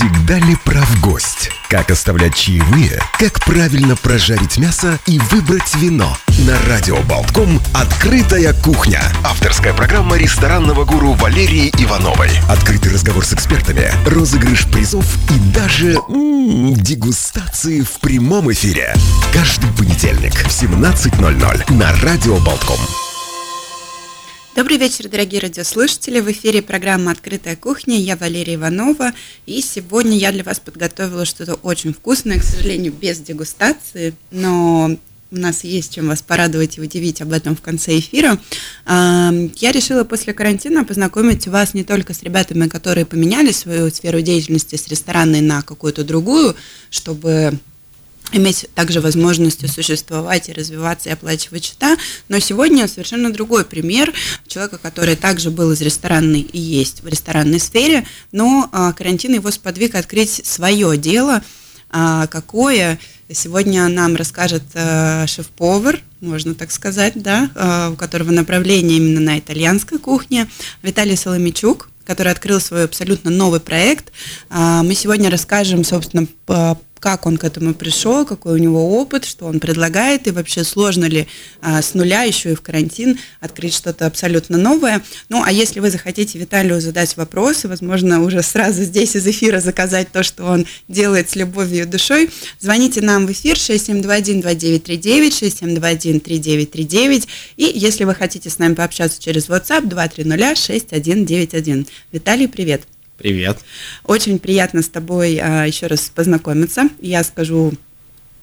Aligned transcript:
Всегда 0.00 0.38
ли 0.38 0.56
прав 0.64 1.00
гость? 1.02 1.50
Как 1.68 1.90
оставлять 1.90 2.34
чаевые? 2.34 3.02
Как 3.18 3.38
правильно 3.44 3.96
прожарить 3.96 4.56
мясо 4.56 4.98
и 5.04 5.18
выбрать 5.18 5.74
вино? 5.76 6.16
На 6.46 6.58
Радио 6.66 6.96
Болтком 7.02 7.60
«Открытая 7.74 8.54
кухня». 8.54 9.02
Авторская 9.22 9.74
программа 9.74 10.16
ресторанного 10.16 10.86
гуру 10.86 11.12
Валерии 11.12 11.68
Ивановой. 11.76 12.30
Открытый 12.48 12.90
разговор 12.90 13.26
с 13.26 13.34
экспертами, 13.34 13.92
розыгрыш 14.06 14.64
призов 14.68 15.04
и 15.28 15.38
даже 15.52 15.96
м-м, 16.08 16.72
дегустации 16.72 17.82
в 17.82 18.00
прямом 18.00 18.50
эфире. 18.52 18.94
Каждый 19.34 19.70
понедельник 19.72 20.32
в 20.32 20.46
17.00 20.46 21.74
на 21.74 21.92
Радио 22.00 22.38
Болтком. 22.38 22.78
Добрый 24.56 24.78
вечер, 24.78 25.08
дорогие 25.08 25.40
радиослушатели. 25.40 26.18
В 26.18 26.28
эфире 26.32 26.60
программа 26.60 27.12
«Открытая 27.12 27.54
кухня». 27.54 27.96
Я 27.96 28.16
Валерия 28.16 28.56
Иванова. 28.56 29.12
И 29.46 29.62
сегодня 29.62 30.18
я 30.18 30.32
для 30.32 30.42
вас 30.42 30.58
подготовила 30.58 31.24
что-то 31.24 31.54
очень 31.54 31.94
вкусное, 31.94 32.40
к 32.40 32.42
сожалению, 32.42 32.92
без 32.92 33.20
дегустации. 33.20 34.12
Но 34.32 34.98
у 35.30 35.36
нас 35.36 35.62
есть 35.62 35.94
чем 35.94 36.08
вас 36.08 36.22
порадовать 36.22 36.78
и 36.78 36.80
удивить 36.80 37.22
об 37.22 37.32
этом 37.32 37.54
в 37.54 37.60
конце 37.60 37.96
эфира. 37.96 38.40
А, 38.86 39.32
я 39.54 39.70
решила 39.70 40.02
после 40.02 40.34
карантина 40.34 40.84
познакомить 40.84 41.46
вас 41.46 41.72
не 41.72 41.84
только 41.84 42.12
с 42.12 42.24
ребятами, 42.24 42.66
которые 42.66 43.06
поменяли 43.06 43.52
свою 43.52 43.88
сферу 43.90 44.20
деятельности 44.20 44.74
с 44.74 44.88
ресторанной 44.88 45.42
на 45.42 45.62
какую-то 45.62 46.02
другую, 46.02 46.56
чтобы 46.90 47.56
иметь 48.32 48.66
также 48.74 49.00
возможность 49.00 49.68
существовать 49.72 50.48
и 50.48 50.52
развиваться 50.52 51.08
и 51.08 51.12
оплачивать 51.12 51.64
счета. 51.64 51.96
Но 52.28 52.38
сегодня 52.38 52.88
совершенно 52.88 53.32
другой 53.32 53.64
пример 53.64 54.12
человека, 54.46 54.78
который 54.78 55.16
также 55.16 55.50
был 55.50 55.72
из 55.72 55.80
ресторанной 55.80 56.40
и 56.40 56.58
есть 56.58 57.02
в 57.02 57.08
ресторанной 57.08 57.60
сфере, 57.60 58.06
но 58.32 58.68
а, 58.72 58.92
карантин 58.92 59.34
его 59.34 59.50
сподвиг 59.50 59.94
открыть 59.94 60.46
свое 60.46 60.96
дело, 60.96 61.42
а, 61.90 62.26
какое 62.28 62.98
сегодня 63.32 63.88
нам 63.88 64.16
расскажет 64.16 64.62
а, 64.74 65.26
шеф-повар, 65.26 66.00
можно 66.20 66.54
так 66.54 66.70
сказать, 66.70 67.14
да, 67.16 67.90
у 67.92 67.96
которого 67.96 68.30
направление 68.30 68.98
именно 68.98 69.20
на 69.20 69.38
итальянской 69.38 69.98
кухне, 69.98 70.48
Виталий 70.82 71.16
Соломичук 71.16 71.88
который 72.06 72.32
открыл 72.32 72.58
свой 72.58 72.86
абсолютно 72.86 73.30
новый 73.30 73.60
проект. 73.60 74.12
Мы 74.50 74.94
сегодня 74.96 75.30
расскажем, 75.30 75.84
собственно, 75.84 76.26
как 77.00 77.26
он 77.26 77.36
к 77.36 77.44
этому 77.44 77.74
пришел, 77.74 78.24
какой 78.24 78.54
у 78.54 78.58
него 78.58 79.00
опыт, 79.00 79.24
что 79.24 79.46
он 79.46 79.58
предлагает, 79.58 80.26
и 80.26 80.30
вообще 80.30 80.62
сложно 80.64 81.06
ли 81.06 81.26
а, 81.60 81.82
с 81.82 81.94
нуля 81.94 82.22
еще 82.22 82.52
и 82.52 82.54
в 82.54 82.62
карантин 82.62 83.18
открыть 83.40 83.74
что-то 83.74 84.06
абсолютно 84.06 84.58
новое. 84.58 85.02
Ну, 85.28 85.42
а 85.44 85.50
если 85.50 85.80
вы 85.80 85.90
захотите 85.90 86.38
Виталию 86.38 86.80
задать 86.80 87.16
вопросы, 87.16 87.66
возможно, 87.68 88.22
уже 88.22 88.42
сразу 88.42 88.84
здесь 88.84 89.16
из 89.16 89.26
эфира 89.26 89.60
заказать 89.60 90.12
то, 90.12 90.22
что 90.22 90.44
он 90.44 90.66
делает 90.88 91.30
с 91.30 91.36
любовью 91.36 91.82
и 91.82 91.86
душой, 91.86 92.30
звоните 92.60 93.00
нам 93.00 93.26
в 93.26 93.32
эфир 93.32 93.56
6721-2939, 93.56 96.20
6721-3939, 96.20 97.26
и 97.56 97.72
если 97.74 98.04
вы 98.04 98.14
хотите 98.14 98.50
с 98.50 98.58
нами 98.58 98.74
пообщаться 98.74 99.20
через 99.20 99.48
WhatsApp 99.48 99.88
230-6191. 99.88 101.88
Виталий, 102.12 102.46
привет! 102.46 102.70
Привет. 102.70 102.99
Очень 104.04 104.38
приятно 104.38 104.82
с 104.82 104.88
тобой 104.88 105.38
а, 105.42 105.64
еще 105.64 105.86
раз 105.86 106.10
познакомиться. 106.14 106.88
Я 107.00 107.22
скажу 107.24 107.72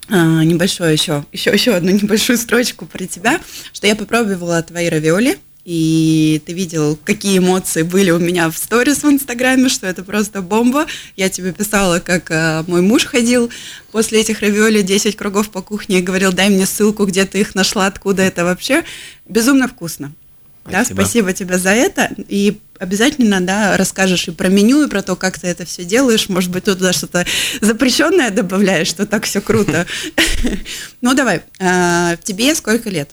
а, 0.10 0.44
небольшое 0.44 0.94
еще, 0.94 1.26
еще, 1.32 1.52
еще 1.52 1.74
одну 1.74 1.92
небольшую 2.02 2.38
строчку 2.38 2.86
про 2.86 3.06
тебя, 3.06 3.42
что 3.74 3.88
я 3.88 3.96
попробовала 3.96 4.62
твои 4.64 4.88
равиоли, 4.90 5.38
и 5.66 6.42
ты 6.46 6.54
видел, 6.54 6.98
какие 7.04 7.40
эмоции 7.40 7.82
были 7.82 8.12
у 8.12 8.20
меня 8.20 8.50
в 8.50 8.58
сторис 8.58 9.04
в 9.04 9.10
Инстаграме, 9.10 9.68
что 9.68 9.86
это 9.86 10.02
просто 10.02 10.42
бомба. 10.42 10.86
Я 11.18 11.30
тебе 11.30 11.52
писала, 11.52 12.00
как 12.00 12.32
а, 12.32 12.64
мой 12.68 12.82
муж 12.82 13.04
ходил 13.04 13.50
после 13.92 14.22
этих 14.22 14.40
равиоли 14.40 14.82
10 14.82 15.18
кругов 15.18 15.50
по 15.50 15.62
кухне 15.62 16.00
и 16.00 16.02
говорил, 16.02 16.32
дай 16.32 16.50
мне 16.50 16.66
ссылку, 16.66 17.06
где 17.06 17.26
ты 17.26 17.42
их 17.42 17.54
нашла, 17.54 17.88
откуда 17.88 18.22
это 18.22 18.46
вообще. 18.46 18.86
Безумно 19.28 19.68
вкусно. 19.68 20.14
Спасибо. 20.70 20.96
Да, 20.96 21.04
спасибо 21.04 21.34
тебе 21.34 21.58
за 21.58 21.70
это. 21.70 22.10
И 22.28 22.60
обязательно, 22.80 23.42
да, 23.42 23.78
расскажешь 23.78 24.28
и 24.28 24.32
про 24.32 24.50
меню, 24.50 24.86
и 24.86 24.90
про 24.90 25.02
то, 25.02 25.16
как 25.16 25.40
ты 25.40 25.48
это 25.48 25.66
все 25.66 25.84
делаешь. 25.84 26.30
Может 26.30 26.52
быть, 26.52 26.66
туда 26.66 26.94
что-то 26.94 27.26
запрещенное 27.62 28.30
добавляешь, 28.32 28.88
что 28.88 29.06
так 29.06 29.26
все 29.26 29.42
круто. 29.42 29.86
Ну, 31.02 31.14
давай. 31.14 31.42
А, 31.60 32.16
тебе 32.18 32.54
сколько 32.54 32.90
лет? 32.90 33.12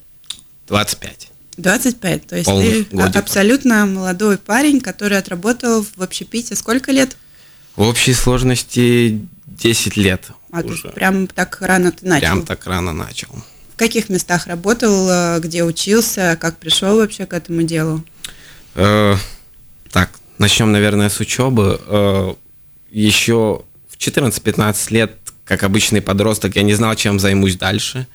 25. 0.67 1.29
25, 1.57 2.27
то 2.27 2.35
есть 2.35 2.49
ты 2.49 2.97
абсолютно 3.17 3.85
молодой 3.85 4.37
парень, 4.37 4.81
который 4.81 5.17
отработал 5.17 5.85
в 5.95 6.01
общепите 6.01 6.55
сколько 6.55 6.91
лет? 6.91 7.15
В 7.75 7.81
общей 7.81 8.13
сложности 8.13 9.21
10 9.47 9.97
лет. 9.97 10.29
А 10.51 10.61
уже. 10.61 10.89
прям 10.89 11.27
так 11.27 11.57
рано 11.61 11.91
ты 11.91 12.05
начал? 12.05 12.21
Прям 12.21 12.45
так 12.45 12.65
рано 12.65 12.93
начал. 12.93 13.29
В 13.75 13.77
каких 13.77 14.07
местах 14.07 14.47
работал, 14.47 15.09
э, 15.09 15.39
где 15.41 15.65
учился, 15.65 16.37
как 16.39 16.59
пришел 16.59 16.95
вообще 16.95 17.25
к 17.25 17.33
этому 17.33 17.63
делу? 17.63 18.05
Э, 18.73 19.17
так, 19.91 20.11
начнем, 20.37 20.71
наверное, 20.71 21.09
с 21.09 21.19
учебы. 21.19 21.81
Э, 21.85 22.33
еще 22.89 23.63
в 23.89 23.97
14-15 23.97 24.93
лет, 24.93 25.17
как 25.43 25.63
обычный 25.63 26.01
подросток, 26.01 26.55
я 26.55 26.61
не 26.61 26.73
знал, 26.73 26.95
чем 26.95 27.19
займусь 27.19 27.57
дальше. 27.57 28.07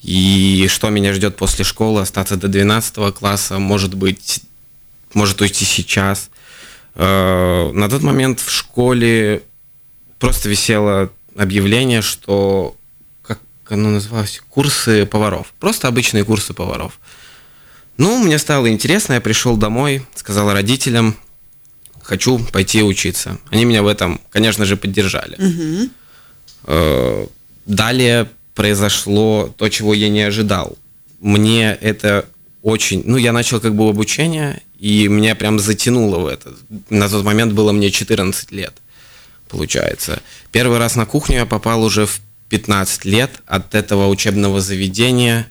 И 0.00 0.68
что 0.70 0.88
меня 0.88 1.12
ждет 1.12 1.36
после 1.36 1.66
школы, 1.66 2.00
остаться 2.00 2.36
до 2.36 2.48
12 2.48 3.14
класса, 3.14 3.58
может 3.58 3.92
быть, 3.94 4.40
может 5.12 5.38
уйти 5.42 5.66
сейчас. 5.66 6.30
Э, 6.94 7.70
на 7.74 7.90
тот 7.90 8.02
момент 8.02 8.40
в 8.40 8.50
школе 8.50 9.42
просто 10.18 10.48
висело 10.48 11.12
объявление, 11.36 12.00
что 12.00 12.74
оно 13.72 13.90
называлось, 13.90 14.40
курсы 14.48 15.06
поваров. 15.06 15.52
Просто 15.60 15.88
обычные 15.88 16.24
курсы 16.24 16.54
поваров. 16.54 16.98
Ну, 17.96 18.18
мне 18.18 18.38
стало 18.38 18.68
интересно, 18.70 19.14
я 19.14 19.20
пришел 19.20 19.56
домой, 19.56 20.04
сказал 20.14 20.52
родителям, 20.52 21.16
хочу 22.02 22.38
пойти 22.38 22.82
учиться. 22.82 23.38
Они 23.50 23.64
меня 23.64 23.82
в 23.82 23.86
этом, 23.86 24.20
конечно 24.30 24.64
же, 24.64 24.76
поддержали. 24.76 25.90
Угу. 26.66 27.30
Далее 27.66 28.28
произошло 28.54 29.54
то, 29.56 29.68
чего 29.68 29.94
я 29.94 30.08
не 30.08 30.22
ожидал. 30.22 30.76
Мне 31.20 31.72
это 31.80 32.26
очень... 32.62 33.02
Ну, 33.04 33.16
я 33.16 33.32
начал 33.32 33.60
как 33.60 33.74
бы 33.74 33.88
обучение, 33.88 34.62
и 34.78 35.08
меня 35.08 35.34
прям 35.34 35.58
затянуло 35.58 36.18
в 36.18 36.26
это. 36.26 36.54
На 36.90 37.08
тот 37.08 37.24
момент 37.24 37.52
было 37.52 37.72
мне 37.72 37.90
14 37.90 38.52
лет, 38.52 38.74
получается. 39.48 40.20
Первый 40.52 40.78
раз 40.78 40.96
на 40.96 41.06
кухню 41.06 41.36
я 41.36 41.46
попал 41.46 41.82
уже 41.82 42.06
в 42.06 42.20
15 42.48 43.04
лет 43.04 43.30
от 43.46 43.74
этого 43.74 44.08
учебного 44.08 44.60
заведения 44.60 45.46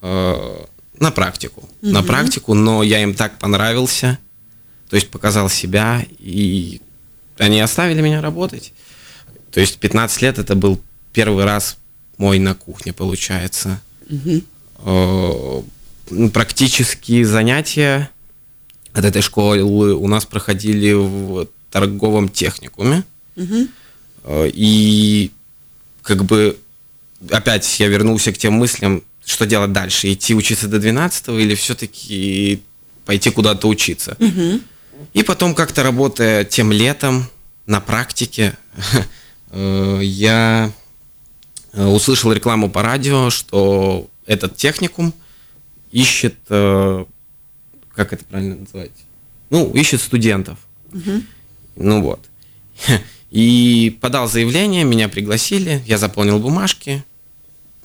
э, 0.00 0.64
на 0.98 1.10
практику. 1.10 1.68
Угу. 1.82 1.90
На 1.92 2.02
практику, 2.02 2.54
но 2.54 2.82
я 2.82 3.02
им 3.02 3.14
так 3.14 3.38
понравился, 3.38 4.18
то 4.88 4.96
есть 4.96 5.10
показал 5.10 5.48
себя, 5.48 6.04
и 6.18 6.80
они 7.38 7.60
оставили 7.60 8.00
меня 8.00 8.20
работать. 8.20 8.72
То 9.50 9.60
есть 9.60 9.78
15 9.78 10.22
лет 10.22 10.38
это 10.38 10.54
был 10.54 10.80
первый 11.12 11.44
раз 11.44 11.76
мой 12.18 12.38
на 12.38 12.54
кухне, 12.54 12.92
получается. 12.92 13.80
Угу. 14.08 14.42
Э, 14.84 15.62
практические 16.32 17.24
занятия 17.24 18.10
от 18.92 19.04
этой 19.04 19.22
школы 19.22 19.62
у 19.62 20.08
нас 20.08 20.26
проходили 20.26 20.92
в 20.92 21.48
торговом 21.70 22.28
техникуме. 22.28 23.04
Угу. 23.36 23.68
И 24.54 25.30
как 26.02 26.24
бы 26.24 26.58
опять 27.30 27.80
я 27.80 27.88
вернулся 27.88 28.32
к 28.32 28.38
тем 28.38 28.54
мыслям, 28.54 29.02
что 29.24 29.46
делать 29.46 29.72
дальше, 29.72 30.12
идти 30.12 30.34
учиться 30.34 30.68
до 30.68 30.78
12 30.78 31.28
или 31.28 31.54
все-таки 31.54 32.62
пойти 33.04 33.30
куда-то 33.30 33.68
учиться. 33.68 34.16
Угу. 34.18 34.60
И 35.14 35.22
потом 35.22 35.54
как-то 35.54 35.82
работая 35.82 36.44
тем 36.44 36.72
летом 36.72 37.26
на 37.66 37.80
практике, 37.80 38.56
э, 39.50 40.00
я 40.02 40.72
э, 41.72 41.84
услышал 41.84 42.32
рекламу 42.32 42.70
по 42.70 42.82
радио, 42.82 43.30
что 43.30 44.08
этот 44.26 44.56
техникум 44.56 45.14
ищет, 45.90 46.36
э, 46.48 47.04
как 47.94 48.12
это 48.12 48.24
правильно 48.24 48.56
называть, 48.56 48.92
ну, 49.50 49.70
ищет 49.72 50.00
студентов. 50.00 50.58
Угу. 50.92 51.22
Ну 51.76 52.02
вот. 52.02 52.20
И 53.32 53.96
подал 54.02 54.28
заявление, 54.28 54.84
меня 54.84 55.08
пригласили, 55.08 55.82
я 55.86 55.96
заполнил 55.96 56.38
бумажки. 56.38 57.02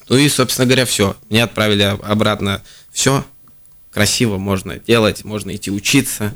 Ну 0.09 0.17
и, 0.17 0.27
собственно 0.27 0.65
говоря, 0.65 0.85
все. 0.85 1.15
Меня 1.29 1.45
отправили 1.45 1.83
обратно. 1.83 2.61
Все 2.91 3.25
красиво 3.91 4.37
можно 4.37 4.77
делать, 4.77 5.23
можно 5.23 5.55
идти 5.55 5.71
учиться. 5.71 6.35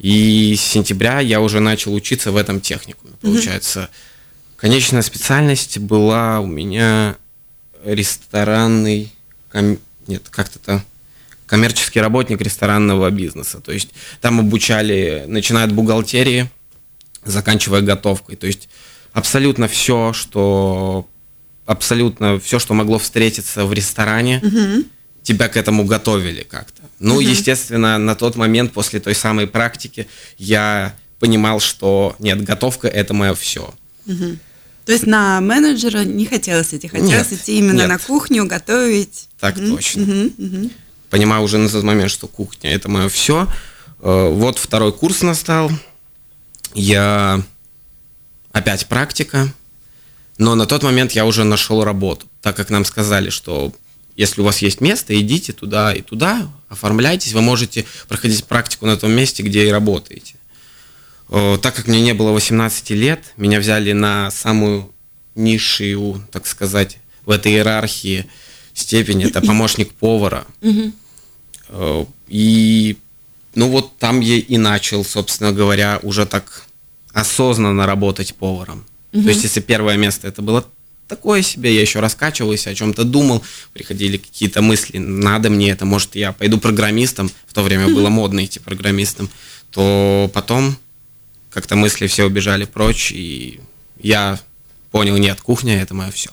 И 0.00 0.56
с 0.58 0.60
сентября 0.60 1.20
я 1.20 1.40
уже 1.40 1.60
начал 1.60 1.94
учиться 1.94 2.32
в 2.32 2.36
этом 2.36 2.60
техникуме. 2.60 3.14
Получается, 3.20 3.80
mm-hmm. 3.80 4.56
конечная 4.56 5.02
специальность 5.02 5.78
была 5.78 6.40
у 6.40 6.46
меня 6.46 7.16
ресторанный, 7.84 9.12
ком... 9.50 9.78
нет, 10.08 10.24
как-то 10.30 10.84
коммерческий 11.46 12.00
работник 12.00 12.40
ресторанного 12.40 13.08
бизнеса. 13.10 13.60
То 13.60 13.70
есть 13.70 13.90
там 14.20 14.40
обучали, 14.40 15.26
начиная 15.28 15.66
от 15.66 15.72
бухгалтерии, 15.72 16.50
заканчивая 17.24 17.80
готовкой. 17.80 18.36
То 18.36 18.46
есть 18.46 18.68
абсолютно 19.12 19.68
все, 19.68 20.12
что 20.12 21.08
абсолютно 21.66 22.38
все, 22.40 22.58
что 22.58 22.74
могло 22.74 22.98
встретиться 22.98 23.64
в 23.64 23.72
ресторане, 23.72 24.40
угу. 24.42 24.84
тебя 25.22 25.48
к 25.48 25.56
этому 25.56 25.84
готовили 25.84 26.42
как-то. 26.42 26.82
Ну, 26.98 27.14
угу. 27.14 27.20
естественно, 27.20 27.98
на 27.98 28.14
тот 28.14 28.36
момент 28.36 28.72
после 28.72 29.00
той 29.00 29.14
самой 29.14 29.46
практики 29.46 30.06
я 30.38 30.94
понимал, 31.18 31.60
что 31.60 32.16
нет, 32.18 32.42
готовка 32.42 32.88
это 32.88 33.14
мое 33.14 33.34
все. 33.34 33.72
Угу. 34.06 34.36
То 34.84 34.92
есть 34.92 35.06
на 35.06 35.40
менеджера 35.40 36.02
не 36.04 36.26
хотелось 36.26 36.74
идти, 36.74 36.88
хотелось 36.88 37.30
нет, 37.30 37.40
идти 37.40 37.58
именно 37.58 37.82
нет. 37.82 37.88
на 37.88 37.98
кухню, 37.98 38.46
готовить. 38.46 39.28
Так 39.38 39.56
угу. 39.56 39.76
точно. 39.76 40.02
Угу. 40.02 40.32
Угу. 40.38 40.70
Понимаю 41.10 41.42
уже 41.42 41.58
на 41.58 41.68
тот 41.68 41.84
момент, 41.84 42.10
что 42.10 42.26
кухня 42.26 42.74
это 42.74 42.88
мое 42.88 43.08
все. 43.08 43.46
Э, 44.00 44.28
вот 44.32 44.58
второй 44.58 44.92
курс 44.92 45.22
настал. 45.22 45.70
Я 46.74 47.42
опять 48.52 48.86
практика, 48.86 49.52
но 50.38 50.54
на 50.54 50.66
тот 50.66 50.82
момент 50.82 51.12
я 51.12 51.26
уже 51.26 51.44
нашел 51.44 51.84
работу, 51.84 52.26
так 52.40 52.56
как 52.56 52.70
нам 52.70 52.84
сказали, 52.84 53.30
что 53.30 53.72
если 54.16 54.40
у 54.40 54.44
вас 54.44 54.58
есть 54.58 54.80
место, 54.80 55.18
идите 55.18 55.52
туда 55.52 55.94
и 55.94 56.02
туда, 56.02 56.50
оформляйтесь, 56.68 57.32
вы 57.32 57.40
можете 57.40 57.86
проходить 58.08 58.44
практику 58.44 58.86
на 58.86 58.96
том 58.96 59.10
месте, 59.12 59.42
где 59.42 59.66
и 59.66 59.70
работаете. 59.70 60.34
Так 61.28 61.74
как 61.74 61.86
мне 61.86 62.02
не 62.02 62.12
было 62.12 62.30
18 62.32 62.90
лет, 62.90 63.32
меня 63.36 63.58
взяли 63.58 63.92
на 63.92 64.30
самую 64.30 64.92
низшую, 65.34 66.26
так 66.30 66.46
сказать, 66.46 66.98
в 67.24 67.30
этой 67.30 67.52
иерархии 67.52 68.26
степень, 68.74 69.22
это 69.24 69.40
помощник 69.40 69.92
повара. 69.94 70.46
И 72.28 72.98
ну 73.54 73.68
вот 73.68 73.96
там 73.98 74.20
я 74.20 74.36
и 74.36 74.56
начал, 74.58 75.04
собственно 75.04 75.52
говоря, 75.52 76.00
уже 76.02 76.26
так 76.26 76.64
осознанно 77.12 77.86
работать 77.86 78.34
поваром. 78.34 78.86
Угу. 79.12 79.22
То 79.22 79.28
есть, 79.28 79.44
если 79.44 79.60
первое 79.60 79.96
место 79.96 80.28
это 80.28 80.42
было 80.42 80.66
такое 81.06 81.42
себе, 81.42 81.74
я 81.74 81.82
еще 81.82 82.00
раскачивался, 82.00 82.70
о 82.70 82.74
чем-то 82.74 83.04
думал, 83.04 83.42
приходили 83.74 84.16
какие-то 84.16 84.62
мысли, 84.62 84.96
надо 84.98 85.50
мне 85.50 85.70
это, 85.70 85.84
может, 85.84 86.14
я 86.14 86.32
пойду 86.32 86.58
программистом, 86.58 87.30
в 87.46 87.52
то 87.52 87.62
время 87.62 87.88
было 87.88 88.08
модно 88.08 88.44
идти 88.44 88.60
программистом, 88.60 89.28
то 89.70 90.30
потом 90.32 90.76
как-то 91.50 91.76
мысли 91.76 92.06
все 92.06 92.24
убежали 92.24 92.64
прочь, 92.64 93.12
и 93.12 93.60
я 94.00 94.40
понял, 94.90 95.18
нет, 95.18 95.40
кухня 95.42 95.82
это 95.82 95.92
мое 95.92 96.10
все. 96.10 96.30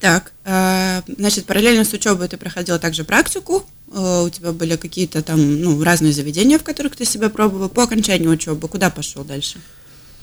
Так, 0.00 0.32
э, 0.44 1.02
значит, 1.08 1.46
параллельно 1.46 1.84
с 1.84 1.92
учебой 1.92 2.28
ты 2.28 2.36
проходил 2.36 2.78
также 2.78 3.02
практику, 3.02 3.66
у 3.88 4.28
тебя 4.30 4.52
были 4.52 4.76
какие-то 4.76 5.22
там, 5.22 5.60
ну, 5.60 5.82
разные 5.82 6.12
заведения, 6.12 6.58
в 6.58 6.64
которых 6.64 6.96
ты 6.96 7.04
себя 7.04 7.30
пробовал. 7.30 7.68
По 7.68 7.84
окончанию 7.84 8.30
учебы 8.30 8.68
куда 8.68 8.90
пошел 8.90 9.24
дальше? 9.24 9.58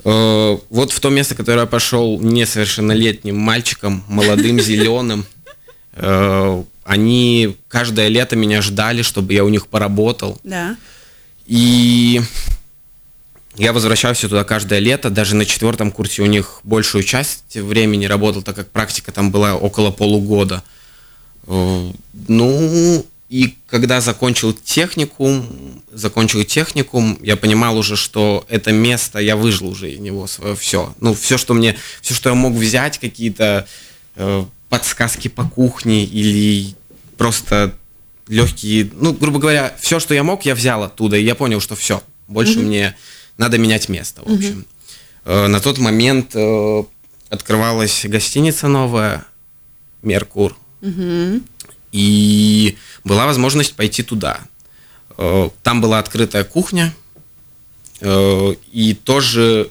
Э, 0.05 0.57
вот 0.69 0.91
в 0.91 0.99
то 0.99 1.09
место, 1.09 1.35
которое 1.35 1.61
я 1.61 1.65
пошел 1.65 2.19
несовершеннолетним 2.19 3.37
мальчиком, 3.37 4.03
молодым, 4.07 4.59
зеленым, 4.59 5.25
э, 5.93 6.63
они 6.83 7.57
каждое 7.67 8.09
лето 8.09 8.35
меня 8.35 8.61
ждали, 8.61 9.01
чтобы 9.01 9.33
я 9.33 9.45
у 9.45 9.49
них 9.49 9.67
поработал. 9.67 10.39
Да. 10.43 10.75
И 11.45 12.21
я 13.55 13.71
возвращался 13.71 14.27
туда 14.27 14.43
каждое 14.43 14.79
лето, 14.79 15.09
даже 15.09 15.35
на 15.35 15.45
четвертом 15.45 15.91
курсе 15.91 16.21
у 16.21 16.25
них 16.25 16.59
большую 16.63 17.03
часть 17.03 17.55
времени 17.55 18.05
работал, 18.05 18.41
так 18.41 18.55
как 18.55 18.69
практика 18.69 19.11
там 19.11 19.31
была 19.31 19.55
около 19.55 19.91
полугода. 19.91 20.63
Э, 21.47 21.91
ну, 22.27 23.05
и 23.33 23.55
когда 23.65 23.99
закончил 23.99 24.53
техникум, 24.53 25.81
закончил 25.91 26.43
техникум, 26.43 27.17
я 27.19 27.35
понимал 27.35 27.75
уже, 27.79 27.95
что 27.95 28.45
это 28.47 28.71
место, 28.71 29.17
я 29.17 29.35
выжил 29.35 29.69
уже 29.69 29.91
из 29.91 29.99
него 29.99 30.27
свое 30.27 30.55
все. 30.55 30.93
Ну, 30.99 31.15
все, 31.15 31.39
что 31.39 31.55
мне, 31.55 31.75
все, 32.03 32.13
что 32.13 32.29
я 32.29 32.35
мог 32.35 32.53
взять, 32.53 32.99
какие-то 32.99 33.67
э, 34.17 34.45
подсказки 34.69 35.29
по 35.29 35.45
кухне 35.45 36.05
или 36.05 36.75
просто 37.17 37.73
легкие, 38.27 38.91
ну, 38.93 39.13
грубо 39.13 39.39
говоря, 39.39 39.73
все, 39.81 39.99
что 39.99 40.13
я 40.13 40.21
мог, 40.21 40.45
я 40.45 40.53
взял 40.53 40.83
оттуда, 40.83 41.17
и 41.17 41.23
я 41.23 41.33
понял, 41.33 41.59
что 41.59 41.75
все, 41.75 42.03
больше 42.27 42.59
mm-hmm. 42.59 42.63
мне 42.67 42.95
надо 43.39 43.57
менять 43.57 43.89
место, 43.89 44.21
в 44.23 44.31
общем. 44.31 44.63
Mm-hmm. 45.25 45.45
Э, 45.45 45.47
на 45.47 45.59
тот 45.59 45.79
момент 45.79 46.35
э, 46.35 46.83
открывалась 47.31 48.05
гостиница 48.05 48.67
новая, 48.67 49.25
Меркур. 50.03 50.55
Mm-hmm. 50.81 51.41
И 51.93 52.75
была 53.03 53.25
возможность 53.25 53.75
пойти 53.75 54.03
туда. 54.03 54.41
Э, 55.17 55.49
там 55.61 55.79
была 55.79 55.99
открытая 55.99 56.43
кухня, 56.43 56.93
э, 58.01 58.55
и 58.71 58.93
тоже... 58.95 59.69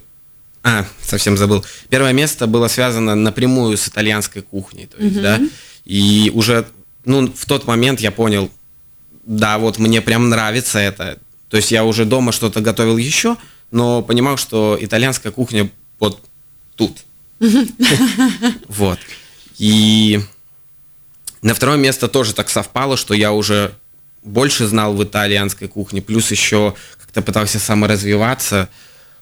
А, 0.62 0.86
совсем 1.02 1.36
забыл. 1.36 1.64
Первое 1.88 2.12
место 2.12 2.46
было 2.46 2.68
связано 2.68 3.16
напрямую 3.16 3.76
с 3.76 3.88
итальянской 3.88 4.42
кухней, 4.42 4.86
то 4.86 4.96
есть, 5.02 5.16
mm-hmm. 5.16 5.22
да, 5.22 5.40
и 5.84 6.30
уже, 6.32 6.68
ну, 7.04 7.26
в 7.26 7.46
тот 7.46 7.66
момент 7.66 7.98
я 7.98 8.12
понял, 8.12 8.48
да, 9.24 9.58
вот 9.58 9.78
мне 9.78 10.00
прям 10.00 10.28
нравится 10.28 10.78
это. 10.78 11.18
То 11.48 11.56
есть 11.56 11.72
я 11.72 11.84
уже 11.84 12.04
дома 12.04 12.30
что-то 12.30 12.60
готовил 12.60 12.96
еще, 12.96 13.36
но 13.72 14.02
понимал, 14.02 14.36
что 14.36 14.78
итальянская 14.80 15.32
кухня 15.32 15.68
вот 15.98 16.20
тут. 16.76 16.98
Вот. 18.68 18.98
И 19.58 20.20
на 21.42 21.54
второе 21.54 21.76
место 21.76 22.08
тоже 22.08 22.34
так 22.34 22.48
совпало, 22.48 22.96
что 22.96 23.14
я 23.14 23.32
уже 23.32 23.74
больше 24.22 24.66
знал 24.66 24.94
в 24.94 25.02
итальянской 25.02 25.68
кухне, 25.68 26.00
плюс 26.00 26.30
еще 26.30 26.74
как-то 27.00 27.22
пытался 27.22 27.58
саморазвиваться 27.58 28.68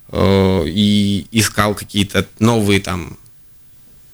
э, 0.09 0.65
и 0.67 1.27
искал 1.33 1.75
какие-то 1.75 2.27
новые 2.39 2.81
там 2.81 3.19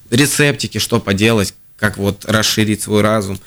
рецептики, 0.09 0.77
что 0.77 0.99
поделать, 0.99 1.53
как 1.75 1.97
вот 1.97 2.25
расширить 2.25 2.81
свой 2.81 3.01
разум. 3.01 3.39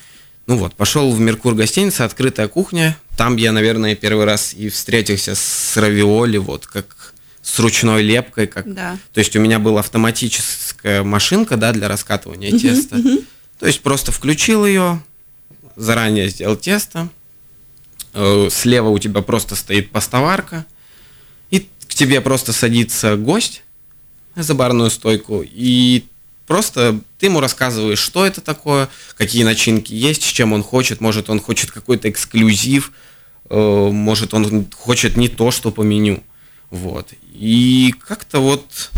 Ну 0.46 0.56
вот, 0.56 0.74
пошел 0.74 1.10
в 1.10 1.20
Меркур 1.20 1.54
гостиница, 1.54 2.04
открытая 2.04 2.48
кухня. 2.48 2.96
Там 3.16 3.36
я, 3.36 3.52
наверное, 3.52 3.94
первый 3.94 4.26
раз 4.26 4.52
и 4.52 4.68
встретился 4.68 5.34
с 5.34 5.76
равиоли, 5.76 6.38
вот 6.38 6.66
как 6.66 7.14
с 7.42 7.58
ручной 7.58 8.02
лепкой. 8.02 8.46
Как... 8.46 8.72
Да. 8.72 8.98
То 9.12 9.20
есть 9.20 9.34
у 9.36 9.40
меня 9.40 9.58
была 9.58 9.80
автоматическая 9.80 11.02
машинка, 11.02 11.56
да, 11.56 11.72
для 11.72 11.88
раскатывания 11.88 12.50
теста. 12.58 12.96
Uh-huh. 12.96 13.24
То 13.60 13.66
есть 13.66 13.82
просто 13.82 14.10
включил 14.10 14.64
ее, 14.64 15.02
заранее 15.76 16.30
сделал 16.30 16.56
тесто, 16.56 17.10
э, 18.14 18.48
слева 18.50 18.88
у 18.88 18.98
тебя 18.98 19.20
просто 19.20 19.54
стоит 19.54 19.90
поставарка, 19.90 20.64
и 21.50 21.68
к 21.86 21.94
тебе 21.94 22.22
просто 22.22 22.54
садится 22.54 23.16
гость 23.16 23.62
за 24.34 24.54
барную 24.54 24.90
стойку, 24.90 25.44
и 25.44 26.04
просто 26.46 27.00
ты 27.18 27.26
ему 27.26 27.40
рассказываешь, 27.40 27.98
что 27.98 28.24
это 28.24 28.40
такое, 28.40 28.88
какие 29.14 29.44
начинки 29.44 29.92
есть, 29.92 30.22
с 30.22 30.28
чем 30.28 30.54
он 30.54 30.62
хочет, 30.62 31.02
может 31.02 31.28
он 31.28 31.38
хочет 31.38 31.70
какой-то 31.70 32.08
эксклюзив, 32.08 32.92
э, 33.50 33.88
может 33.92 34.32
он 34.32 34.68
хочет 34.74 35.18
не 35.18 35.28
то, 35.28 35.50
что 35.50 35.70
по 35.70 35.82
меню. 35.82 36.22
Вот. 36.70 37.12
И 37.34 37.94
как-то 38.06 38.40
вот 38.40 38.90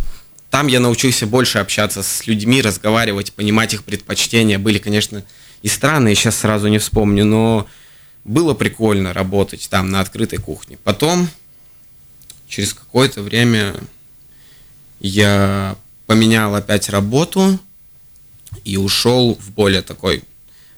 там 0.53 0.67
я 0.67 0.81
научился 0.81 1.27
больше 1.27 1.61
общаться 1.61 2.03
с 2.03 2.27
людьми, 2.27 2.61
разговаривать, 2.61 3.33
понимать 3.33 3.73
их 3.73 3.85
предпочтения. 3.85 4.59
Были, 4.59 4.77
конечно, 4.77 5.25
и 5.63 5.69
странные, 5.69 6.15
сейчас 6.15 6.37
сразу 6.37 6.69
не 6.69 6.77
вспомню, 6.77 7.25
но 7.25 7.67
было 8.25 8.53
прикольно 8.53 9.15
работать 9.15 9.67
там 9.71 9.91
на 9.91 10.01
открытой 10.01 10.39
кухне. 10.39 10.77
Потом, 10.85 11.27
через 12.49 12.75
какое-то 12.75 13.23
время, 13.23 13.75
я 15.01 15.75
поменял 16.05 16.55
опять 16.55 16.91
работу 16.91 17.59
и 18.63 18.77
ушел 18.77 19.39
в 19.41 19.53
более 19.53 19.81
такой 19.81 20.23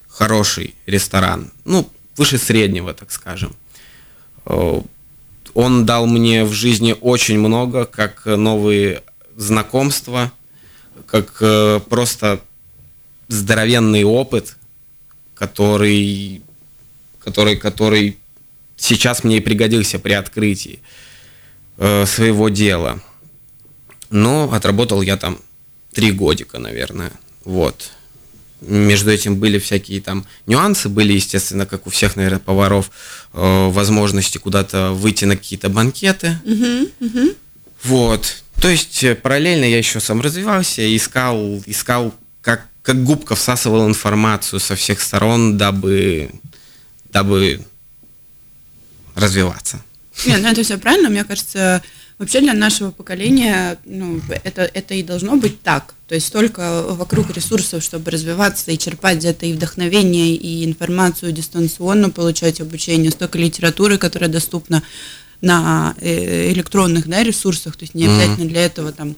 хороший 0.07 0.77
ресторан. 0.87 1.51
Ну, 1.65 1.91
выше 2.17 2.39
среднего, 2.39 2.95
так 2.95 3.11
скажем. 3.11 3.57
Э, 4.47 4.83
он 5.53 5.85
дал 5.85 6.07
мне 6.07 6.45
в 6.45 6.53
жизни 6.53 6.95
очень 7.01 7.41
много, 7.41 7.87
как 7.87 8.25
новые 8.27 9.03
знакомства, 9.37 10.33
как 11.07 11.37
э, 11.41 11.81
просто 11.89 12.41
здоровенный 13.29 14.05
опыт, 14.05 14.57
который, 15.35 16.43
который, 17.19 17.57
который 17.57 18.19
сейчас 18.77 19.25
мне 19.25 19.39
и 19.39 19.41
пригодился 19.41 19.99
при 19.99 20.13
открытии 20.13 20.81
э, 21.79 22.07
своего 22.07 22.49
дела. 22.49 23.01
Но 24.11 24.53
отработал 24.53 25.03
я 25.03 25.17
там 25.17 25.39
три 25.93 26.13
годика, 26.13 26.59
наверное. 26.59 27.13
Вот. 27.45 27.93
Между 28.61 29.11
этим 29.11 29.37
были 29.37 29.59
всякие 29.59 30.01
там 30.01 30.27
нюансы, 30.47 30.89
были, 30.89 31.13
естественно, 31.13 31.67
как 31.67 31.87
у 31.87 31.91
всех, 31.91 32.17
наверное, 32.17 32.39
поваров, 32.39 32.91
э, 33.33 33.69
возможности 33.69 34.39
куда-то 34.39 34.93
выйти 34.93 35.25
на 35.25 35.37
какие-то 35.37 35.69
банкеты. 35.69 36.39
Uh-huh, 36.45 36.91
uh-huh. 37.01 37.37
Вот. 37.83 38.44
То 38.65 38.71
есть 38.71 39.05
э, 39.05 39.15
параллельно 39.15 39.67
я 39.67 39.77
еще 39.77 40.01
сам 40.01 40.23
развивался, 40.23 40.97
искал, 40.97 41.63
искал 41.67 42.15
как, 42.41 42.67
как 42.81 43.05
губка 43.05 43.35
всасывал 43.35 43.87
информацию 43.87 44.59
со 44.59 44.75
всех 44.75 45.03
сторон, 45.03 45.59
дабы, 45.59 46.31
дабы 47.13 47.61
развиваться. 49.15 49.83
Нет, 50.25 50.41
ну 50.41 50.49
это 50.49 50.63
все 50.63 50.79
правильно. 50.79 51.11
Мне 51.11 51.25
кажется, 51.25 51.83
Вообще 52.17 52.41
для 52.41 52.55
нашего 52.55 52.93
поколения 52.93 53.77
ну, 53.85 54.21
это, 54.45 54.63
это 54.63 54.95
и 54.95 55.03
должно 55.03 55.35
быть 55.37 55.63
так. 55.63 55.95
То 56.07 56.15
есть 56.15 56.29
столько 56.29 56.83
вокруг 56.91 57.31
ресурсов, 57.31 57.83
чтобы 57.83 58.13
развиваться 58.13 58.71
и 58.71 58.79
черпать 58.79 59.19
где-то 59.19 59.47
и 59.47 59.53
вдохновение, 59.53 60.37
и 60.37 60.65
информацию 60.65 61.33
дистанционно 61.33 62.11
получать 62.11 62.61
обучение, 62.61 63.11
столько 63.11 63.37
литературы, 63.37 63.99
которая 63.99 64.31
доступна 64.31 64.85
на 65.45 65.95
э, 66.01 66.51
электронных 66.53 67.07
да, 67.07 67.23
ресурсах, 67.23 67.77
то 67.77 67.85
есть 67.85 67.95
не 67.95 68.07
обязательно 68.07 68.49
для 68.49 68.65
этого 68.65 68.93
там 68.93 69.15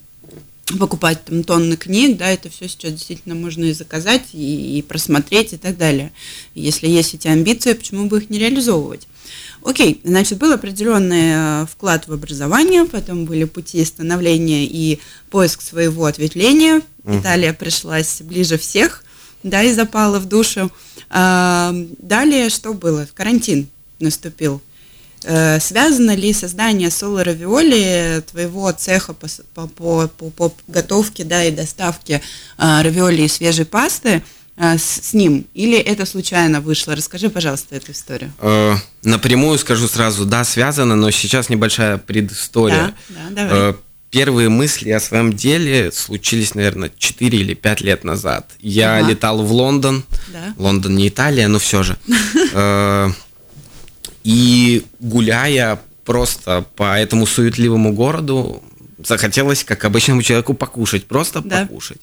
покупать 0.78 1.24
там 1.24 1.44
тонны 1.44 1.76
книг, 1.76 2.16
да, 2.18 2.28
это 2.28 2.50
все 2.50 2.68
сейчас 2.68 2.92
действительно 2.92 3.36
можно 3.36 3.64
и 3.64 3.72
заказать, 3.72 4.22
и, 4.32 4.78
и 4.78 4.82
просмотреть, 4.82 5.52
и 5.52 5.56
так 5.56 5.78
далее. 5.78 6.12
Если 6.54 6.88
есть 6.88 7.14
эти 7.14 7.28
амбиции, 7.28 7.72
почему 7.72 8.06
бы 8.06 8.18
их 8.18 8.30
не 8.30 8.38
реализовывать? 8.38 9.06
Окей, 9.62 10.00
значит, 10.04 10.38
был 10.38 10.52
определенный 10.52 11.62
э, 11.62 11.66
вклад 11.66 12.08
в 12.08 12.12
образование, 12.12 12.84
потом 12.84 13.24
были 13.24 13.44
пути 13.44 13.84
становления 13.84 14.64
и 14.64 15.00
поиск 15.30 15.60
своего 15.60 16.06
ответвления. 16.06 16.82
Угу. 17.04 17.20
Италия 17.20 17.52
пришлась 17.52 18.20
ближе 18.22 18.58
всех, 18.58 19.04
да, 19.42 19.62
и 19.62 19.72
запала 19.72 20.18
в 20.18 20.26
душу. 20.26 20.70
А, 21.10 21.72
далее 21.98 22.50
что 22.50 22.74
было? 22.74 23.08
Карантин 23.14 23.68
наступил. 24.00 24.60
Э, 25.28 25.58
связано 25.58 26.14
ли 26.14 26.32
создание 26.32 26.88
соло 26.90 27.24
равиоли 27.24 28.22
твоего 28.30 28.70
цеха 28.70 29.12
по, 29.12 29.26
по, 29.66 30.06
по, 30.06 30.30
по 30.30 30.54
готовке 30.68 31.24
да, 31.24 31.42
и 31.44 31.50
доставке 31.50 32.22
э, 32.58 32.82
равиоли 32.82 33.22
и 33.22 33.28
свежей 33.28 33.64
пасты 33.64 34.22
э, 34.56 34.78
с, 34.78 35.08
с 35.08 35.14
ним? 35.14 35.46
Или 35.52 35.78
это 35.78 36.06
случайно 36.06 36.60
вышло? 36.60 36.94
Расскажи, 36.94 37.28
пожалуйста, 37.28 37.74
эту 37.74 37.90
историю. 37.90 38.32
Напрямую 39.02 39.58
скажу 39.58 39.88
сразу, 39.88 40.26
да, 40.26 40.44
связано, 40.44 40.94
но 40.94 41.10
сейчас 41.10 41.48
небольшая 41.48 41.98
предыстория. 41.98 42.94
Да, 43.08 43.16
да, 43.30 43.48
давай. 43.48 43.74
Первые 44.10 44.48
мысли 44.48 44.90
о 44.90 45.00
своем 45.00 45.32
деле 45.32 45.90
случились, 45.90 46.54
наверное, 46.54 46.92
4 46.96 47.36
или 47.36 47.54
5 47.54 47.80
лет 47.80 48.04
назад. 48.04 48.52
Я 48.60 48.98
ага. 48.98 49.08
летал 49.08 49.42
в 49.42 49.50
Лондон. 49.50 50.04
Да. 50.32 50.54
Лондон 50.56 50.94
не 50.94 51.08
Италия, 51.08 51.48
но 51.48 51.58
все 51.58 51.82
же. 51.82 51.96
И 54.26 54.84
гуляя 54.98 55.78
просто 56.04 56.66
по 56.74 56.98
этому 56.98 57.26
суетливому 57.26 57.92
городу, 57.92 58.60
захотелось, 58.98 59.62
как 59.62 59.84
обычному 59.84 60.20
человеку, 60.22 60.52
покушать, 60.52 61.06
просто 61.06 61.42
да. 61.42 61.60
покушать. 61.60 62.00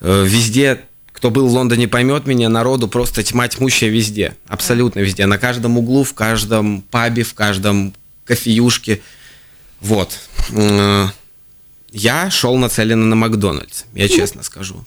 Э, 0.00 0.26
везде, 0.28 0.82
кто 1.12 1.30
был 1.30 1.48
в 1.48 1.52
Лондоне, 1.52 1.88
поймет 1.88 2.26
меня, 2.26 2.50
народу 2.50 2.88
просто 2.88 3.22
тьма 3.22 3.48
тьмущая 3.48 3.88
везде, 3.88 4.36
абсолютно 4.48 5.00
везде, 5.00 5.24
на 5.24 5.38
каждом 5.38 5.78
углу, 5.78 6.04
в 6.04 6.12
каждом 6.12 6.82
пабе, 6.82 7.22
в 7.22 7.32
каждом 7.32 7.94
кофеюшке. 8.26 9.00
Вот. 9.80 10.18
Э, 10.50 11.06
я 11.90 12.30
шел 12.30 12.58
нацеленно 12.58 13.06
на 13.06 13.16
Макдональдс, 13.16 13.84
я 13.94 14.08
честно 14.10 14.42
скажу. 14.42 14.84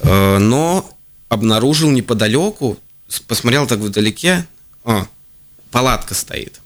Э, 0.00 0.36
но 0.36 0.94
обнаружил 1.30 1.90
неподалеку, 1.90 2.76
посмотрел 3.26 3.66
так 3.66 3.78
вдалеке, 3.78 4.46
а, 4.84 5.06
палатка 5.72 6.14
стоит. 6.14 6.60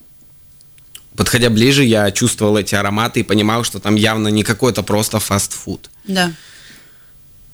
Подходя 1.17 1.49
ближе, 1.49 1.83
я 1.83 2.11
чувствовал 2.11 2.59
эти 2.59 2.75
ароматы 2.75 3.21
и 3.21 3.23
понимал, 3.23 3.65
что 3.65 3.81
там 3.81 3.95
явно 3.95 4.29
не 4.29 4.43
какой-то 4.43 4.83
просто 4.83 5.19
фастфуд. 5.19 5.89
Да. 6.05 6.33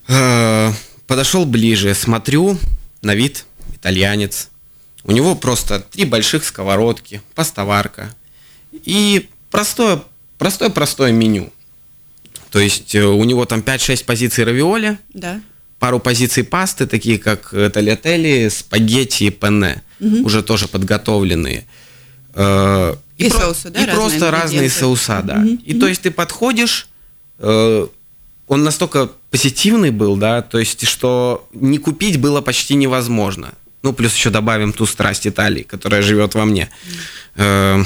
Э, 0.08 0.72
подошел 1.06 1.46
ближе, 1.46 1.94
смотрю, 1.94 2.58
на 3.02 3.14
вид 3.14 3.44
итальянец. 3.74 4.48
У 5.04 5.12
него 5.12 5.36
просто 5.36 5.80
три 5.80 6.04
больших 6.04 6.44
сковородки, 6.44 7.22
пастоварка 7.34 8.12
и 8.72 9.28
простое, 9.50 10.02
простое, 10.38 10.70
простое 10.70 11.12
меню. 11.12 11.52
То 12.50 12.58
есть 12.58 12.94
э, 12.96 13.04
у 13.04 13.22
него 13.22 13.44
там 13.44 13.60
5-6 13.60 14.04
позиций 14.04 14.44
равиоли, 14.44 14.98
да. 15.14 15.40
пару 15.78 16.00
позиций 16.00 16.42
пасты, 16.42 16.88
такие 16.88 17.18
как 17.18 17.50
тальятели, 17.72 18.48
спагетти 18.48 19.24
и 19.24 19.30
пенне 19.30 19.82
угу. 20.02 20.26
уже 20.26 20.42
тоже 20.42 20.68
подготовленные. 20.68 21.66
Э, 22.34 22.94
и, 23.16 23.26
и 23.26 23.30
про- 23.30 23.40
соусы, 23.40 23.70
да? 23.70 23.82
И 23.82 23.86
разные 23.86 23.96
просто 23.96 24.30
разные 24.30 24.70
соуса, 24.70 25.22
да. 25.22 25.36
Угу. 25.36 25.48
И 25.64 25.72
угу. 25.72 25.80
то 25.80 25.88
есть 25.88 26.02
ты 26.02 26.10
подходишь, 26.10 26.88
э, 27.38 27.86
он 28.48 28.64
настолько 28.64 29.10
позитивный 29.30 29.90
был, 29.90 30.16
да, 30.16 30.42
то 30.42 30.58
есть 30.58 30.86
что 30.86 31.48
не 31.52 31.78
купить 31.78 32.20
было 32.20 32.40
почти 32.40 32.74
невозможно. 32.74 33.54
Ну, 33.82 33.92
плюс 33.92 34.14
еще 34.14 34.30
добавим 34.30 34.72
ту 34.72 34.86
страсть 34.86 35.26
Италии, 35.26 35.62
которая 35.62 36.02
живет 36.02 36.34
во 36.34 36.44
мне. 36.44 36.68
Э, 37.36 37.82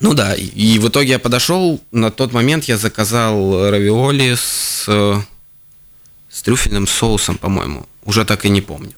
ну 0.00 0.14
да, 0.14 0.34
и, 0.34 0.78
в 0.80 0.88
итоге 0.88 1.10
я 1.10 1.18
подошел, 1.20 1.80
на 1.92 2.10
тот 2.10 2.32
момент 2.32 2.64
я 2.64 2.76
заказал 2.76 3.70
равиоли 3.70 4.34
с, 4.34 4.84
с 6.28 6.42
трюфельным 6.42 6.88
соусом, 6.88 7.38
по-моему. 7.38 7.86
Уже 8.04 8.24
так 8.24 8.44
и 8.44 8.48
не 8.48 8.60
помню. 8.60 8.94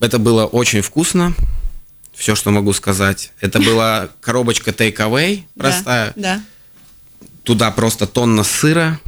Это 0.00 0.18
было 0.18 0.46
очень 0.46 0.80
вкусно. 0.80 1.34
Все, 2.12 2.34
что 2.34 2.50
могу 2.50 2.72
сказать. 2.72 3.32
Это 3.40 3.60
была 3.60 4.08
коробочка 4.20 4.70
take-away 4.72 5.44
простая. 5.56 6.12
Да, 6.16 6.36
да. 6.36 6.44
Туда 7.44 7.70
просто 7.70 8.06
тонна 8.06 8.44
сыра. 8.44 9.00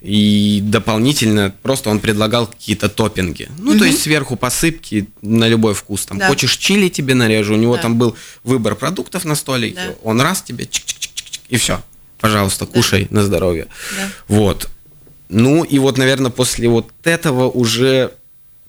И 0.00 0.58
дополнительно 0.64 1.54
просто 1.62 1.88
он 1.88 2.00
предлагал 2.00 2.48
какие-то 2.48 2.88
топпинги. 2.88 3.48
Ну, 3.58 3.70
угу. 3.70 3.78
то 3.78 3.84
есть 3.84 4.02
сверху 4.02 4.34
посыпки 4.34 5.08
на 5.22 5.46
любой 5.46 5.74
вкус. 5.74 6.06
Там 6.06 6.18
да. 6.18 6.26
хочешь 6.26 6.56
чили 6.56 6.88
тебе 6.88 7.14
нарежу. 7.14 7.54
У 7.54 7.56
него 7.56 7.76
да. 7.76 7.82
там 7.82 7.98
был 7.98 8.16
выбор 8.42 8.74
продуктов 8.74 9.24
на 9.24 9.36
столике. 9.36 9.76
Да. 9.76 9.94
Он 10.02 10.20
раз 10.20 10.42
тебе 10.42 10.64
чик-чик-чик-чик, 10.64 11.40
и 11.48 11.56
все. 11.56 11.80
Пожалуйста, 12.18 12.66
кушай 12.66 13.06
да. 13.10 13.18
на 13.18 13.24
здоровье. 13.24 13.68
Да. 13.96 14.08
Вот. 14.26 14.68
Ну 15.28 15.62
и 15.62 15.78
вот, 15.78 15.98
наверное, 15.98 16.32
после 16.32 16.68
вот 16.68 16.90
этого 17.04 17.48
уже 17.48 18.12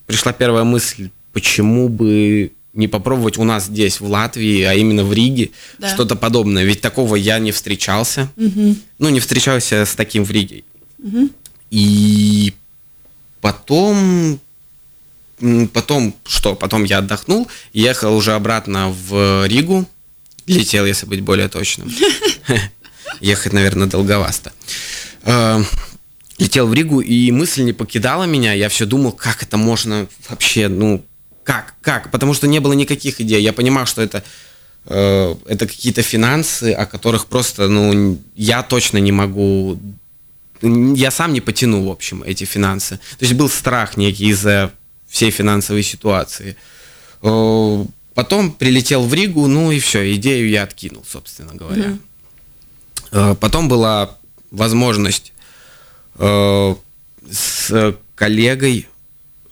пришла 0.06 0.34
первая 0.34 0.64
мысль 0.64 1.10
почему 1.34 1.90
бы 1.90 2.52
не 2.74 2.88
попробовать 2.88 3.38
у 3.38 3.44
нас 3.44 3.66
здесь, 3.66 4.00
в 4.00 4.10
Латвии, 4.10 4.62
а 4.64 4.74
именно 4.74 5.04
в 5.04 5.14
Риге, 5.14 5.52
да. 5.78 5.90
что-то 5.94 6.16
подобное. 6.16 6.64
Ведь 6.64 6.82
такого 6.82 7.16
я 7.16 7.38
не 7.40 7.52
встречался. 7.52 8.32
Угу. 8.36 8.76
Ну, 9.00 9.10
не 9.10 9.20
встречался 9.20 9.86
с 9.86 9.94
таким 9.96 10.24
в 10.24 10.32
Риге. 10.32 10.64
Угу. 11.00 11.30
И 11.72 12.54
потом... 13.42 14.40
Потом 15.74 16.16
что? 16.26 16.56
Потом 16.56 16.86
я 16.86 17.00
отдохнул, 17.00 17.50
ехал 17.74 18.16
уже 18.16 18.34
обратно 18.34 18.90
в 18.90 19.46
Ригу. 19.46 19.86
Летел, 20.48 20.86
если 20.86 21.06
быть 21.06 21.22
более 21.22 21.50
точным. 21.50 21.94
Ехать, 23.20 23.54
наверное, 23.54 23.88
долговасто. 23.88 24.54
Э, 25.24 25.62
летел 26.38 26.68
в 26.68 26.74
Ригу, 26.74 27.02
и 27.02 27.32
мысль 27.32 27.64
не 27.64 27.74
покидала 27.74 28.24
меня. 28.24 28.54
Я 28.54 28.70
все 28.70 28.86
думал, 28.86 29.12
как 29.12 29.44
это 29.44 29.58
можно 29.58 30.08
вообще, 30.30 30.68
ну, 30.68 31.04
как? 31.44 31.76
Как? 31.82 32.12
Потому 32.12 32.34
что 32.34 32.48
не 32.48 32.60
было 32.60 32.74
никаких 32.74 33.22
идей. 33.22 33.42
Я 33.42 33.54
понимал, 33.54 33.86
что 33.86 34.02
это, 34.02 34.24
э, 34.86 35.36
это 35.46 35.68
какие-то 35.68 36.02
финансы, 36.02 36.74
о 36.74 36.86
которых 36.86 37.28
просто, 37.28 37.68
ну, 37.68 38.20
я 38.36 38.64
точно 38.64 38.98
не 38.98 39.12
могу... 39.12 39.80
Я 40.62 41.12
сам 41.12 41.34
не 41.34 41.42
потяну, 41.42 41.86
в 41.86 41.92
общем, 41.92 42.24
эти 42.24 42.46
финансы. 42.46 42.98
То 43.20 43.26
есть 43.26 43.34
был 43.34 43.50
страх 43.50 43.98
некий 43.98 44.28
из-за 44.30 44.72
всей 45.08 45.32
финансовой 45.32 45.84
ситуации. 45.84 46.56
Э, 47.22 47.86
потом 48.14 48.52
прилетел 48.52 49.04
в 49.04 49.14
Ригу, 49.14 49.48
ну 49.48 49.72
и 49.72 49.80
все, 49.80 50.14
идею 50.16 50.50
я 50.50 50.64
откинул, 50.64 51.04
собственно 51.06 51.54
говоря. 51.54 51.84
Mm-hmm. 51.84 52.00
Э, 53.12 53.36
потом 53.40 53.68
была 53.68 54.18
возможность 54.52 55.34
э, 56.16 56.76
с 57.30 57.96
коллегой 58.16 58.88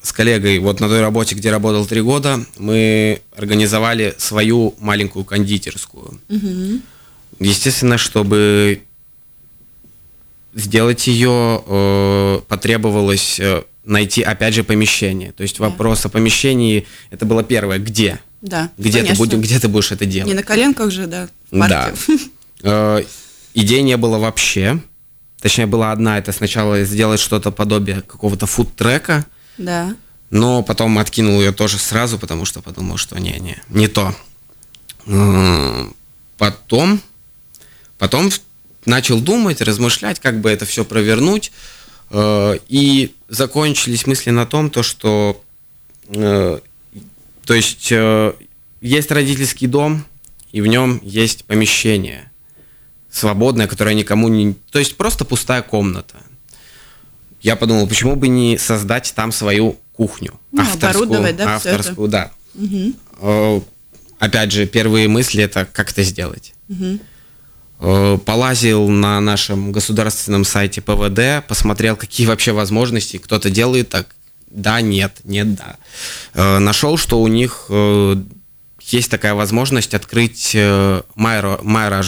с 0.02 0.12
коллегой 0.12 0.60
вот 0.60 0.80
на 0.80 0.88
той 0.88 1.02
работе, 1.02 1.36
где 1.36 1.52
работал 1.52 1.86
три 1.86 2.02
года, 2.02 2.44
мы 2.58 3.22
организовали 3.36 4.16
свою 4.18 4.76
маленькую 4.80 5.26
кондитерскую. 5.26 6.20
Угу. 6.30 6.82
Естественно, 7.40 7.98
чтобы 7.98 8.82
сделать 10.54 11.08
ее, 11.08 11.64
э, 11.66 12.40
потребовалось 12.48 13.40
э, 13.40 13.64
найти, 13.86 14.22
опять 14.22 14.54
же, 14.54 14.64
помещение. 14.64 15.32
То 15.32 15.44
есть 15.44 15.60
да. 15.60 15.66
вопрос 15.66 16.06
о 16.06 16.10
помещении, 16.10 16.88
это 17.10 17.26
было 17.26 17.44
первое, 17.44 17.80
где? 17.80 18.20
Да, 18.42 18.72
где 18.78 19.04
ты, 19.04 19.14
будешь, 19.16 19.38
где 19.38 19.60
ты 19.60 19.68
будешь 19.68 19.92
это 19.92 20.06
делать? 20.06 20.28
Не 20.28 20.34
на 20.34 20.44
коленках 20.44 20.92
же, 20.92 21.08
да, 21.08 21.30
в 21.52 21.60
парке. 21.60 21.94
Да. 22.08 22.14
Э, 22.64 23.04
идей 23.56 23.82
не 23.82 23.98
было 23.98 24.20
вообще. 24.20 24.80
Точнее, 25.42 25.66
была 25.66 25.92
одна, 25.92 26.20
это 26.20 26.32
сначала 26.32 26.84
сделать 26.84 27.20
что-то 27.20 27.50
подобие 27.50 28.02
какого-то 28.02 28.46
фуд-трека, 28.46 29.26
да. 29.64 29.96
Но 30.30 30.64
потом 30.64 30.98
откинул 30.98 31.40
ее 31.40 31.52
тоже 31.52 31.78
сразу, 31.78 32.18
потому 32.18 32.46
что 32.46 32.62
подумал, 32.62 32.98
что 32.98 33.20
не, 33.20 33.34
не, 33.40 33.58
не 33.70 33.88
то. 33.88 34.16
Потом, 36.38 37.02
потом 37.98 38.30
начал 38.86 39.20
думать, 39.20 39.62
размышлять, 39.62 40.20
как 40.20 40.40
бы 40.42 40.50
это 40.50 40.66
все 40.66 40.86
провернуть. 40.86 41.52
Э, 42.10 42.58
и 42.68 43.14
закончились 43.30 44.08
мысли 44.08 44.32
на 44.32 44.46
том, 44.46 44.70
то, 44.70 44.84
что 44.84 45.42
э, 46.10 46.60
то 47.46 47.54
есть 47.54 47.92
э, 47.92 48.34
есть 48.82 49.12
родительский 49.12 49.68
дом, 49.68 50.06
и 50.52 50.62
в 50.62 50.68
нем 50.68 51.00
есть 51.04 51.46
помещение 51.46 52.32
свободное, 53.10 53.68
которое 53.68 53.94
никому 53.94 54.30
не... 54.30 54.56
То 54.72 54.80
есть 54.80 54.98
просто 54.98 55.26
пустая 55.26 55.62
комната. 55.62 56.16
Я 57.42 57.56
подумал, 57.56 57.88
почему 57.88 58.16
бы 58.16 58.28
не 58.28 58.58
создать 58.58 59.14
там 59.16 59.32
свою 59.32 59.78
кухню. 59.94 60.40
Ну, 60.52 60.64
оборудовать, 60.74 61.38
да, 61.38 61.56
авторскую, 61.56 62.08
да. 62.08 62.32
Э, 63.20 63.62
Опять 64.20 64.52
же, 64.52 64.68
первые 64.68 65.08
мысли 65.08 65.44
это 65.44 65.66
как 65.66 65.92
это 65.92 66.04
сделать. 66.04 66.54
Э, 67.80 68.18
Полазил 68.24 68.88
на 68.90 69.20
нашем 69.20 69.72
государственном 69.72 70.46
сайте 70.46 70.82
ПВД, 70.82 71.46
посмотрел, 71.48 71.96
какие 71.96 72.28
вообще 72.28 72.52
возможности. 72.52 73.18
Кто-то 73.18 73.50
делает 73.50 73.90
так, 73.90 74.08
да, 74.48 74.82
нет, 74.82 75.18
нет, 75.24 75.56
да. 75.56 75.78
Э, 76.36 76.60
Нашел, 76.60 76.98
что 76.98 77.22
у 77.22 77.28
них 77.28 77.70
есть 78.82 79.10
такая 79.10 79.34
возможность 79.34 79.94
открыть 79.94 80.56
Майро, 81.16 81.60
Майра 81.64 82.04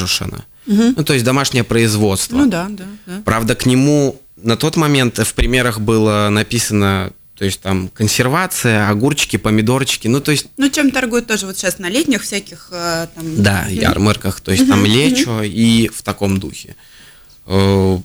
Жушина. 0.65 0.93
Ну, 0.97 1.03
то 1.03 1.13
есть 1.13 1.25
домашнее 1.25 1.63
производство. 1.63 2.37
Ну 2.37 2.47
да, 2.47 2.67
да, 2.69 2.85
да. 3.05 3.21
Правда, 3.25 3.55
к 3.55 3.65
нему 3.65 4.19
на 4.37 4.57
тот 4.57 4.75
момент 4.75 5.17
в 5.17 5.33
примерах 5.33 5.79
было 5.79 6.29
написано, 6.29 7.11
то 7.35 7.45
есть 7.45 7.61
там 7.61 7.89
консервация, 7.89 8.89
огурчики, 8.89 9.37
помидорчики, 9.37 10.07
ну 10.07 10.21
то 10.21 10.31
есть 10.31 10.47
Ну, 10.57 10.69
чем 10.69 10.91
торгуют 10.91 11.27
тоже 11.27 11.45
вот 11.45 11.57
сейчас 11.57 11.79
на 11.79 11.89
летних 11.89 12.23
всяких 12.23 12.69
э, 12.71 13.07
там... 13.13 13.43
да, 13.43 13.65
ярмарках, 13.67 14.41
то 14.41 14.51
есть 14.51 14.67
там 14.67 14.85
лечо 14.85 15.41
и 15.43 15.87
в 15.89 16.01
таком 16.01 16.39
духе. 16.39 16.75
Э, 17.47 17.97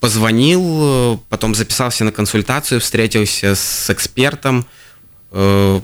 Позвонил, 0.00 1.18
потом 1.30 1.54
записался 1.54 2.04
на 2.04 2.12
консультацию, 2.12 2.78
встретился 2.78 3.54
с 3.54 3.88
экспертом 3.88 4.66
э, 5.32 5.80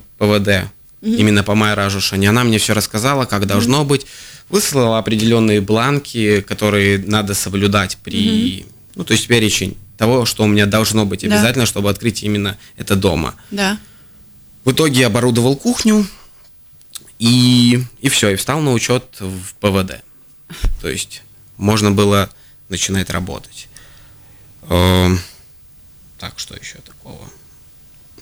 Именно 1.03 1.43
по 1.43 1.55
Майра 1.55 1.89
Жушане. 1.89 2.29
Она 2.29 2.45
мне 2.45 2.59
все 2.59 2.75
рассказала, 2.75 3.25
как 3.25 3.47
должно 3.47 3.85
быть, 3.85 4.07
выслала 4.51 4.99
определенные 4.99 5.61
бланки, 5.61 6.41
которые 6.43 6.99
надо 6.99 7.35
соблюдать 7.35 7.97
при, 8.05 8.67
ну 8.97 9.05
то 9.05 9.13
есть 9.15 9.27
перечень 9.27 9.79
того, 9.97 10.27
что 10.27 10.45
у 10.45 10.47
меня 10.47 10.67
должно 10.67 11.07
быть 11.07 11.21
Да. 11.21 11.29
обязательно, 11.29 11.65
чтобы 11.67 11.89
открыть 11.91 12.23
именно 12.23 12.59
это 12.77 12.97
дома. 12.97 13.35
Да. 13.51 13.79
В 14.65 14.73
итоге 14.73 15.01
я 15.01 15.07
оборудовал 15.07 15.57
кухню 15.57 16.07
и, 17.19 17.83
и 18.01 18.09
все, 18.09 18.31
и 18.31 18.37
встал 18.37 18.61
на 18.61 18.73
учет 18.73 19.05
в 19.21 19.55
ПВД. 19.61 20.03
То 20.83 20.89
есть 20.89 21.23
можно 21.57 21.91
было 21.91 22.29
начинать 22.69 23.09
работать. 23.11 23.69
Эм, 24.69 25.19
Так, 26.19 26.39
что 26.39 26.55
еще 26.55 26.77
такого? 26.79 27.19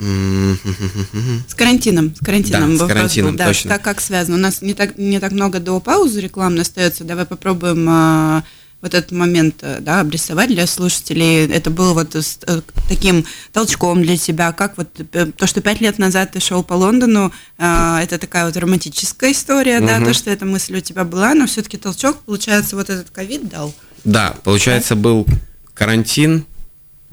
С 0.01 1.55
карантином, 1.55 2.15
с 2.15 2.25
карантином. 2.25 2.77
Да, 2.77 2.85
с 2.85 2.89
карантином, 2.89 3.37
да, 3.37 3.47
точно. 3.47 3.71
Так 3.71 3.83
как 3.83 4.01
связано? 4.01 4.37
У 4.37 4.41
нас 4.41 4.63
не 4.63 4.75
так, 4.75 4.97
не 4.99 5.19
так 5.19 5.33
много 5.33 5.61
до 5.61 5.81
паузы 5.81 6.21
рекламной 6.21 6.63
остается. 6.63 7.05
Давай 7.05 7.25
попробуем 7.27 7.87
а, 7.89 8.45
вот 8.81 8.95
этот 8.95 9.11
момент 9.13 9.57
а, 9.63 9.79
да, 9.81 10.01
обрисовать 10.01 10.51
для 10.51 10.67
слушателей. 10.67 11.47
Это 11.51 11.71
было 11.71 11.95
вот 11.95 12.15
с, 12.15 12.39
э, 12.47 12.61
таким 12.89 13.25
толчком 13.53 14.03
для 14.03 14.17
тебя. 14.17 14.53
Как 14.53 14.77
вот 14.77 14.89
э, 15.13 15.27
то, 15.27 15.47
что 15.47 15.61
пять 15.61 15.81
лет 15.81 15.99
назад 15.99 16.33
ты 16.33 16.41
шел 16.41 16.63
по 16.63 16.75
Лондону, 16.75 17.33
а, 17.59 18.01
это 18.03 18.19
такая 18.19 18.47
вот 18.47 18.57
романтическая 18.57 19.33
история, 19.33 19.81
да, 19.81 19.97
Мгм. 19.97 20.07
то, 20.07 20.15
что 20.15 20.31
эта 20.31 20.45
мысль 20.45 20.77
у 20.77 20.81
тебя 20.81 21.05
была, 21.05 21.35
но 21.35 21.47
все-таки 21.47 21.77
толчок, 21.77 22.19
получается, 22.19 22.77
вот 22.77 22.89
этот 22.89 23.11
ковид 23.11 23.49
дал. 23.49 23.75
Да, 24.05 24.37
получается, 24.45 24.95
был 24.95 25.27
карантин, 25.75 26.47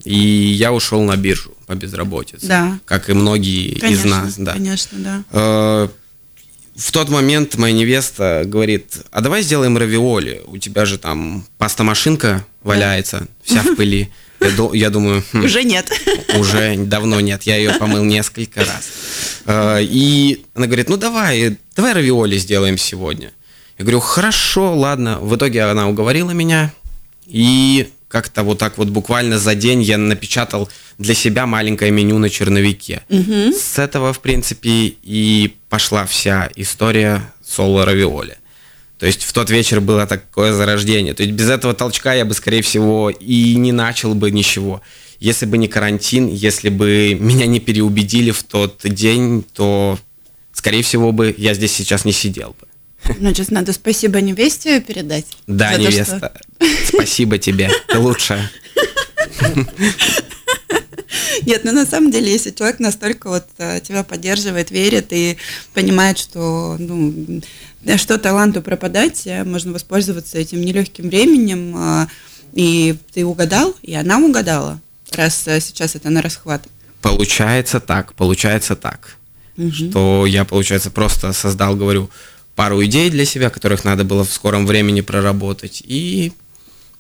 и 0.04 0.16
я 0.18 0.74
ушел 0.74 1.02
на 1.04 1.16
биржу 1.18 1.52
по 1.68 1.74
безработице. 1.76 2.46
Да. 2.48 2.80
Как 2.86 3.10
и 3.10 3.14
многие 3.14 3.70
из 3.74 3.82
Конечно, 3.82 4.10
нас, 4.24 4.36
да. 4.38 4.54
конечно, 4.54 4.98
да. 5.00 5.24
Э, 5.32 5.88
В 6.76 6.92
тот 6.92 7.10
момент 7.10 7.56
моя 7.58 7.74
невеста 7.74 8.44
говорит, 8.46 8.98
а 9.12 9.22
давай 9.22 9.42
сделаем 9.42 9.78
равиоли. 9.78 10.42
У 10.48 10.58
тебя 10.58 10.86
же 10.86 10.98
там 10.98 11.46
паста-машинка 11.58 12.46
валяется, 12.64 13.28
вся 13.44 13.62
в 13.64 13.76
пыли. 13.76 14.10
Я 14.74 14.90
думаю, 14.90 15.24
хм, 15.32 15.46
Уже 15.46 15.64
нет. 15.64 15.90
уже 16.38 16.76
давно 16.78 17.20
нет, 17.22 17.44
я 17.44 17.56
ее 17.56 17.72
помыл 17.80 18.04
несколько 18.04 18.60
раз. 18.66 18.90
Э, 19.46 19.80
И 19.82 20.44
она 20.54 20.68
говорит, 20.68 20.90
ну 20.90 20.98
давай, 20.98 21.58
давай 21.76 21.94
равиоли 21.94 22.38
сделаем 22.38 22.78
сегодня. 22.78 23.32
Я 23.78 23.84
говорю, 23.86 24.02
хорошо, 24.02 24.76
ладно. 24.76 25.20
В 25.20 25.36
итоге 25.36 25.64
она 25.64 25.88
уговорила 25.90 26.32
меня, 26.32 26.74
и 27.26 27.90
как-то 28.08 28.44
вот 28.44 28.60
так 28.60 28.78
вот 28.78 28.90
буквально 28.90 29.40
за 29.40 29.56
день 29.56 29.82
я 29.82 29.98
напечатал 29.98 30.70
для 30.98 31.14
себя 31.14 31.46
маленькое 31.46 31.92
меню 31.92 32.18
на 32.20 32.30
черновике. 32.30 33.04
С 33.54 33.80
этого, 33.80 34.14
в 34.14 34.20
принципе, 34.20 34.70
и 35.04 35.56
пошла 35.70 36.06
вся 36.06 36.50
история 36.56 37.22
соло 37.44 37.86
равиоли. 37.86 38.38
То 38.98 39.06
есть 39.06 39.24
в 39.24 39.34
тот 39.34 39.50
вечер 39.50 39.82
было 39.82 40.08
такое 40.08 40.54
зарождение. 40.54 41.14
То 41.14 41.24
есть 41.24 41.36
без 41.36 41.50
этого 41.50 41.74
толчка 41.74 42.14
я 42.14 42.26
бы, 42.26 42.34
скорее 42.34 42.62
всего, 42.62 43.10
и 43.10 43.56
не 43.56 43.72
начал 43.72 44.16
бы 44.16 44.32
ничего. 44.32 44.82
Если 45.20 45.46
бы 45.46 45.58
не 45.58 45.68
карантин, 45.68 46.28
если 46.28 46.70
бы 46.70 47.18
меня 47.20 47.46
не 47.46 47.60
переубедили 47.60 48.32
в 48.32 48.44
тот 48.44 48.82
день, 48.84 49.44
то, 49.54 50.00
скорее 50.54 50.84
всего, 50.84 51.12
бы 51.12 51.34
я 51.38 51.54
здесь 51.54 51.74
сейчас 51.74 52.06
не 52.06 52.12
сидел 52.12 52.56
бы. 52.60 52.65
Значит, 53.20 53.52
надо 53.52 53.74
спасибо 53.74 54.22
невесте 54.22 54.80
передать. 54.82 55.26
Да, 55.48 55.72
за 55.72 55.76
то, 55.78 55.82
что- 55.82 55.92
невеста, 55.92 56.34
спасибо 56.88 57.38
тебе, 57.38 57.70
ты 57.88 57.98
лучшая. 58.00 58.52
Нет, 61.46 61.62
ну 61.64 61.72
на 61.72 61.86
самом 61.86 62.12
деле, 62.12 62.32
если 62.32 62.52
человек 62.52 62.80
настолько 62.80 63.30
вот 63.30 63.46
э, 63.58 63.80
тебя 63.82 64.04
поддерживает, 64.04 64.72
верит 64.72 65.08
и 65.12 65.38
понимает, 65.74 66.18
что 66.18 66.76
ну, 66.80 67.42
что 67.98 68.18
таланту 68.18 68.62
пропадать, 68.62 69.28
э, 69.28 69.44
можно 69.44 69.72
воспользоваться 69.74 70.38
этим 70.38 70.62
нелегким 70.62 71.10
временем, 71.10 71.76
э, 71.78 72.08
и 72.54 72.96
ты 73.14 73.26
угадал, 73.26 73.76
и 73.82 73.94
она 73.94 74.18
угадала, 74.20 74.80
раз 75.12 75.44
сейчас 75.44 75.96
это 75.96 76.10
на 76.10 76.22
расхват. 76.22 76.64
Получается 77.02 77.80
так, 77.80 78.14
получается 78.16 78.76
так. 78.76 79.18
Что 79.72 80.26
я, 80.26 80.44
получается, 80.44 80.90
просто 80.92 81.32
создал, 81.32 81.76
говорю, 81.76 82.10
пару 82.56 82.84
идей 82.84 83.10
для 83.10 83.26
себя, 83.26 83.50
которых 83.50 83.84
надо 83.84 84.04
было 84.04 84.24
в 84.24 84.32
скором 84.32 84.66
времени 84.66 85.02
проработать. 85.02 85.84
И 85.86 86.32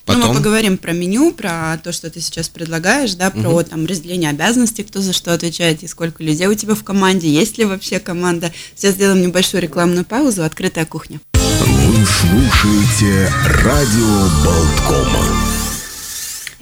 Ну, 0.07 0.13
мы 0.13 0.21
потом... 0.21 0.37
поговорим 0.37 0.77
про 0.77 0.91
меню, 0.91 1.31
про 1.31 1.79
то, 1.83 1.91
что 1.91 2.09
ты 2.09 2.21
сейчас 2.21 2.49
предлагаешь, 2.49 3.15
да, 3.15 3.31
про 3.31 3.63
там 3.63 3.85
разделение 3.85 4.29
обязанностей, 4.29 4.83
кто 4.83 5.01
за 5.01 5.13
что 5.13 5.33
отвечает 5.33 5.81
и 5.83 5.87
сколько 5.87 6.23
людей 6.23 6.47
у 6.47 6.53
тебя 6.53 6.75
в 6.75 6.83
команде, 6.83 7.29
есть 7.29 7.57
ли 7.57 7.65
вообще 7.65 7.99
команда. 7.99 8.51
Сейчас 8.75 8.95
сделаем 8.95 9.21
небольшую 9.21 9.61
рекламную 9.63 10.05
паузу, 10.05 10.43
открытая 10.43 10.85
кухня. 10.85 11.19
Вы 11.33 12.05
слушаете 12.05 13.31
радио 13.63 14.29
Болткома. 14.43 15.54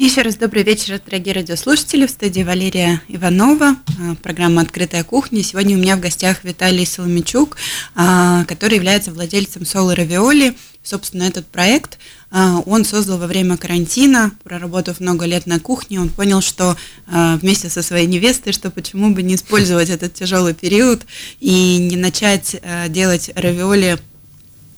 Еще 0.04 0.22
раз 0.22 0.36
добрый 0.36 0.64
вечер, 0.64 1.00
дорогие 1.06 1.34
радиослушатели. 1.34 2.06
В 2.06 2.10
студии 2.10 2.44
Валерия 2.44 3.02
Иванова, 3.08 3.78
а, 4.02 4.16
программа 4.22 4.62
«Открытая 4.62 5.06
кухня». 5.06 5.42
Сегодня 5.44 5.78
у 5.78 5.80
меня 5.80 5.96
в 5.96 6.02
гостях 6.02 6.44
Виталий 6.44 6.86
Соломичук, 6.86 7.56
а, 7.96 8.44
который 8.44 8.76
является 8.76 9.14
владельцем 9.14 9.66
Соло 9.66 9.96
Равиоли. 9.96 10.58
Собственно, 10.84 11.24
этот 11.24 11.48
проект 11.48 12.00
а, 12.32 12.62
он 12.66 12.84
создал 12.84 13.18
во 13.18 13.28
время 13.28 13.56
карантина, 13.56 14.34
проработав 14.44 15.00
много 15.00 15.26
лет 15.26 15.46
на 15.46 15.62
кухне. 15.62 16.02
Он 16.02 16.10
понял, 16.10 16.42
что 16.42 16.76
вместе 17.08 17.70
со 17.70 17.82
своей 17.82 18.06
невестой, 18.06 18.52
что 18.52 18.72
почему 18.72 19.12
бы 19.12 19.24
не 19.24 19.36
использовать 19.36 19.90
этот 19.90 20.14
тяжелый 20.14 20.54
период 20.54 21.04
и 21.40 21.78
не 21.78 21.96
начать 21.96 22.62
делать 22.90 23.32
равиоли 23.36 23.98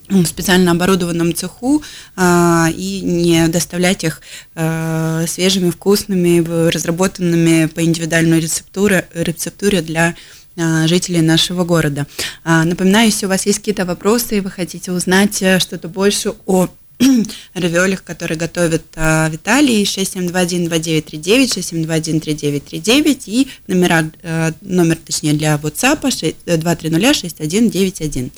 в 0.10 0.26
специально 0.26 0.72
оборудованном 0.72 1.34
цеху 1.34 1.84
а, 2.16 2.70
и 2.76 3.02
не 3.02 3.48
доставлять 3.48 4.04
их 4.04 4.22
а, 4.56 5.26
свежими, 5.28 5.70
вкусными, 5.70 6.70
разработанными 6.70 7.68
по 7.68 7.84
индивидуальной 7.84 8.40
рецептуре, 8.40 9.08
рецептуре 9.14 9.82
для 9.82 10.16
а, 10.58 10.88
жителей 10.88 11.22
нашего 11.22 11.66
города. 11.66 12.08
А, 12.44 12.64
напоминаю, 12.64 13.08
если 13.08 13.26
у 13.26 13.30
вас 13.30 13.46
есть 13.46 13.60
какие-то 13.60 13.86
вопросы 13.86 14.38
и 14.38 14.42
вы 14.42 14.50
хотите 14.50 14.92
узнать 14.92 15.42
э, 15.42 15.60
что-то 15.60 15.90
больше 15.90 16.34
о 16.46 16.70
равиолях, 17.54 18.04
которые 18.04 18.38
готовит 18.38 18.84
а, 18.96 19.30
Виталий, 19.30 19.84
6721-2939, 19.84 22.66
6721-3939 22.66 23.24
и 23.28 23.48
номера, 23.68 24.10
э, 24.22 24.52
номер, 24.62 24.98
точнее, 24.98 25.34
для 25.34 25.56
WhatsApp 25.56 26.02
230-6191. 26.46 28.32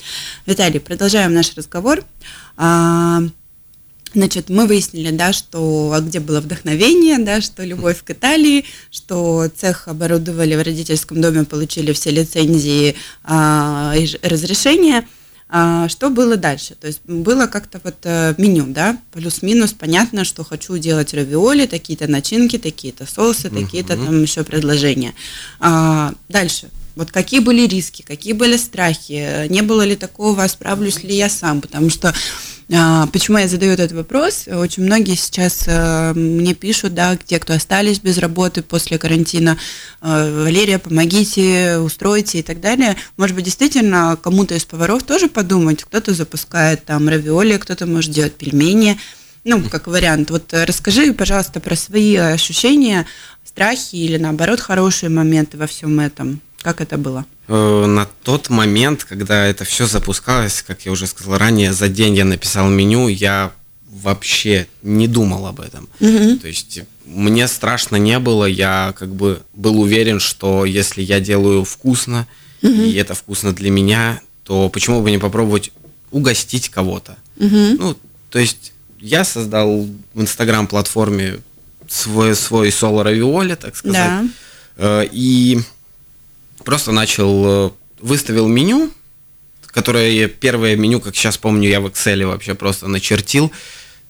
Виталий, 0.46 0.80
продолжаем 0.80 1.34
наш 1.34 1.54
разговор. 1.56 2.06
А, 2.56 3.24
Значит, 4.14 4.50
мы 4.50 4.66
выяснили, 4.66 5.12
да, 5.12 5.34
что 5.34 5.92
а 5.94 6.00
где 6.00 6.20
было 6.20 6.40
вдохновение, 6.40 7.20
да, 7.20 7.42
что 7.42 7.64
любовь 7.64 8.04
к 8.04 8.12
Италии, 8.12 8.64
что 8.90 9.50
цех 9.56 9.88
оборудовали 9.88 10.56
в 10.56 10.64
родительском 10.64 11.22
доме, 11.22 11.44
получили 11.44 11.92
все 11.92 12.12
лицензии 12.12 12.96
а, 13.24 13.94
и 13.96 14.08
разрешения. 14.24 15.06
А, 15.50 15.88
что 15.88 16.10
было 16.10 16.36
дальше? 16.36 16.76
То 16.76 16.88
есть 16.88 17.02
было 17.06 17.48
как-то 17.48 17.80
вот 17.84 17.96
э, 18.04 18.34
меню, 18.38 18.66
да, 18.68 18.98
плюс-минус, 19.12 19.74
понятно, 19.74 20.26
что 20.26 20.44
хочу 20.44 20.78
делать 20.78 21.14
равиоли, 21.14 21.66
такие-то 21.68 22.08
начинки, 22.08 22.58
такие-то 22.58 23.06
соусы, 23.06 23.50
такие-то 23.50 23.96
там 23.96 24.22
еще 24.22 24.44
предложения. 24.44 25.14
А, 25.60 26.14
дальше. 26.28 26.70
Вот 26.98 27.12
какие 27.12 27.40
были 27.40 27.68
риски, 27.68 28.02
какие 28.02 28.34
были 28.34 28.58
страхи, 28.58 29.48
не 29.48 29.62
было 29.62 29.84
ли 29.84 29.96
такого, 29.96 30.46
справлюсь 30.48 31.04
ли 31.04 31.16
я 31.16 31.30
сам, 31.30 31.62
потому 31.62 31.90
что 31.90 32.14
а, 32.74 33.08
Почему 33.08 33.38
я 33.38 33.48
задаю 33.48 33.72
этот 33.72 33.94
вопрос? 33.94 34.46
Очень 34.48 34.84
многие 34.84 35.16
сейчас 35.16 35.64
э, 35.68 36.14
мне 36.14 36.54
пишут, 36.54 36.94
да, 36.94 37.16
те, 37.16 37.40
кто 37.40 37.54
остались 37.54 38.00
без 38.00 38.18
работы 38.18 38.62
после 38.62 38.98
карантина, 38.98 39.58
э, 40.02 40.44
Валерия, 40.44 40.78
помогите, 40.78 41.78
устройте 41.78 42.40
и 42.40 42.44
так 42.44 42.60
далее. 42.60 42.98
Может 43.16 43.38
быть, 43.38 43.46
действительно, 43.46 44.18
кому-то 44.22 44.54
из 44.54 44.66
поваров 44.66 45.04
тоже 45.04 45.30
подумать, 45.30 45.86
кто-то 45.86 46.14
запускает 46.14 46.84
там 46.84 47.08
равиоли, 47.08 47.56
кто-то 47.56 47.86
может 47.86 48.12
делать 48.12 48.34
пельмени, 48.34 49.00
ну, 49.46 49.64
как 49.70 49.88
вариант. 49.88 50.30
Вот 50.30 50.52
расскажи, 50.52 51.14
пожалуйста, 51.14 51.62
про 51.62 51.78
свои 51.78 52.18
ощущения, 52.18 53.06
страхи 53.58 53.96
или, 53.96 54.18
наоборот, 54.18 54.60
хорошие 54.60 55.10
моменты 55.10 55.58
во 55.58 55.66
всем 55.66 56.00
этом. 56.00 56.42
Как 56.62 56.80
это 56.80 57.00
было? 57.00 57.26
Э, 57.48 57.86
на 57.88 58.08
тот 58.22 58.50
момент, 58.52 59.04
когда 59.04 59.48
это 59.48 59.66
все 59.66 59.88
запускалось, 59.88 60.62
как 60.62 60.86
я 60.86 60.92
уже 60.92 61.08
сказал 61.08 61.40
ранее, 61.40 61.74
за 61.74 61.88
день 61.88 62.16
я 62.16 62.24
написал 62.24 62.70
меню, 62.70 63.08
я 63.08 63.52
вообще 63.90 64.68
не 64.84 65.08
думал 65.08 65.48
об 65.48 65.60
этом. 65.60 65.90
Угу. 66.00 66.38
То 66.38 66.48
есть 66.48 66.82
мне 67.06 67.48
страшно 67.48 67.96
не 67.96 68.20
было, 68.20 68.46
я 68.46 68.94
как 68.96 69.10
бы 69.10 69.42
был 69.56 69.82
уверен, 69.82 70.20
что 70.20 70.64
если 70.64 71.02
я 71.02 71.20
делаю 71.20 71.64
вкусно, 71.64 72.28
угу. 72.62 72.72
и 72.72 72.94
это 72.94 73.16
вкусно 73.16 73.54
для 73.54 73.72
меня, 73.72 74.22
то 74.44 74.70
почему 74.70 75.02
бы 75.02 75.10
не 75.10 75.18
попробовать 75.18 75.72
угостить 76.12 76.70
кого-то? 76.70 77.18
Угу. 77.38 77.78
Ну, 77.80 77.98
то 78.30 78.38
есть 78.38 78.72
я 79.00 79.24
создал 79.24 79.88
в 80.14 80.22
Инстаграм-платформе 80.22 81.40
свой, 81.88 82.36
свой 82.36 82.72
соло 82.72 83.04
равиоли, 83.04 83.56
так 83.56 83.76
сказать. 83.76 83.98
Да. 83.98 84.26
Э, 84.78 85.08
и 85.12 85.60
просто 86.64 86.92
начал, 86.92 87.68
э, 87.68 87.72
выставил 88.00 88.48
меню, 88.48 88.92
которое 89.68 90.28
первое 90.28 90.76
меню, 90.76 91.00
как 91.00 91.16
сейчас 91.16 91.38
помню, 91.38 91.70
я 91.70 91.82
в 91.82 91.88
Excel 91.88 92.26
вообще 92.26 92.56
просто 92.56 92.88
начертил. 92.88 93.52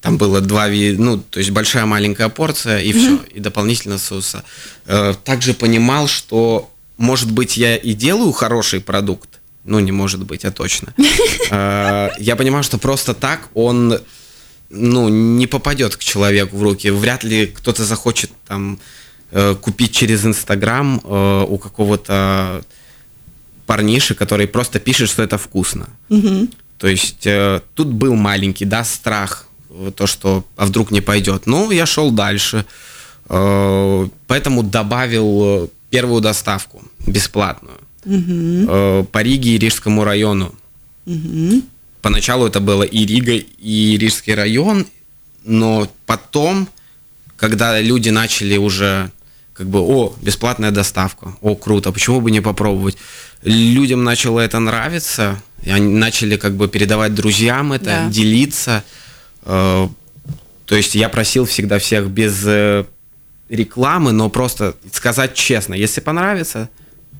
Там 0.02 0.18
было 0.18 0.42
два, 0.42 0.68
ну, 0.68 1.18
то 1.18 1.40
есть 1.40 1.52
большая 1.52 1.86
маленькая 1.86 2.30
порция 2.30 2.80
и 2.80 2.92
mm-hmm. 2.92 3.00
все, 3.00 3.38
и 3.38 3.40
дополнительно 3.40 3.98
соуса. 3.98 4.44
Э, 4.86 5.14
также 5.24 5.54
понимал, 5.54 6.08
что, 6.08 6.72
может 6.98 7.32
быть, 7.32 7.58
я 7.58 7.76
и 7.76 7.94
делаю 7.94 8.32
хороший 8.32 8.80
продукт, 8.80 9.40
ну, 9.64 9.80
не 9.80 9.92
может 9.92 10.24
быть, 10.24 10.46
а 10.46 10.52
точно. 10.52 10.94
Я 11.50 12.36
понимаю, 12.38 12.64
что 12.64 12.78
просто 12.78 13.14
так 13.14 13.50
он, 13.54 14.00
ну, 14.70 15.10
не 15.10 15.48
попадет 15.48 15.96
к 15.96 16.00
человеку 16.00 16.58
в 16.58 16.64
руки. 16.64 16.90
Вряд 16.90 17.24
ли 17.24 17.48
кто-то 17.48 17.86
захочет 17.86 18.32
там 18.48 18.80
Э, 19.30 19.56
купить 19.60 19.92
через 19.92 20.26
Инстаграм 20.26 21.02
э, 21.04 21.46
у 21.50 21.58
какого-то 21.58 22.64
парниши, 23.66 24.16
который 24.16 24.48
просто 24.48 24.80
пишет, 24.80 25.10
что 25.10 25.22
это 25.22 25.38
вкусно. 25.38 25.90
Угу. 26.08 26.48
То 26.78 26.88
есть 26.88 27.28
э, 27.28 27.60
тут 27.74 27.88
был 27.88 28.16
маленький, 28.16 28.64
да, 28.64 28.86
страх, 28.86 29.48
то, 29.96 30.08
что 30.08 30.46
а 30.56 30.66
вдруг 30.66 30.92
не 30.92 31.02
пойдет. 31.02 31.46
Но 31.46 31.72
я 31.72 31.86
шел 31.86 32.10
дальше, 32.10 32.66
поэтому 33.28 34.64
добавил 34.64 35.70
первую 35.90 36.22
доставку 36.22 36.82
бесплатную 37.06 37.78
угу. 38.06 39.04
по 39.12 39.22
Риге 39.22 39.52
и 39.52 39.58
Рижскому 39.58 40.06
району. 40.06 40.56
Угу. 41.06 41.62
Поначалу 42.02 42.48
это 42.48 42.60
было 42.60 42.84
и 42.84 43.06
Рига, 43.06 43.34
и 43.34 43.98
Рижский 43.98 44.34
район, 44.34 44.86
но 45.44 45.92
потом, 46.06 46.70
когда 47.36 47.80
люди 47.80 48.10
начали 48.10 48.58
уже 48.58 49.12
как 49.54 49.68
бы, 49.68 49.80
о, 49.80 50.16
бесплатная 50.22 50.70
доставка, 50.70 51.36
о, 51.42 51.56
круто, 51.56 51.92
почему 51.92 52.22
бы 52.22 52.30
не 52.30 52.42
попробовать? 52.42 52.98
Людям 53.42 54.04
начало 54.04 54.40
это 54.40 54.60
нравиться, 54.60 55.42
и 55.64 55.72
они 55.72 55.94
начали 55.94 56.38
как 56.38 56.56
бы 56.56 56.68
передавать 56.68 57.16
друзьям 57.16 57.74
это, 57.74 57.86
да. 57.86 58.10
делиться. 58.10 58.84
Э, 59.44 59.88
то 60.66 60.76
есть 60.76 60.94
я 60.94 61.10
просил 61.10 61.46
всегда 61.46 61.80
всех 61.80 62.08
без 62.08 62.44
э, 62.46 62.86
рекламы, 63.50 64.12
но 64.12 64.30
просто 64.30 64.76
сказать 64.92 65.34
честно, 65.34 65.74
если 65.74 66.02
понравится, 66.02 66.70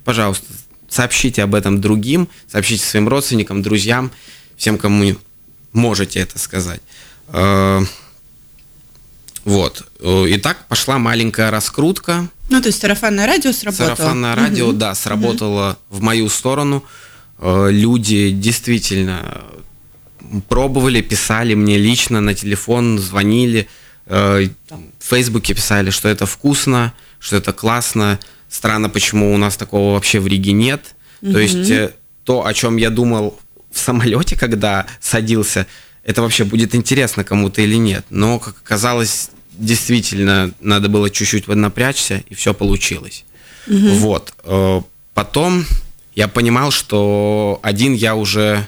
пожалуйста, 0.04 0.46
сообщите 0.88 1.42
об 1.42 1.54
этом 1.54 1.80
другим, 1.80 2.28
сообщите 2.46 2.84
своим 2.84 3.08
родственникам, 3.08 3.62
друзьям, 3.62 4.12
всем, 4.58 4.76
кому 4.76 5.16
можете 5.72 6.20
это 6.20 6.38
сказать. 6.38 6.82
Э, 7.28 7.80
вот. 9.44 9.86
Э, 10.00 10.26
и 10.28 10.36
так 10.36 10.66
пошла 10.66 10.98
маленькая 10.98 11.50
раскрутка. 11.50 12.28
Ну, 12.50 12.60
то 12.60 12.66
есть 12.66 12.80
сарафанное 12.80 13.26
радио 13.26 13.52
сработало? 13.52 13.94
Сарафанное 13.94 14.34
радио, 14.34 14.68
угу. 14.68 14.76
да, 14.76 14.94
сработало 14.94 15.78
угу. 15.88 15.98
в 15.98 16.02
мою 16.02 16.28
сторону. 16.28 16.84
Э, 17.38 17.68
люди 17.70 18.30
действительно 18.30 19.44
пробовали, 20.48 21.00
писали 21.00 21.54
мне 21.54 21.78
лично 21.78 22.20
на 22.20 22.34
телефон, 22.34 22.98
звонили, 22.98 23.68
э, 24.06 24.48
в 24.68 25.04
Фейсбуке 25.04 25.54
писали, 25.54 25.90
что 25.90 26.08
это 26.08 26.26
вкусно, 26.26 26.92
что 27.18 27.36
это 27.36 27.52
классно. 27.52 28.18
Странно, 28.50 28.90
почему 28.90 29.32
у 29.34 29.38
нас 29.38 29.56
такого 29.56 29.94
вообще 29.94 30.20
в 30.20 30.26
Риге 30.26 30.52
нет. 30.52 30.94
Угу. 31.22 31.32
То 31.32 31.38
есть 31.38 31.94
то, 32.24 32.44
о 32.44 32.52
чем 32.52 32.76
я 32.76 32.90
думал 32.90 33.38
в 33.78 33.80
самолете, 33.80 34.36
когда 34.36 34.86
садился, 35.00 35.66
это 36.04 36.22
вообще 36.22 36.44
будет 36.44 36.74
интересно 36.74 37.24
кому-то 37.24 37.62
или 37.62 37.76
нет. 37.76 38.04
Но, 38.10 38.38
как 38.38 38.56
оказалось, 38.64 39.30
действительно 39.52 40.52
надо 40.60 40.88
было 40.88 41.10
чуть-чуть 41.10 41.46
напрячься, 41.48 42.22
и 42.28 42.34
все 42.34 42.54
получилось. 42.54 43.24
Угу. 43.66 43.88
Вот. 43.96 44.32
Э, 44.44 44.80
потом 45.14 45.64
я 46.14 46.28
понимал, 46.28 46.70
что 46.70 47.60
один 47.62 47.94
я 47.94 48.14
уже 48.14 48.66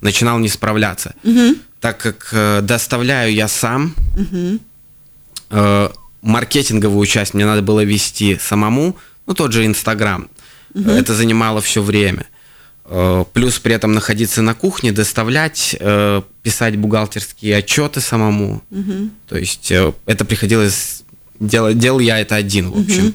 начинал 0.00 0.38
не 0.38 0.48
справляться. 0.48 1.14
Угу. 1.24 1.56
Так 1.80 1.98
как 1.98 2.28
э, 2.32 2.60
доставляю 2.62 3.32
я 3.32 3.48
сам, 3.48 3.94
угу. 4.16 4.60
маркетинговую 6.22 7.06
часть 7.06 7.34
мне 7.34 7.46
надо 7.46 7.62
было 7.62 7.84
вести 7.84 8.38
самому, 8.38 8.96
ну 9.26 9.34
тот 9.34 9.52
же 9.52 9.64
Инстаграм. 9.64 10.28
Угу. 10.74 10.90
Это 10.90 11.14
занимало 11.14 11.60
все 11.60 11.82
время. 11.82 12.26
Э, 12.88 13.24
плюс 13.32 13.58
при 13.58 13.74
этом 13.74 13.92
находиться 13.92 14.42
на 14.42 14.54
кухне, 14.54 14.92
доставлять, 14.92 15.76
э, 15.78 16.22
писать 16.42 16.76
бухгалтерские 16.76 17.56
отчеты 17.56 18.00
самому. 18.00 18.62
Угу. 18.70 19.10
То 19.28 19.36
есть 19.36 19.72
э, 19.72 19.92
это 20.06 20.24
приходилось 20.24 21.02
делать, 21.40 21.78
делал 21.78 21.98
я 21.98 22.20
это 22.20 22.36
один, 22.36 22.70
в 22.70 22.78
общем. 22.78 23.14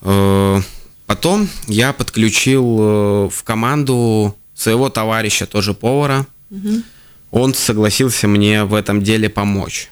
Угу. 0.00 0.64
Потом 1.06 1.48
я 1.66 1.92
подключил 1.92 3.28
в 3.28 3.42
команду 3.42 4.36
своего 4.54 4.90
товарища, 4.90 5.46
тоже 5.46 5.74
повара. 5.74 6.26
Угу. 6.50 6.82
Он 7.30 7.54
согласился 7.54 8.28
мне 8.28 8.64
в 8.64 8.74
этом 8.74 9.02
деле 9.02 9.28
помочь. 9.28 9.90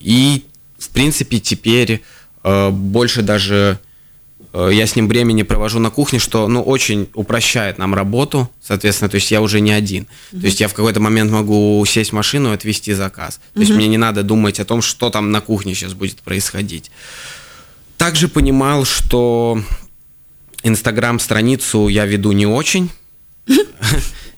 И, 0.00 0.44
в 0.78 0.88
принципе, 0.90 1.40
теперь 1.40 2.02
больше 2.44 3.22
даже 3.22 3.78
я 4.54 4.86
с 4.86 4.96
ним 4.96 5.08
времени 5.08 5.42
провожу 5.42 5.78
на 5.78 5.90
кухне, 5.90 6.18
что, 6.18 6.48
ну, 6.48 6.62
очень 6.62 7.08
упрощает 7.14 7.78
нам 7.78 7.94
работу, 7.94 8.50
соответственно, 8.62 9.10
то 9.10 9.16
есть 9.16 9.30
я 9.30 9.42
уже 9.42 9.60
не 9.60 9.72
один. 9.72 10.04
Mm-hmm. 10.04 10.40
То 10.40 10.46
есть 10.46 10.60
я 10.60 10.68
в 10.68 10.74
какой-то 10.74 11.00
момент 11.00 11.30
могу 11.30 11.84
сесть 11.86 12.10
в 12.10 12.14
машину 12.14 12.50
и 12.50 12.54
отвезти 12.54 12.94
заказ. 12.94 13.36
То 13.36 13.40
mm-hmm. 13.40 13.62
есть 13.62 13.74
мне 13.74 13.88
не 13.88 13.98
надо 13.98 14.22
думать 14.22 14.58
о 14.60 14.64
том, 14.64 14.80
что 14.80 15.10
там 15.10 15.30
на 15.30 15.40
кухне 15.40 15.74
сейчас 15.74 15.92
будет 15.92 16.20
происходить. 16.20 16.90
Также 17.98 18.28
понимал, 18.28 18.84
что 18.84 19.62
Инстаграм-страницу 20.62 21.88
я 21.88 22.06
веду 22.06 22.32
не 22.32 22.46
очень. 22.46 22.90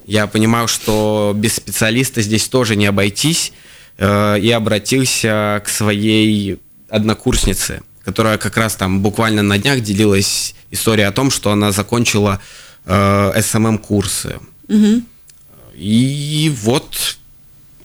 Я 0.07 0.27
понимал, 0.27 0.67
что 0.67 1.33
без 1.37 1.55
специалиста 1.55 2.21
здесь 2.21 2.49
тоже 2.49 2.75
не 2.75 2.87
обойтись. 2.87 3.53
Э, 4.01 4.41
и 4.41 4.51
обратился 4.51 5.63
к 5.65 5.69
своей 5.69 6.59
однокурснице– 6.89 7.83
которая 8.05 8.39
как 8.39 8.57
раз 8.57 8.77
там 8.77 9.01
буквально 9.01 9.43
на 9.43 9.59
днях 9.59 9.81
делилась 9.81 10.55
историей 10.71 11.07
о 11.07 11.13
том, 11.13 11.31
что 11.31 11.53
она 11.53 11.73
закончила 11.73 12.41
э, 12.87 13.33
SMM-курсы. 13.37 14.39
Угу. 14.69 15.03
И 15.77 16.53
вот, 16.63 17.19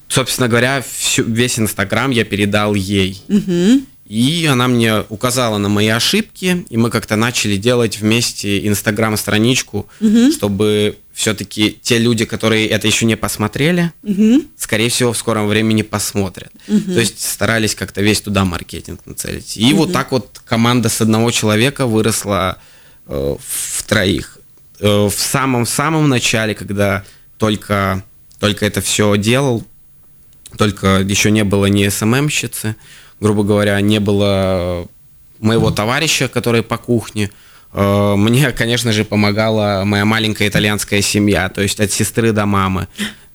собственно 0.07 0.47
говоря, 0.47 0.83
всю, 0.87 1.23
весь 1.23 1.59
Инстаграм 1.59 2.11
я 2.11 2.25
передал 2.25 2.75
ей. 2.75 3.21
Угу. 3.27 3.85
И 4.05 4.45
она 4.45 4.67
мне 4.67 5.03
указала 5.09 5.57
на 5.57 5.67
мои 5.67 5.87
ошибки, 5.87 6.65
и 6.69 6.77
мы 6.77 6.91
как-то 6.91 7.15
начали 7.15 7.57
делать 7.57 7.97
вместе 7.97 8.67
Инстаграм-страничку, 8.67 9.87
угу. 9.99 10.31
чтобы 10.31 10.97
все-таки 11.11 11.79
те 11.81 11.97
люди, 11.97 12.25
которые 12.25 12.67
это 12.67 12.85
еще 12.85 13.05
не 13.07 13.17
посмотрели, 13.17 13.91
угу. 14.03 14.43
скорее 14.57 14.89
всего, 14.89 15.11
в 15.11 15.17
скором 15.17 15.47
времени 15.47 15.81
посмотрят. 15.81 16.51
Угу. 16.67 16.93
То 16.93 16.99
есть 16.99 17.19
старались 17.19 17.73
как-то 17.73 18.01
весь 18.01 18.21
туда 18.21 18.45
маркетинг 18.45 18.99
нацелить. 19.05 19.57
И 19.57 19.73
угу. 19.73 19.83
вот 19.83 19.93
так 19.93 20.11
вот 20.11 20.39
команда 20.45 20.89
с 20.89 21.01
одного 21.01 21.31
человека 21.31 21.87
выросла 21.87 22.59
э, 23.07 23.35
в 23.39 23.83
троих. 23.83 24.37
Э, 24.81 25.07
в 25.07 25.15
самом-самом 25.15 26.09
начале, 26.09 26.53
когда 26.53 27.03
только, 27.37 28.03
только 28.39 28.67
это 28.67 28.81
все 28.81 29.15
делал, 29.17 29.63
только 30.57 30.99
еще 30.99 31.31
не 31.31 31.43
было 31.43 31.65
ни 31.65 31.87
СММщицы, 31.87 32.75
грубо 33.19 33.43
говоря, 33.43 33.79
не 33.81 33.99
было 33.99 34.87
моего 35.39 35.71
товарища, 35.71 36.27
который 36.27 36.63
по 36.63 36.77
кухне, 36.77 37.31
Э, 37.75 38.15
мне, 38.15 38.51
конечно 38.57 38.91
же, 38.91 39.03
помогала 39.03 39.83
моя 39.85 40.05
маленькая 40.05 40.47
итальянская 40.47 41.01
семья, 41.01 41.49
то 41.49 41.61
есть 41.61 41.79
от 41.79 41.91
сестры 41.91 42.31
до 42.31 42.45
мамы. 42.45 42.87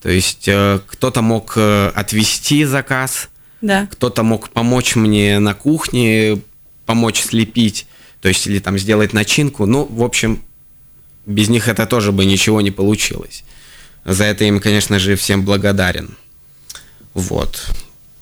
То 0.03 0.09
есть 0.09 0.49
э, 0.49 0.81
кто-то 0.87 1.21
мог 1.21 1.53
э, 1.57 1.93
отвести 1.95 2.65
заказ, 2.65 3.29
да. 3.61 3.87
кто-то 3.93 4.23
мог 4.23 4.49
помочь 4.49 4.97
мне 4.97 5.39
на 5.39 5.53
кухне, 5.53 6.41
помочь 6.87 7.21
слепить, 7.21 7.87
то 8.23 8.29
есть 8.29 8.47
или 8.47 8.59
там 8.59 8.79
сделать 8.79 9.13
начинку. 9.13 9.67
Ну, 9.67 9.85
в 9.85 10.03
общем, 10.03 10.43
без 11.27 11.51
них 11.51 11.69
это 11.69 11.87
тоже 11.87 12.13
бы 12.13 12.25
ничего 12.25 12.63
не 12.63 12.71
получилось. 12.71 13.45
За 14.07 14.25
это 14.25 14.45
им, 14.45 14.59
конечно 14.61 14.99
же, 14.99 15.17
всем 15.17 15.45
благодарен. 15.45 16.17
Вот. 17.13 17.67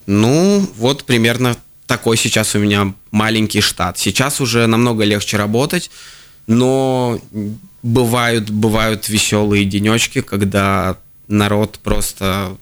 Ну, 0.08 0.66
вот 0.78 1.04
примерно 1.04 1.54
такой 1.86 2.16
сейчас 2.16 2.54
у 2.54 2.58
меня 2.58 2.94
маленький 3.10 3.60
штат. 3.60 3.98
Сейчас 3.98 4.40
уже 4.40 4.66
намного 4.66 5.04
легче 5.04 5.36
работать, 5.36 5.90
но 6.46 7.20
бывают, 7.82 8.48
бывают 8.48 9.10
веселые 9.10 9.66
денечки, 9.66 10.22
когда 10.22 10.96
народ 11.28 11.78
просто 11.82 12.56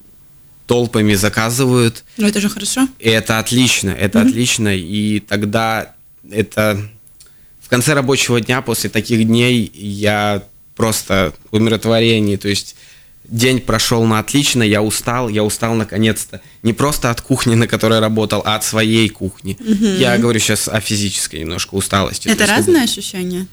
толпами 0.67 1.15
заказывают. 1.15 2.03
Ну, 2.17 2.27
это 2.27 2.41
же 2.41 2.49
хорошо. 2.49 2.89
И 2.99 3.09
это 3.09 3.39
отлично, 3.39 3.91
это 3.91 4.19
mm-hmm. 4.19 4.29
отлично. 4.29 4.77
И 4.77 5.21
тогда 5.21 5.95
это 6.29 6.91
в 7.61 7.69
конце 7.69 7.95
рабочего 7.95 8.41
дня, 8.41 8.61
после 8.61 8.91
таких 8.91 9.25
дней, 9.25 9.71
я 9.73 10.43
просто 10.75 11.33
в 11.53 11.55
умиротворении, 11.55 12.35
то 12.35 12.49
есть 12.49 12.75
день 13.29 13.61
прошел 13.61 14.05
на 14.05 14.19
отлично, 14.19 14.63
я 14.63 14.83
устал, 14.83 15.29
я 15.29 15.43
устал 15.43 15.75
наконец-то. 15.75 16.41
Не 16.63 16.73
просто 16.73 17.11
от 17.11 17.21
кухни, 17.21 17.55
на 17.55 17.67
которой 17.67 18.01
работал, 18.01 18.43
а 18.45 18.57
от 18.57 18.65
своей 18.65 19.09
кухни. 19.09 19.57
Угу. 19.61 19.85
Я 19.99 20.17
говорю 20.19 20.39
сейчас 20.39 20.69
о 20.69 20.81
физической 20.81 21.41
немножко 21.41 21.75
усталости. 21.75 22.29
Это 22.29 22.47
разные 22.47 22.83
ощущения? 22.83 23.47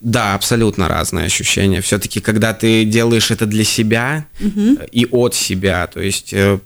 Да, 0.00 0.34
абсолютно 0.34 0.88
разные 0.88 1.26
ощущения. 1.26 1.80
Все-таки, 1.82 2.20
когда 2.20 2.54
ты 2.54 2.84
делаешь 2.84 3.30
это 3.30 3.46
для 3.46 3.64
себя 3.64 4.26
угу. 4.40 4.78
и 4.90 5.06
от 5.10 5.34
себя, 5.34 5.86
то 5.86 6.00
есть 6.00 6.32
э, 6.32 6.58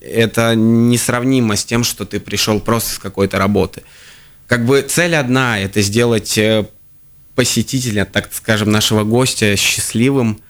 это 0.00 0.54
несравнимо 0.54 1.56
с 1.56 1.64
тем, 1.64 1.82
что 1.84 2.04
ты 2.04 2.20
пришел 2.20 2.60
просто 2.60 2.94
с 2.94 2.98
какой-то 2.98 3.38
работы. 3.38 3.82
Как 4.46 4.64
бы 4.66 4.82
цель 4.82 5.16
одна– 5.16 5.58
это 5.60 5.82
сделать 5.82 6.38
э, 6.38 6.66
посетителя, 7.34 8.04
так 8.04 8.28
скажем, 8.32 8.70
нашего 8.70 9.04
гостя 9.04 9.56
счастливым, 9.56 10.40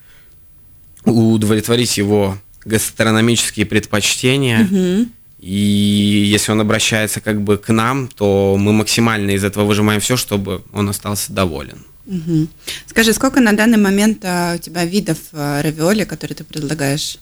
удовлетворить 1.04 1.96
его 1.96 2.38
гастрономические 2.64 3.66
предпочтения. 3.66 4.64
Угу. 4.64 5.08
И 5.40 6.28
если 6.30 6.52
он 6.52 6.60
обращается 6.60 7.20
как 7.20 7.40
бы 7.40 7.56
к 7.56 7.72
нам, 7.72 8.08
то 8.08 8.56
мы 8.58 8.72
максимально 8.72 9.30
из 9.30 9.42
этого 9.42 9.64
выжимаем 9.64 10.00
все, 10.00 10.16
чтобы 10.16 10.62
он 10.72 10.88
остался 10.88 11.32
доволен. 11.32 11.86
Угу. 12.06 12.48
Скажи, 12.86 13.12
сколько 13.12 13.40
на 13.40 13.52
данный 13.52 13.78
момент 13.78 14.24
а, 14.24 14.56
у 14.56 14.58
тебя 14.58 14.84
видов 14.84 15.18
а, 15.32 15.62
равиоли, 15.62 16.04
которые 16.04 16.36
ты 16.36 16.44
предлагаешь? 16.44 17.18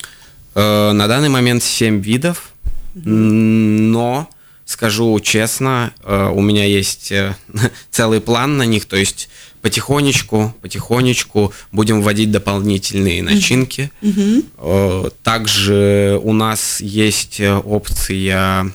Э, 0.55 0.93
на 0.93 1.07
данный 1.07 1.29
момент 1.29 1.63
7 1.63 2.01
видов, 2.01 2.53
угу. 2.95 3.09
но 3.09 4.29
скажу 4.65 5.21
честно, 5.21 5.93
э, 6.03 6.31
у 6.35 6.41
меня 6.41 6.65
есть 6.65 7.13
э, 7.13 7.37
целый 7.91 8.21
план 8.21 8.57
на 8.57 8.65
них, 8.65 8.87
то 8.87 8.97
есть 8.97 9.29
потихонечку, 9.61 10.55
потихонечку 10.63 11.53
будем 11.73 12.03
вводить 12.03 12.31
дополнительные 12.31 13.23
начинки. 13.23 13.91
Угу. 14.03 15.11
Также 15.23 16.21
у 16.23 16.33
нас 16.33 16.81
есть 16.81 17.41
опция, 17.41 18.73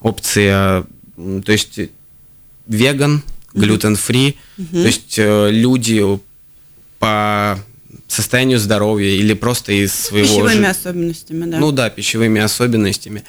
опция, 0.00 0.84
то 1.16 1.52
есть 1.52 1.80
веган, 2.66 3.22
глютен-фри, 3.54 4.36
то 4.56 4.78
есть 4.78 5.18
э, 5.18 5.50
люди 5.50 6.04
по 6.98 7.58
состоянию 8.06 8.58
здоровья 8.58 9.10
или 9.10 9.34
просто 9.34 9.72
из 9.72 9.94
своего... 9.94 10.26
Пищевыми 10.26 10.64
же... 10.64 10.66
особенностями, 10.66 11.50
да. 11.50 11.58
Ну 11.58 11.72
да, 11.72 11.90
пищевыми 11.90 12.40
особенностями. 12.40 13.24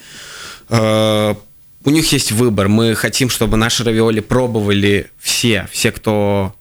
Э, 0.70 1.36
у 1.84 1.90
них 1.90 2.12
есть 2.12 2.32
выбор. 2.32 2.68
Мы 2.68 2.96
хотим, 2.96 3.30
чтобы 3.30 3.58
наши 3.58 3.84
равиоли 3.84 4.20
пробовали 4.20 5.10
все, 5.20 5.68
все, 5.72 5.92
кто 5.92 6.54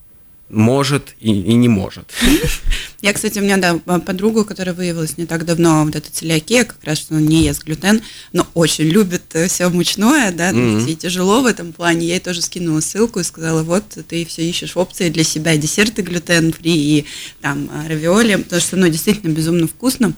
может 0.49 1.15
и, 1.19 1.29
и 1.31 1.53
не 1.53 1.67
может. 1.67 2.11
Я, 3.01 3.13
кстати, 3.13 3.39
у 3.39 3.41
меня, 3.41 3.57
да, 3.57 3.75
подругу, 3.99 4.43
которая 4.43 4.75
выявилась 4.75 5.17
не 5.17 5.25
так 5.25 5.45
давно, 5.45 5.85
вот 5.85 5.95
эта 5.95 6.11
целиакия, 6.11 6.65
как 6.65 6.83
раз, 6.83 6.97
что 6.97 7.15
она 7.15 7.25
не 7.25 7.43
ест 7.43 7.63
глютен, 7.63 8.01
но 8.33 8.45
очень 8.53 8.85
любит 8.85 9.23
э, 9.33 9.47
все 9.47 9.69
мучное, 9.69 10.31
да, 10.31 10.51
mm-hmm. 10.51 10.89
и 10.89 10.95
тяжело 10.95 11.41
в 11.41 11.45
этом 11.45 11.71
плане. 11.71 12.07
Я 12.07 12.15
ей 12.15 12.19
тоже 12.19 12.41
скинула 12.41 12.81
ссылку 12.81 13.19
и 13.19 13.23
сказала, 13.23 13.63
вот, 13.63 13.83
ты 14.07 14.25
все 14.25 14.49
ищешь 14.49 14.75
опции 14.75 15.09
для 15.09 15.23
себя, 15.23 15.55
десерты 15.55 16.01
глютен-фри 16.01 16.71
и 16.71 17.05
там 17.41 17.69
э, 17.71 17.87
равиоли, 17.87 18.35
потому 18.35 18.61
что, 18.61 18.75
ну, 18.75 18.89
действительно 18.89 19.31
безумно 19.31 19.67
вкусно. 19.67 20.13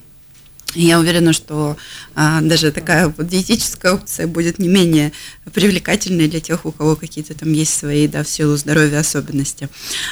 Я 0.74 1.00
уверена, 1.00 1.34
что 1.34 1.76
а, 2.16 2.40
даже 2.42 2.72
такая 2.72 3.10
вот 3.10 3.28
диетическая 3.28 3.94
опция 3.94 4.28
будет 4.28 4.58
не 4.58 4.70
менее 4.70 5.12
привлекательной 5.54 6.28
для 6.30 6.40
тех, 6.40 6.66
у 6.66 6.72
кого 6.72 6.96
какие-то 6.96 7.34
там 7.34 7.52
есть 7.52 7.74
свои, 7.74 8.08
да, 8.08 8.24
в 8.24 8.30
силу 8.30 8.56
здоровья 8.56 9.00
особенности. 9.00 9.68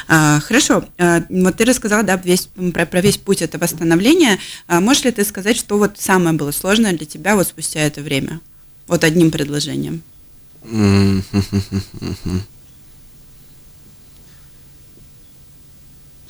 А, 0.06 0.40
хорошо, 0.40 0.84
а, 0.98 1.24
вот 1.28 1.56
ты 1.56 1.64
рассказала, 1.64 2.02
да, 2.02 2.16
весь, 2.16 2.48
про, 2.74 2.84
про 2.84 3.00
весь 3.00 3.16
путь 3.16 3.40
это 3.42 3.58
восстановления. 3.58 4.38
А, 4.66 4.80
можешь 4.80 5.04
ли 5.04 5.12
ты 5.12 5.24
сказать, 5.24 5.56
что 5.56 5.78
вот 5.78 5.98
самое 5.98 6.36
было 6.36 6.50
сложное 6.50 6.92
для 6.92 7.06
тебя 7.06 7.36
вот 7.36 7.46
спустя 7.46 7.80
это 7.80 8.02
время? 8.02 8.40
Вот 8.86 9.04
одним 9.04 9.30
предложением. 9.30 10.02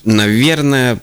Наверное, 0.04 1.00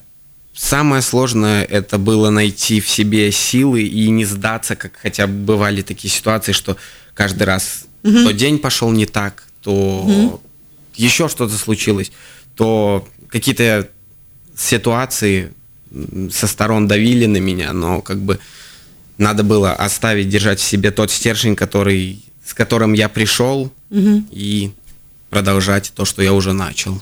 Самое 0.57 1.03
сложное 1.03 1.63
это 1.63 1.99
было 1.99 2.31
найти 2.31 2.79
в 2.81 2.89
себе 2.89 3.31
силы 3.31 3.83
и 3.83 4.09
не 4.09 4.25
сдаться, 4.25 4.75
как 4.75 4.93
хотя 4.99 5.27
бы 5.27 5.33
бывали 5.33 5.83
такие 5.83 6.11
ситуации, 6.11 6.51
что 6.51 6.77
каждый 7.13 7.43
раз 7.43 7.85
угу. 8.01 8.23
то 8.23 8.33
день 8.33 8.57
пошел 8.57 8.91
не 8.91 9.05
так, 9.05 9.43
то 9.61 9.71
угу. 9.71 10.41
еще 10.95 11.29
что-то 11.29 11.55
случилось, 11.55 12.11
то 12.55 13.07
какие-то 13.27 13.87
ситуации 14.55 15.53
со 16.31 16.47
сторон 16.47 16.87
давили 16.87 17.27
на 17.27 17.37
меня, 17.37 17.71
но 17.71 18.01
как 18.01 18.17
бы 18.17 18.39
надо 19.19 19.43
было 19.43 19.73
оставить, 19.73 20.27
держать 20.27 20.59
в 20.59 20.63
себе 20.63 20.89
тот 20.89 21.11
стержень, 21.11 21.55
который, 21.55 22.19
с 22.43 22.55
которым 22.55 22.93
я 22.93 23.09
пришел, 23.09 23.71
угу. 23.91 24.23
и 24.31 24.71
продолжать 25.29 25.93
то, 25.95 26.03
что 26.03 26.23
я 26.23 26.33
уже 26.33 26.53
начал. 26.53 26.99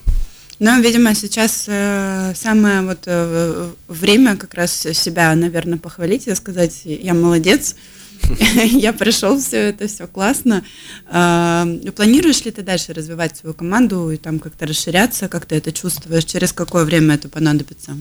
Но, 0.60 0.80
видимо, 0.80 1.14
сейчас 1.16 1.66
э, 1.68 2.34
самое 2.36 2.82
вот 2.82 3.00
э, 3.08 3.72
время 3.90 4.38
как 4.38 4.54
раз 4.54 4.72
себя, 4.94 5.36
наверное, 5.36 5.78
похвалить 5.78 6.28
и 6.28 6.36
сказать, 6.36 6.82
я 6.86 7.14
молодец, 7.14 7.76
я 8.64 8.94
прошел 8.94 9.38
все 9.38 9.70
это, 9.70 9.88
все 9.88 10.08
классно. 10.08 10.64
Э, 11.12 11.66
планируешь 11.94 12.46
ли 12.46 12.52
ты 12.52 12.62
дальше 12.62 12.94
развивать 12.94 13.36
свою 13.36 13.54
команду 13.54 14.12
и 14.12 14.18
там 14.18 14.40
как-то 14.40 14.66
расширяться, 14.66 15.28
как 15.28 15.46
ты 15.46 15.56
это 15.56 15.74
чувствуешь, 15.74 16.24
через 16.24 16.54
какое 16.54 16.86
время 16.86 17.16
это 17.16 17.28
понадобится? 17.28 17.98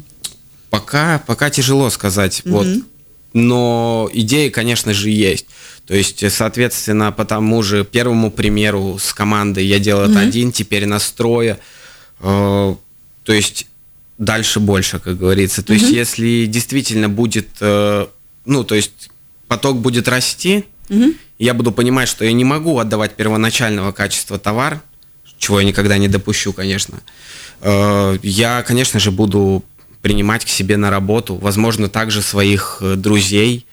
Пока, 0.70 1.18
пока 1.26 1.50
тяжело 1.50 1.90
сказать, 1.90 2.42
вот. 2.44 2.66
Но 3.32 4.08
идеи, 4.12 4.48
конечно 4.48 4.94
же, 4.94 5.10
есть. 5.10 5.46
То 5.86 5.94
есть, 5.94 6.24
соответственно, 6.32 7.10
по 7.10 7.24
тому 7.24 7.64
же 7.64 7.84
первому 7.84 8.30
примеру 8.30 8.96
с 9.00 9.12
командой 9.12 9.66
я 9.66 9.80
делал 9.80 10.08
это 10.08 10.20
один, 10.20 10.52
теперь 10.52 10.86
настроя. 10.86 11.54
Э, 11.54 11.73
то 12.24 13.32
есть 13.32 13.66
дальше 14.18 14.60
больше, 14.60 14.98
как 14.98 15.18
говорится. 15.18 15.62
То 15.62 15.72
есть 15.72 15.90
если 15.90 16.46
действительно 16.46 17.08
будет, 17.08 17.48
э, 17.60 18.06
ну, 18.44 18.64
то 18.64 18.74
есть 18.74 19.10
поток 19.48 19.78
будет 19.78 20.08
расти, 20.08 20.64
я 21.38 21.54
буду 21.54 21.72
понимать, 21.72 22.08
что 22.08 22.24
я 22.24 22.32
не 22.32 22.44
могу 22.44 22.78
отдавать 22.78 23.14
первоначального 23.14 23.92
качества 23.92 24.38
товар, 24.38 24.80
чего 25.38 25.60
я 25.60 25.66
никогда 25.66 25.98
не 25.98 26.08
допущу, 26.08 26.52
конечно. 26.52 27.00
Э, 27.60 28.18
я, 28.22 28.62
конечно 28.62 29.00
же, 29.00 29.10
буду 29.10 29.64
принимать 30.00 30.44
к 30.44 30.48
себе 30.48 30.76
на 30.76 30.90
работу, 30.90 31.34
возможно, 31.36 31.88
также 31.88 32.22
своих 32.22 32.82
друзей, 32.96 33.66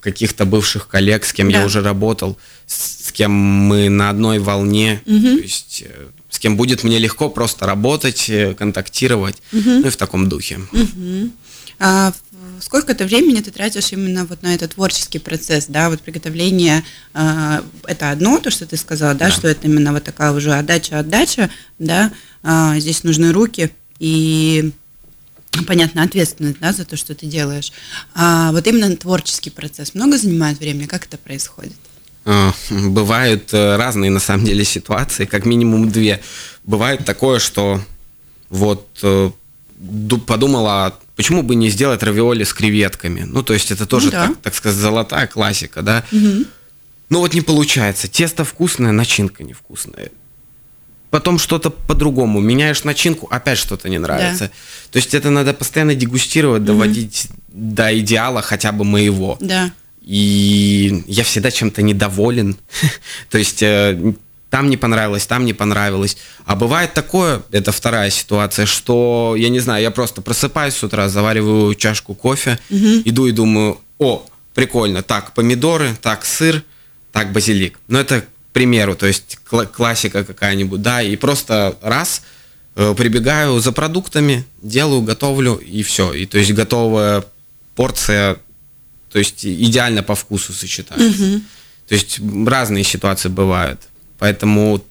каких-то 0.00 0.44
бывших 0.44 0.88
коллег, 0.88 1.24
с 1.24 1.32
кем 1.32 1.50
да. 1.50 1.60
я 1.60 1.64
уже 1.64 1.82
работал, 1.82 2.36
с 2.66 3.10
кем 3.12 3.32
мы 3.32 3.88
на 3.88 4.10
одной 4.10 4.38
волне. 4.40 5.00
Угу. 5.06 5.20
То 5.20 5.42
есть 5.42 5.84
с 6.30 6.38
кем 6.38 6.56
будет 6.56 6.84
мне 6.84 6.98
легко 6.98 7.28
просто 7.28 7.66
работать, 7.66 8.28
э, 8.28 8.54
контактировать, 8.54 9.36
угу. 9.52 9.70
ну 9.70 9.86
и 9.86 9.90
в 9.90 9.96
таком 9.96 10.28
духе. 10.28 10.60
Угу. 10.72 11.30
А 11.80 12.12
сколько 12.60 12.94
то 12.94 13.04
времени 13.04 13.40
ты 13.40 13.50
тратишь 13.50 13.92
именно 13.92 14.24
вот 14.24 14.42
на 14.42 14.54
этот 14.54 14.74
творческий 14.74 15.18
процесс, 15.18 15.66
да, 15.68 15.90
вот 15.90 16.00
приготовление, 16.00 16.84
а, 17.14 17.62
это 17.86 18.10
одно, 18.10 18.38
то, 18.38 18.50
что 18.50 18.66
ты 18.66 18.76
сказала, 18.76 19.14
да, 19.14 19.26
да, 19.26 19.30
что 19.30 19.48
это 19.48 19.66
именно 19.66 19.92
вот 19.92 20.04
такая 20.04 20.32
уже 20.32 20.52
отдача-отдача, 20.54 21.50
да, 21.78 22.12
а, 22.42 22.78
здесь 22.78 23.04
нужны 23.04 23.32
руки 23.32 23.70
и 23.98 24.72
понятно, 25.66 26.02
ответственность, 26.02 26.58
да, 26.60 26.72
за 26.72 26.84
то, 26.84 26.96
что 26.96 27.14
ты 27.14 27.26
делаешь. 27.26 27.72
А 28.14 28.52
вот 28.52 28.66
именно 28.66 28.94
творческий 28.96 29.50
процесс 29.50 29.94
много 29.94 30.18
занимает 30.18 30.58
времени, 30.58 30.86
как 30.86 31.06
это 31.06 31.18
происходит? 31.18 31.76
Э, 32.28 32.52
бывают 32.70 33.54
э, 33.54 33.76
разные, 33.76 34.10
на 34.10 34.20
самом 34.20 34.44
деле, 34.44 34.64
ситуации, 34.64 35.24
как 35.24 35.46
минимум 35.46 35.90
две. 35.90 36.20
Бывает 36.64 37.04
такое, 37.06 37.38
что 37.38 37.80
вот 38.50 38.86
э, 39.02 39.30
подумала, 40.26 40.98
почему 41.16 41.42
бы 41.42 41.54
не 41.54 41.70
сделать 41.70 42.02
равиоли 42.02 42.44
с 42.44 42.52
креветками? 42.52 43.22
Ну, 43.22 43.42
то 43.42 43.54
есть 43.54 43.70
это 43.70 43.86
тоже, 43.86 44.06
ну, 44.06 44.12
да. 44.12 44.26
так, 44.26 44.36
так 44.42 44.54
сказать, 44.54 44.78
золотая 44.78 45.26
классика, 45.26 45.80
да? 45.80 46.04
Угу. 46.12 46.44
Ну 47.10 47.20
вот 47.20 47.32
не 47.32 47.40
получается. 47.40 48.08
Тесто 48.08 48.44
вкусное, 48.44 48.92
начинка 48.92 49.42
невкусная. 49.42 50.10
Потом 51.08 51.38
что-то 51.38 51.70
по-другому. 51.70 52.40
Меняешь 52.40 52.84
начинку, 52.84 53.26
опять 53.30 53.56
что-то 53.56 53.88
не 53.88 53.98
нравится. 53.98 54.44
Да. 54.44 54.52
То 54.90 54.96
есть 54.98 55.14
это 55.14 55.30
надо 55.30 55.54
постоянно 55.54 55.94
дегустировать, 55.94 56.64
доводить 56.64 57.28
угу. 57.30 57.40
до 57.48 57.98
идеала 57.98 58.42
хотя 58.42 58.72
бы 58.72 58.84
моего. 58.84 59.38
Да. 59.40 59.72
И 60.08 61.04
я 61.06 61.22
всегда 61.22 61.50
чем-то 61.50 61.82
недоволен. 61.82 62.56
То 63.30 63.36
есть 63.36 63.62
э, 63.62 64.14
там 64.48 64.70
не 64.70 64.78
понравилось, 64.78 65.26
там 65.26 65.44
не 65.44 65.52
понравилось. 65.52 66.16
А 66.46 66.56
бывает 66.56 66.94
такое, 66.94 67.42
это 67.50 67.72
вторая 67.72 68.08
ситуация, 68.08 68.64
что, 68.64 69.34
я 69.36 69.50
не 69.50 69.60
знаю, 69.60 69.82
я 69.82 69.90
просто 69.90 70.22
просыпаюсь 70.22 70.72
с 70.72 70.82
утра, 70.82 71.10
завариваю 71.10 71.74
чашку 71.74 72.14
кофе, 72.14 72.58
угу. 72.70 73.02
иду 73.04 73.26
и 73.26 73.32
думаю, 73.32 73.82
о, 73.98 74.24
прикольно, 74.54 75.02
так, 75.02 75.34
помидоры, 75.34 75.94
так, 76.00 76.24
сыр, 76.24 76.62
так, 77.12 77.30
базилик. 77.32 77.78
Но 77.88 78.00
это 78.00 78.22
к 78.22 78.26
примеру, 78.54 78.96
то 78.96 79.04
есть 79.06 79.38
классика 79.44 80.24
какая-нибудь, 80.24 80.80
да, 80.80 81.02
и 81.02 81.16
просто 81.16 81.76
раз 81.82 82.22
э, 82.76 82.94
прибегаю 82.96 83.60
за 83.60 83.72
продуктами, 83.72 84.46
делаю, 84.62 85.02
готовлю, 85.02 85.56
и 85.56 85.82
все. 85.82 86.14
И 86.14 86.24
то 86.24 86.38
есть 86.38 86.54
готовая 86.54 87.24
порция, 87.76 88.38
то 89.10 89.18
есть 89.18 89.44
идеально 89.44 90.02
по 90.02 90.14
вкусу 90.14 90.52
сочетается. 90.52 91.24
Угу. 91.24 91.40
То 91.88 91.94
есть 91.94 92.20
разные 92.46 92.84
ситуации 92.84 93.28
бывают. 93.28 93.80
Поэтому 94.18 94.84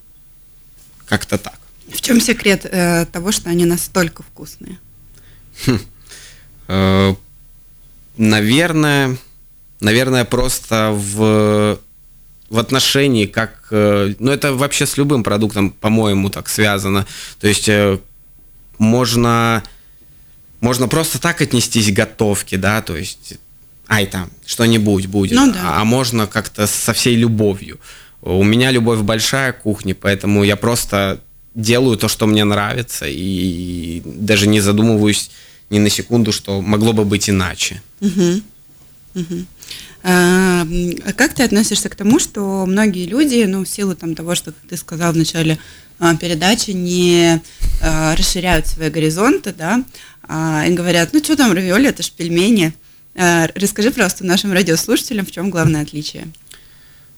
как-то 1.06 1.38
так. 1.38 1.60
В 1.88 2.02
чем 2.02 2.20
секрет 2.20 2.66
э, 2.66 3.06
того, 3.06 3.32
что 3.32 3.50
они 3.50 3.66
настолько 3.66 4.24
вкусные? 4.24 4.80
Хм. 5.66 5.80
Э, 6.68 7.16
наверное, 8.18 9.18
наверное, 9.80 10.26
просто 10.26 10.92
в 10.92 11.80
в 12.50 12.60
отношении, 12.60 13.26
как, 13.26 13.68
э, 13.72 14.14
ну 14.20 14.32
это 14.32 14.54
вообще 14.54 14.86
с 14.86 14.98
любым 14.98 15.24
продуктом, 15.24 15.72
по-моему, 15.72 16.30
так 16.30 16.48
связано. 16.48 17.06
То 17.40 17.48
есть 17.48 17.68
э, 17.68 18.00
можно, 18.78 19.64
можно 20.62 20.88
просто 20.88 21.20
так 21.20 21.42
отнестись 21.42 21.92
к 21.92 21.96
готовке, 21.96 22.58
да, 22.58 22.82
то 22.82 22.96
есть, 22.96 23.34
ай 23.88 24.06
там, 24.06 24.30
что-нибудь 24.46 25.08
будет, 25.08 25.36
ну, 25.36 25.52
да. 25.52 25.78
а, 25.78 25.82
а 25.82 25.86
можно 25.86 26.28
как-то 26.28 26.68
со 26.68 26.94
всей 26.94 27.16
любовью. 27.16 27.80
У 28.22 28.44
меня 28.44 28.72
любовь 28.72 29.00
большая 29.00 29.54
к 29.54 29.62
кухне, 29.62 29.96
поэтому 29.96 30.44
я 30.44 30.56
просто 30.56 31.22
делаю 31.56 31.98
то, 31.98 32.08
что 32.08 32.28
мне 32.28 32.44
нравится, 32.44 33.06
и 33.08 34.02
даже 34.06 34.48
не 34.48 34.60
задумываюсь 34.60 35.32
ни 35.70 35.80
на 35.80 35.90
секунду, 35.90 36.32
что 36.32 36.62
могло 36.62 36.94
бы 36.94 37.04
быть 37.06 37.30
иначе. 37.30 37.82
Угу. 38.02 38.42
Угу. 39.16 39.46
А, 40.04 40.66
как 41.16 41.34
ты 41.34 41.44
относишься 41.44 41.90
к 41.90 41.96
тому, 41.96 42.20
что 42.20 42.66
многие 42.66 43.06
люди, 43.06 43.44
ну, 43.48 43.66
в 43.66 43.68
силу 43.68 43.96
там, 43.96 44.16
того, 44.16 44.36
что 44.36 44.52
ты 44.52 44.78
сказал 44.78 45.14
в 45.14 45.18
начале 45.18 45.58
а, 46.00 46.16
передачи, 46.16 46.72
не 46.72 47.42
а, 47.82 48.16
расширяют 48.16 48.68
свои 48.68 48.90
горизонты, 48.90 49.54
да, 49.58 49.84
а, 50.24 50.66
и 50.68 50.74
говорят, 50.74 51.10
ну, 51.14 51.24
что 51.24 51.36
там 51.36 51.52
равиоли, 51.52 51.90
это 51.90 52.04
ж 52.04 52.12
пельмени. 52.12 52.74
А, 53.18 53.50
расскажи 53.56 53.92
просто 53.92 54.26
нашим 54.26 54.54
радиослушателям, 54.54 55.26
в 55.26 55.32
чем 55.32 55.50
главное 55.50 55.82
отличие. 55.82 56.28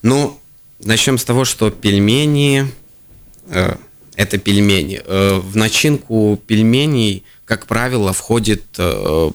Ну, 0.01 0.39
Начнем 0.83 1.17
с 1.17 1.25
того, 1.25 1.43
что 1.43 1.71
пельмени 1.71 2.65
э, 3.49 3.75
это 4.15 4.37
пельмени. 4.37 5.01
Э, 5.03 5.39
в 5.39 5.57
начинку 5.57 6.41
пельменей, 6.47 7.23
как 7.43 7.67
правило, 7.67 8.13
входит 8.13 8.63
э, 8.77 9.31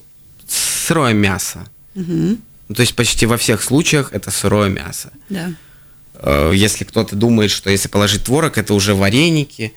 сырое 0.49 1.13
мясо. 1.13 1.67
Угу. 1.95 2.39
то 2.75 2.81
есть 2.81 2.97
почти 2.97 3.25
во 3.25 3.37
всех 3.37 3.63
случаях 3.63 4.13
это 4.13 4.33
сырое 4.33 4.69
мясо. 4.69 5.13
Да. 5.29 5.53
Э, 6.15 6.51
если 6.55 6.85
кто-то 6.85 7.15
думает, 7.15 7.51
что 7.51 7.71
если 7.71 7.89
положить 7.89 8.25
творог, 8.25 8.57
это 8.57 8.73
уже 8.73 8.95
вареники, 8.95 9.75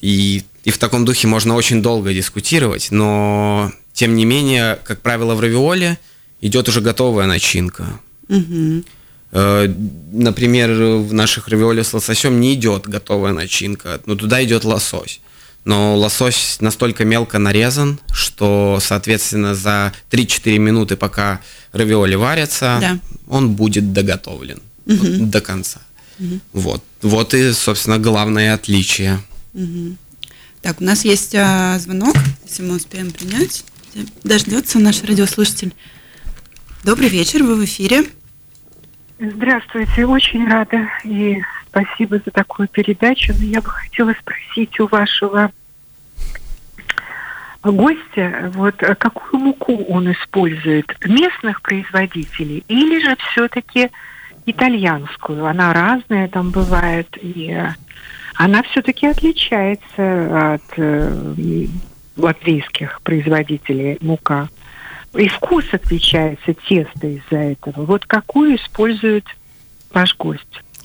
и, 0.00 0.44
и 0.62 0.70
в 0.70 0.78
таком 0.78 1.04
духе 1.04 1.26
можно 1.26 1.56
очень 1.56 1.82
долго 1.82 2.14
дискутировать, 2.14 2.92
но 2.92 3.72
тем 3.92 4.14
не 4.14 4.24
менее, 4.24 4.78
как 4.84 5.02
правило, 5.02 5.34
в 5.34 5.40
равиоле 5.40 5.98
идет 6.40 6.68
уже 6.68 6.80
готовая 6.80 7.26
начинка. 7.26 8.00
Угу. 8.28 8.84
Например, 9.32 10.70
в 10.72 11.12
наших 11.12 11.48
равиоли 11.48 11.82
с 11.82 11.92
лососем 11.92 12.40
не 12.40 12.54
идет 12.54 12.86
готовая 12.86 13.32
начинка, 13.32 14.00
но 14.06 14.14
туда 14.14 14.42
идет 14.42 14.64
лосось. 14.64 15.20
Но 15.64 15.96
лосось 15.96 16.56
настолько 16.60 17.04
мелко 17.04 17.38
нарезан, 17.38 18.00
что, 18.10 18.78
соответственно, 18.80 19.54
за 19.54 19.92
3-4 20.10 20.58
минуты, 20.58 20.96
пока 20.96 21.40
равиоли 21.72 22.14
варятся, 22.14 22.78
да. 22.80 22.98
он 23.28 23.54
будет 23.54 23.92
доготовлен 23.92 24.62
угу. 24.86 24.96
вот, 24.96 25.30
до 25.30 25.40
конца. 25.42 25.80
Угу. 26.18 26.40
Вот. 26.54 26.84
вот 27.02 27.34
и, 27.34 27.52
собственно, 27.52 27.98
главное 27.98 28.54
отличие. 28.54 29.20
Угу. 29.52 29.96
Так, 30.62 30.80
у 30.80 30.84
нас 30.84 31.04
есть 31.04 31.34
а, 31.34 31.78
звонок, 31.78 32.16
если 32.46 32.62
мы 32.62 32.76
успеем 32.76 33.10
принять. 33.10 33.64
Дождется 34.24 34.78
наш 34.78 35.02
радиослушатель. 35.02 35.74
Добрый 36.84 37.08
вечер, 37.08 37.42
вы 37.42 37.56
в 37.56 37.64
эфире. 37.64 38.04
Здравствуйте, 39.18 40.06
очень 40.06 40.48
рада 40.48 40.88
и 41.02 41.42
спасибо 41.68 42.20
за 42.24 42.30
такую 42.30 42.68
передачу. 42.68 43.34
Но 43.36 43.44
я 43.44 43.60
бы 43.60 43.68
хотела 43.68 44.14
спросить 44.20 44.78
у 44.78 44.86
вашего 44.86 45.50
гостя, 47.64 48.52
вот 48.54 48.76
какую 48.76 49.42
муку 49.42 49.84
он 49.88 50.12
использует, 50.12 50.86
местных 51.04 51.62
производителей 51.62 52.64
или 52.68 53.02
же 53.02 53.16
все-таки 53.30 53.90
итальянскую? 54.46 55.46
Она 55.46 55.72
разная 55.72 56.28
там 56.28 56.50
бывает, 56.50 57.08
и 57.20 57.60
она 58.36 58.62
все-таки 58.62 59.08
отличается 59.08 60.54
от 60.54 60.62
э, 60.76 61.66
латвийских 62.16 63.00
производителей 63.02 63.98
мука 64.00 64.48
и 65.14 65.28
вкус 65.28 65.64
отличается 65.72 66.54
тесто 66.68 67.06
из-за 67.06 67.36
этого. 67.38 67.84
Вот 67.84 68.06
какую 68.06 68.56
использует 68.56 69.24
ваш 69.92 70.16
гость? 70.16 70.42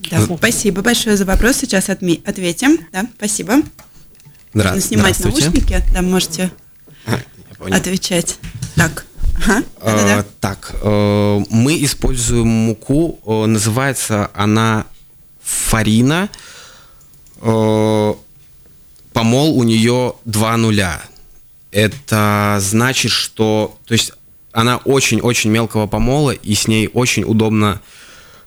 Да, 0.10 0.22
спасибо 0.22 0.82
большое 0.82 1.18
за 1.18 1.26
вопрос. 1.26 1.58
Сейчас 1.58 1.90
отме- 1.90 2.22
ответим. 2.26 2.78
Да, 2.92 3.06
спасибо. 3.18 3.56
Здра- 4.54 4.66
Можно 4.66 4.82
снимать 4.82 5.20
наушники. 5.24 5.82
Да, 5.94 6.02
можете 6.02 6.52
а, 7.06 7.20
отвечать. 7.76 8.38
Так. 8.76 9.06
Ага, 9.46 9.64
э, 9.82 10.24
так, 10.40 10.76
э, 10.82 11.40
мы 11.50 11.84
используем 11.84 12.48
муку, 12.48 13.20
э, 13.26 13.46
называется 13.46 14.30
она 14.36 14.86
фарина. 15.42 16.30
Э, 17.42 18.14
помол 19.12 19.58
у 19.58 19.64
нее 19.64 20.14
два 20.24 20.56
нуля 20.56 21.02
это 21.74 22.58
значит, 22.62 23.12
что, 23.12 23.78
то 23.86 23.94
есть 23.94 24.14
она 24.52 24.78
очень-очень 24.78 25.50
мелкого 25.50 25.88
помола, 25.88 26.32
и 26.32 26.54
с 26.54 26.68
ней 26.68 26.90
очень 26.94 27.24
удобно 27.24 27.82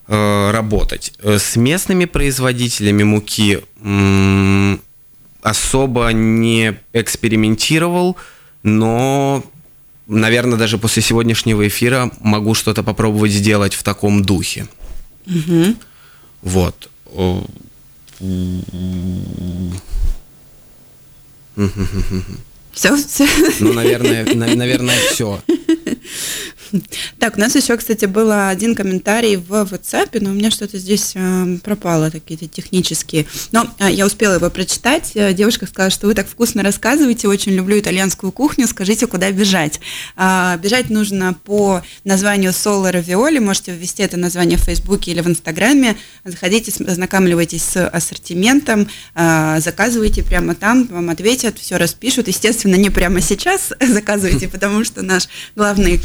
э, 0.07 0.51
работать. 0.51 1.13
Э, 1.21 1.37
с 1.37 1.57
местными 1.57 2.05
производителями 2.05 3.03
муки 3.03 3.59
м- 3.81 4.81
особо 5.41 6.09
не 6.13 6.79
экспериментировал, 6.93 8.15
но, 8.63 9.43
наверное, 10.07 10.57
даже 10.57 10.77
после 10.77 11.03
сегодняшнего 11.03 11.67
эфира 11.67 12.09
могу 12.21 12.53
что-то 12.53 12.83
попробовать 12.83 13.31
сделать 13.31 13.73
в 13.73 13.83
таком 13.83 14.23
духе. 14.23 14.67
Угу. 15.25 15.75
Вот. 16.43 16.89
Все, 22.77 22.95
все. 22.95 23.27
Ну, 23.59 23.73
наверное, 23.73 24.23
наверное, 24.35 24.95
все. 25.11 25.41
Так, 27.19 27.37
у 27.37 27.39
нас 27.39 27.55
еще, 27.55 27.75
кстати, 27.77 28.05
был 28.05 28.31
один 28.31 28.75
комментарий 28.75 29.35
в 29.37 29.51
WhatsApp, 29.51 30.17
но 30.21 30.31
у 30.31 30.33
меня 30.33 30.51
что-то 30.51 30.77
здесь 30.77 31.13
э, 31.15 31.57
пропало, 31.63 32.09
какие-то 32.09 32.47
технические. 32.47 33.25
Но 33.51 33.67
э, 33.79 33.91
я 33.91 34.05
успела 34.05 34.35
его 34.35 34.49
прочитать. 34.49 35.11
Э, 35.15 35.33
девушка 35.33 35.65
сказала, 35.65 35.89
что 35.89 36.07
вы 36.07 36.13
так 36.13 36.27
вкусно 36.27 36.63
рассказываете, 36.63 37.27
очень 37.27 37.53
люблю 37.53 37.79
итальянскую 37.79 38.31
кухню, 38.31 38.67
скажите, 38.67 39.07
куда 39.07 39.31
бежать. 39.31 39.79
А, 40.15 40.57
бежать 40.57 40.89
нужно 40.89 41.33
по 41.33 41.81
названию 42.03 42.53
Соло 42.53 42.91
Равиоли, 42.91 43.39
можете 43.39 43.73
ввести 43.73 44.03
это 44.03 44.17
название 44.17 44.57
в 44.57 44.61
Фейсбуке 44.61 45.11
или 45.11 45.21
в 45.21 45.27
Инстаграме, 45.27 45.97
заходите, 46.23 46.71
ознакомливайтесь 46.83 47.63
с 47.63 47.87
ассортиментом, 47.87 48.87
заказывайте 49.13 50.23
прямо 50.23 50.55
там, 50.55 50.87
вам 50.87 51.09
ответят, 51.09 51.57
все 51.57 51.77
распишут. 51.77 52.27
Естественно, 52.27 52.75
не 52.75 52.89
прямо 52.89 53.21
сейчас 53.21 53.73
заказывайте, 53.79 54.47
потому 54.47 54.83
что 54.83 55.01
наш 55.01 55.27
главный 55.55 56.01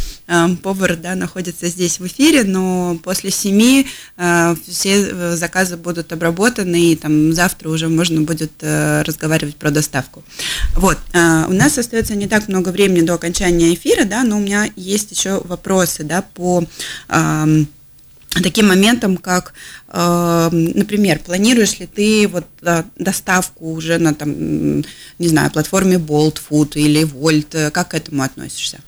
повар, 0.57 0.97
да, 0.97 1.15
находится 1.15 1.69
здесь 1.69 2.01
в 2.01 2.07
эфире, 2.07 2.45
но 2.45 2.99
после 3.03 3.31
семи 3.31 3.87
э, 4.17 4.55
все 4.67 5.09
э, 5.09 5.37
заказы 5.37 5.77
будут 5.77 6.13
обработаны, 6.13 6.93
и 6.93 6.97
там 6.97 7.33
завтра 7.33 7.69
уже 7.69 7.89
можно 7.89 8.23
будет 8.23 8.53
э, 8.61 9.03
разговаривать 9.03 9.57
про 9.57 9.71
доставку. 9.71 10.23
Вот, 10.75 10.99
э, 11.13 11.45
у 11.49 11.53
нас 11.53 11.79
остается 11.79 12.15
не 12.15 12.29
так 12.29 12.49
много 12.49 12.71
времени 12.71 13.03
до 13.03 13.15
окончания 13.15 13.75
эфира, 13.75 14.05
да, 14.05 14.25
но 14.25 14.37
у 14.37 14.41
меня 14.41 14.71
есть 14.77 15.11
еще 15.13 15.41
вопросы, 15.45 16.05
да, 16.05 16.23
по 16.23 16.65
э, 17.09 17.65
таким 18.41 18.69
моментом, 18.69 19.17
как, 19.17 19.53
э, 19.89 20.49
например, 20.51 21.19
планируешь 21.19 21.79
ли 21.79 21.87
ты 21.87 22.29
вот 22.29 22.47
э, 22.63 22.85
доставку 22.97 23.73
уже 23.73 23.99
на 23.99 24.15
там, 24.15 24.81
не 25.19 25.29
знаю, 25.29 25.51
платформе 25.51 25.97
Bolt 25.97 26.41
Food 26.49 26.73
или 26.75 27.03
Volt, 27.03 27.71
как 27.71 27.89
к 27.91 27.95
этому 27.95 28.23
относишься? 28.23 28.81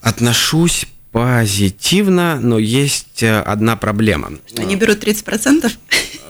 Отношусь 0.00 0.86
позитивно, 1.12 2.40
но 2.40 2.58
есть 2.58 3.22
э, 3.22 3.40
одна 3.40 3.76
проблема. 3.76 4.32
Они 4.56 4.76
берут 4.76 5.04
30%? 5.04 5.70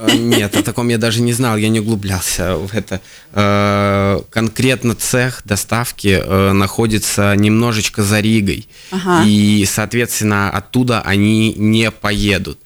Э, 0.00 0.16
нет, 0.16 0.56
о 0.56 0.62
таком 0.64 0.88
я 0.88 0.98
даже 0.98 1.22
не 1.22 1.32
знал, 1.32 1.56
я 1.56 1.68
не 1.68 1.78
углублялся 1.78 2.56
в 2.56 2.74
это. 2.74 3.00
Э, 3.32 4.20
конкретно 4.30 4.96
цех 4.96 5.42
доставки 5.44 6.22
находится 6.52 7.34
немножечко 7.36 8.02
за 8.02 8.18
Ригой. 8.20 8.66
Ага. 8.90 9.24
И, 9.24 9.64
соответственно, 9.70 10.50
оттуда 10.50 11.00
они 11.02 11.54
не 11.54 11.92
поедут. 11.92 12.58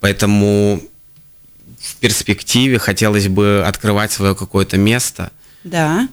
Поэтому 0.00 0.82
в 1.78 1.94
перспективе 1.96 2.80
хотелось 2.80 3.28
бы 3.28 3.62
открывать 3.64 4.10
свое 4.10 4.34
какое-то 4.34 4.76
место. 4.76 5.30
Да 5.62 6.08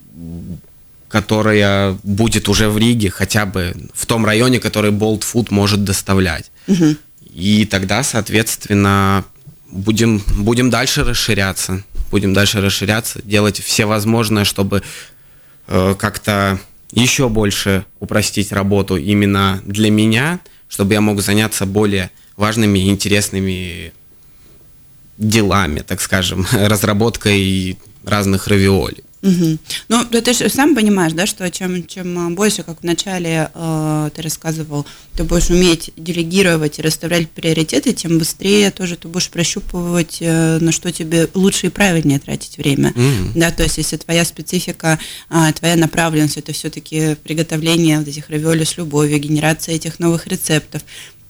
которая 1.12 1.98
будет 2.04 2.48
уже 2.48 2.70
в 2.70 2.78
Риге, 2.78 3.10
хотя 3.10 3.46
бы 3.46 3.76
в 3.94 4.06
том 4.06 4.26
районе, 4.26 4.60
который 4.60 4.92
Bolt 4.92 5.22
Food 5.22 5.48
может 5.50 5.84
доставлять. 5.84 6.52
Угу. 6.68 6.96
И 7.34 7.66
тогда, 7.66 8.02
соответственно, 8.04 9.26
будем, 9.70 10.24
будем 10.38 10.70
дальше 10.70 11.04
расширяться. 11.04 11.84
Будем 12.12 12.34
дальше 12.34 12.62
расширяться, 12.62 13.22
делать 13.24 13.60
все 13.62 13.86
возможное, 13.86 14.46
чтобы 14.46 14.84
э, 15.68 15.96
как-то 16.00 16.60
еще 16.92 17.30
больше 17.30 17.86
упростить 18.00 18.52
работу 18.52 18.98
именно 18.98 19.62
для 19.66 19.92
меня, 19.92 20.40
чтобы 20.68 20.94
я 20.94 21.02
мог 21.02 21.22
заняться 21.22 21.66
более 21.66 22.10
важными 22.38 22.80
и 22.80 22.90
интересными 22.90 23.94
делами, 25.18 25.80
так 25.82 26.02
скажем, 26.02 26.48
разработкой 26.52 27.78
разных 28.04 28.48
равиолей. 28.48 29.04
Угу. 29.22 29.58
Ну, 29.90 30.06
ты 30.06 30.34
же 30.34 30.50
сам 30.50 30.76
понимаешь, 30.76 31.14
да, 31.14 31.26
что 31.26 31.50
чем, 31.52 31.86
чем 31.86 32.34
больше, 32.36 32.64
как 32.64 32.82
вначале 32.82 33.52
э, 33.54 34.10
ты 34.16 34.22
рассказывал, 34.22 34.86
ты 35.16 35.24
будешь 35.24 35.50
уметь 35.50 35.92
делегировать 35.96 36.80
и 36.80 36.82
расставлять 36.82 37.30
приоритеты, 37.30 37.94
тем 37.94 38.18
быстрее 38.18 38.72
тоже 38.72 38.96
ты 38.96 39.08
будешь 39.08 39.30
прощупывать, 39.30 40.18
э, 40.22 40.58
на 40.60 40.72
что 40.72 40.92
тебе 40.92 41.28
лучше 41.36 41.68
и 41.68 41.70
правильнее 41.70 42.20
тратить 42.20 42.58
время. 42.58 42.94
mm 42.96 43.32
Да, 43.36 43.52
то 43.52 43.64
есть 43.64 43.78
если 43.78 43.98
твоя 43.98 44.26
специфика, 44.26 44.98
э, 45.30 45.54
твоя 45.54 45.76
направленность, 45.76 46.38
это 46.38 46.52
все-таки 46.52 47.16
приготовление 47.24 48.00
вот 48.00 48.08
этих 48.08 48.30
равиоли 48.30 48.64
с 48.64 48.78
любовью, 48.78 49.20
генерация 49.20 49.76
этих 49.76 50.00
новых 50.00 50.26
рецептов, 50.28 50.82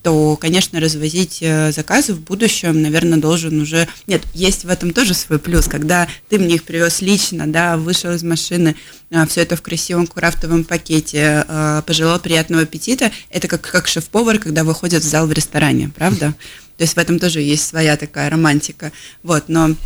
то, 0.02 0.36
конечно, 0.36 0.80
развозить 0.80 1.38
э, 1.40 1.70
заказы 1.70 2.14
в 2.14 2.20
будущем, 2.20 2.82
наверное, 2.82 3.18
должен 3.18 3.60
уже... 3.60 3.86
Нет, 4.06 4.22
есть 4.34 4.64
в 4.64 4.68
этом 4.68 4.92
тоже 4.92 5.14
свой 5.14 5.38
плюс, 5.38 5.66
когда 5.66 6.08
ты 6.28 6.38
мне 6.38 6.56
их 6.56 6.64
привез 6.64 7.00
лично, 7.00 7.46
да, 7.46 7.76
вышел 7.76 8.12
из 8.12 8.24
машины, 8.24 8.74
э, 9.10 9.26
все 9.28 9.42
это 9.42 9.54
в 9.54 9.62
красивом 9.62 10.08
крафтовом 10.08 10.64
пакете, 10.64 11.44
э, 11.46 11.82
пожелал 11.86 12.18
приятного 12.18 12.64
аппетита, 12.64 13.12
это 13.30 13.46
как, 13.46 13.60
как 13.60 13.86
шеф-повар, 13.86 14.38
когда 14.38 14.64
выходит 14.64 15.04
в 15.04 15.08
зал 15.08 15.26
в 15.28 15.32
ресторане, 15.32 15.90
правда? 15.94 16.34
То 16.78 16.82
есть 16.82 16.94
в 16.94 16.98
этом 16.98 17.20
тоже 17.20 17.40
есть 17.40 17.64
своя 17.64 17.96
такая 17.96 18.28
романтика. 18.28 18.90
Вот, 19.22 19.44
но 19.48 19.76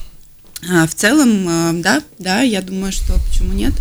в 0.62 0.94
целом, 0.94 1.82
да, 1.82 2.02
да, 2.18 2.40
я 2.40 2.62
думаю, 2.62 2.92
что 2.92 3.12
почему 3.28 3.52
нет? 3.52 3.74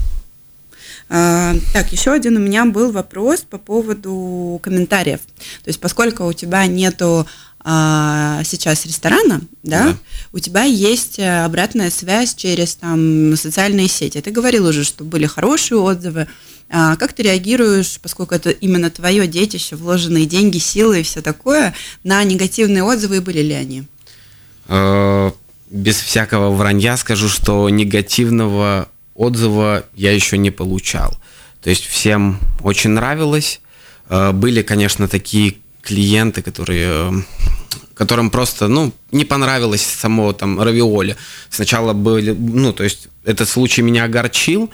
А, 1.07 1.55
так, 1.73 1.91
еще 1.91 2.11
один 2.11 2.37
у 2.37 2.39
меня 2.39 2.65
был 2.65 2.91
вопрос 2.91 3.41
по 3.41 3.57
поводу 3.57 4.59
комментариев. 4.63 5.19
То 5.63 5.67
есть, 5.67 5.79
поскольку 5.79 6.25
у 6.25 6.33
тебя 6.33 6.65
нету 6.65 7.27
а, 7.59 8.43
сейчас 8.43 8.85
ресторана, 8.85 9.41
да, 9.63 9.83
да, 9.83 9.97
у 10.33 10.39
тебя 10.39 10.63
есть 10.63 11.17
э, 11.17 11.45
обратная 11.45 11.89
связь 11.89 12.35
через 12.35 12.75
там 12.75 13.35
социальные 13.35 13.87
сети. 13.87 14.21
Ты 14.21 14.29
говорил 14.29 14.67
уже, 14.67 14.83
что 14.83 15.03
были 15.03 15.25
хорошие 15.25 15.79
отзывы. 15.79 16.27
А 16.69 16.95
как 16.95 17.13
ты 17.13 17.23
реагируешь, 17.23 17.99
поскольку 18.01 18.35
это 18.35 18.49
именно 18.49 18.89
твое 18.89 19.27
детище, 19.27 19.75
вложенные 19.75 20.25
деньги, 20.25 20.57
силы 20.57 20.99
и 20.99 21.03
все 21.03 21.21
такое, 21.21 21.73
на 22.03 22.23
негативные 22.23 22.83
отзывы, 22.83 23.21
были 23.21 23.41
ли 23.41 23.53
они? 23.53 23.83
Э, 24.67 25.31
без 25.69 25.97
всякого 25.97 26.51
вранья 26.51 26.97
скажу, 26.97 27.29
что 27.29 27.67
негативного 27.69 28.89
отзыва 29.15 29.85
я 29.95 30.11
еще 30.11 30.37
не 30.37 30.51
получал. 30.51 31.17
То 31.61 31.69
есть 31.69 31.85
всем 31.85 32.39
очень 32.61 32.91
нравилось. 32.91 33.61
Э, 34.09 34.31
были, 34.31 34.61
конечно, 34.61 35.07
такие 35.07 35.57
клиенты, 35.81 36.41
которые 36.41 36.87
э, 36.87 37.11
которым 37.95 38.29
просто, 38.29 38.67
ну, 38.67 38.93
не 39.11 39.25
понравилось 39.25 39.81
само 39.81 40.33
там 40.33 40.61
равиоли. 40.61 41.15
Сначала 41.49 41.93
были, 41.93 42.31
ну, 42.31 42.73
то 42.73 42.83
есть 42.83 43.07
этот 43.23 43.49
случай 43.49 43.81
меня 43.81 44.03
огорчил. 44.03 44.69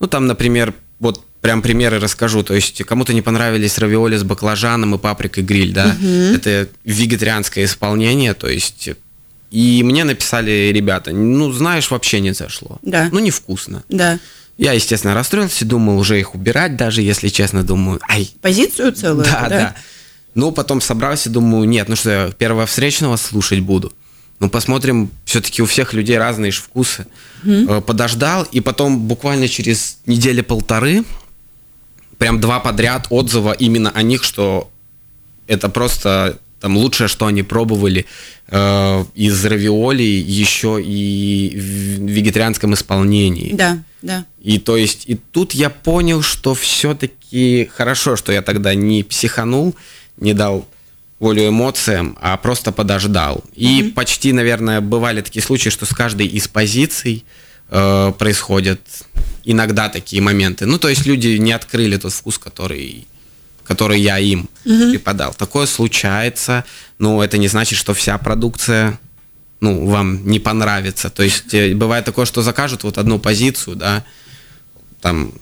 Ну, 0.00 0.06
там, 0.08 0.26
например, 0.26 0.74
вот 0.98 1.24
прям 1.40 1.62
примеры 1.62 2.00
расскажу. 2.00 2.42
То 2.42 2.54
есть 2.54 2.82
кому-то 2.84 3.14
не 3.14 3.22
понравились 3.22 3.78
равиоли 3.78 4.16
с 4.16 4.24
баклажаном 4.24 4.96
и 4.96 4.98
паприкой 4.98 5.44
гриль, 5.44 5.72
да. 5.72 5.96
Угу. 5.98 6.08
Это 6.08 6.68
вегетарианское 6.84 7.64
исполнение, 7.64 8.34
то 8.34 8.48
есть 8.48 8.90
и 9.50 9.82
мне 9.82 10.04
написали 10.04 10.70
ребята, 10.74 11.12
ну, 11.12 11.52
знаешь, 11.52 11.90
вообще 11.90 12.20
не 12.20 12.32
зашло. 12.32 12.78
Да. 12.82 13.08
Ну, 13.12 13.20
невкусно. 13.20 13.84
Да. 13.88 14.18
Я, 14.58 14.72
естественно, 14.72 15.14
расстроился, 15.14 15.64
думал 15.64 15.98
уже 15.98 16.18
их 16.18 16.34
убирать, 16.34 16.76
даже 16.76 17.02
если 17.02 17.28
честно, 17.28 17.62
думаю, 17.62 18.00
ай. 18.08 18.30
Позицию 18.40 18.92
целую? 18.92 19.24
Да, 19.24 19.42
да. 19.42 19.48
да. 19.48 19.74
Ну, 20.34 20.52
потом 20.52 20.80
собрался, 20.80 21.30
думаю, 21.30 21.68
нет, 21.68 21.88
ну 21.88 21.96
что, 21.96 22.10
я 22.10 22.30
первого 22.32 22.66
встречного 22.66 23.16
слушать 23.16 23.60
буду. 23.60 23.92
Ну, 24.38 24.50
посмотрим, 24.50 25.10
все-таки 25.24 25.62
у 25.62 25.66
всех 25.66 25.94
людей 25.94 26.18
разные 26.18 26.52
же 26.52 26.60
вкусы. 26.60 27.06
Mm-hmm. 27.42 27.80
Подождал, 27.82 28.44
и 28.44 28.60
потом 28.60 29.00
буквально 29.00 29.48
через 29.48 29.98
недели 30.04 30.42
полторы 30.42 31.04
прям 32.18 32.40
два 32.40 32.60
подряд 32.60 33.06
отзыва 33.10 33.52
именно 33.52 33.90
о 33.90 34.02
них, 34.02 34.24
что 34.24 34.70
это 35.46 35.68
просто 35.68 36.38
там 36.60 36.76
лучшее, 36.76 37.08
что 37.08 37.26
они 37.26 37.42
пробовали 37.42 38.06
э, 38.48 39.04
из 39.14 39.44
равиоли 39.44 40.02
еще 40.02 40.82
и 40.82 41.52
в 41.54 42.10
вегетарианском 42.10 42.74
исполнении. 42.74 43.52
Да, 43.52 43.78
да. 44.02 44.24
И 44.42 44.58
то 44.58 44.76
есть, 44.76 45.04
и 45.06 45.14
тут 45.14 45.52
я 45.52 45.70
понял, 45.70 46.22
что 46.22 46.54
все-таки 46.54 47.68
хорошо, 47.72 48.16
что 48.16 48.32
я 48.32 48.42
тогда 48.42 48.74
не 48.74 49.02
психанул, 49.02 49.74
не 50.16 50.32
дал 50.32 50.66
волю 51.18 51.48
эмоциям, 51.48 52.16
а 52.20 52.36
просто 52.36 52.72
подождал. 52.72 53.44
И 53.54 53.80
mm-hmm. 53.80 53.92
почти, 53.92 54.32
наверное, 54.32 54.80
бывали 54.80 55.22
такие 55.22 55.42
случаи, 55.42 55.70
что 55.70 55.86
с 55.86 55.90
каждой 55.90 56.26
из 56.26 56.48
позиций 56.48 57.24
э, 57.70 58.12
происходят 58.18 58.80
иногда 59.44 59.88
такие 59.88 60.22
моменты. 60.22 60.66
Ну, 60.66 60.78
то 60.78 60.88
есть 60.88 61.06
люди 61.06 61.36
не 61.38 61.52
открыли 61.52 61.96
тот 61.96 62.12
вкус, 62.12 62.38
который 62.38 63.06
который 63.66 64.00
я 64.00 64.18
им 64.18 64.48
угу. 64.64 64.90
преподал. 64.90 65.34
Такое 65.34 65.66
случается, 65.66 66.64
но 66.98 67.22
это 67.22 67.38
не 67.38 67.48
значит, 67.48 67.78
что 67.78 67.94
вся 67.94 68.16
продукция 68.18 68.98
ну, 69.60 69.86
вам 69.86 70.26
не 70.26 70.38
понравится. 70.38 71.10
То 71.10 71.22
есть 71.22 71.54
э, 71.54 71.74
бывает 71.74 72.04
такое, 72.04 72.26
что 72.26 72.42
закажут 72.42 72.84
вот 72.84 72.98
одну 72.98 73.18
позицию, 73.18 73.76
да, 73.76 74.04
там 75.00 75.32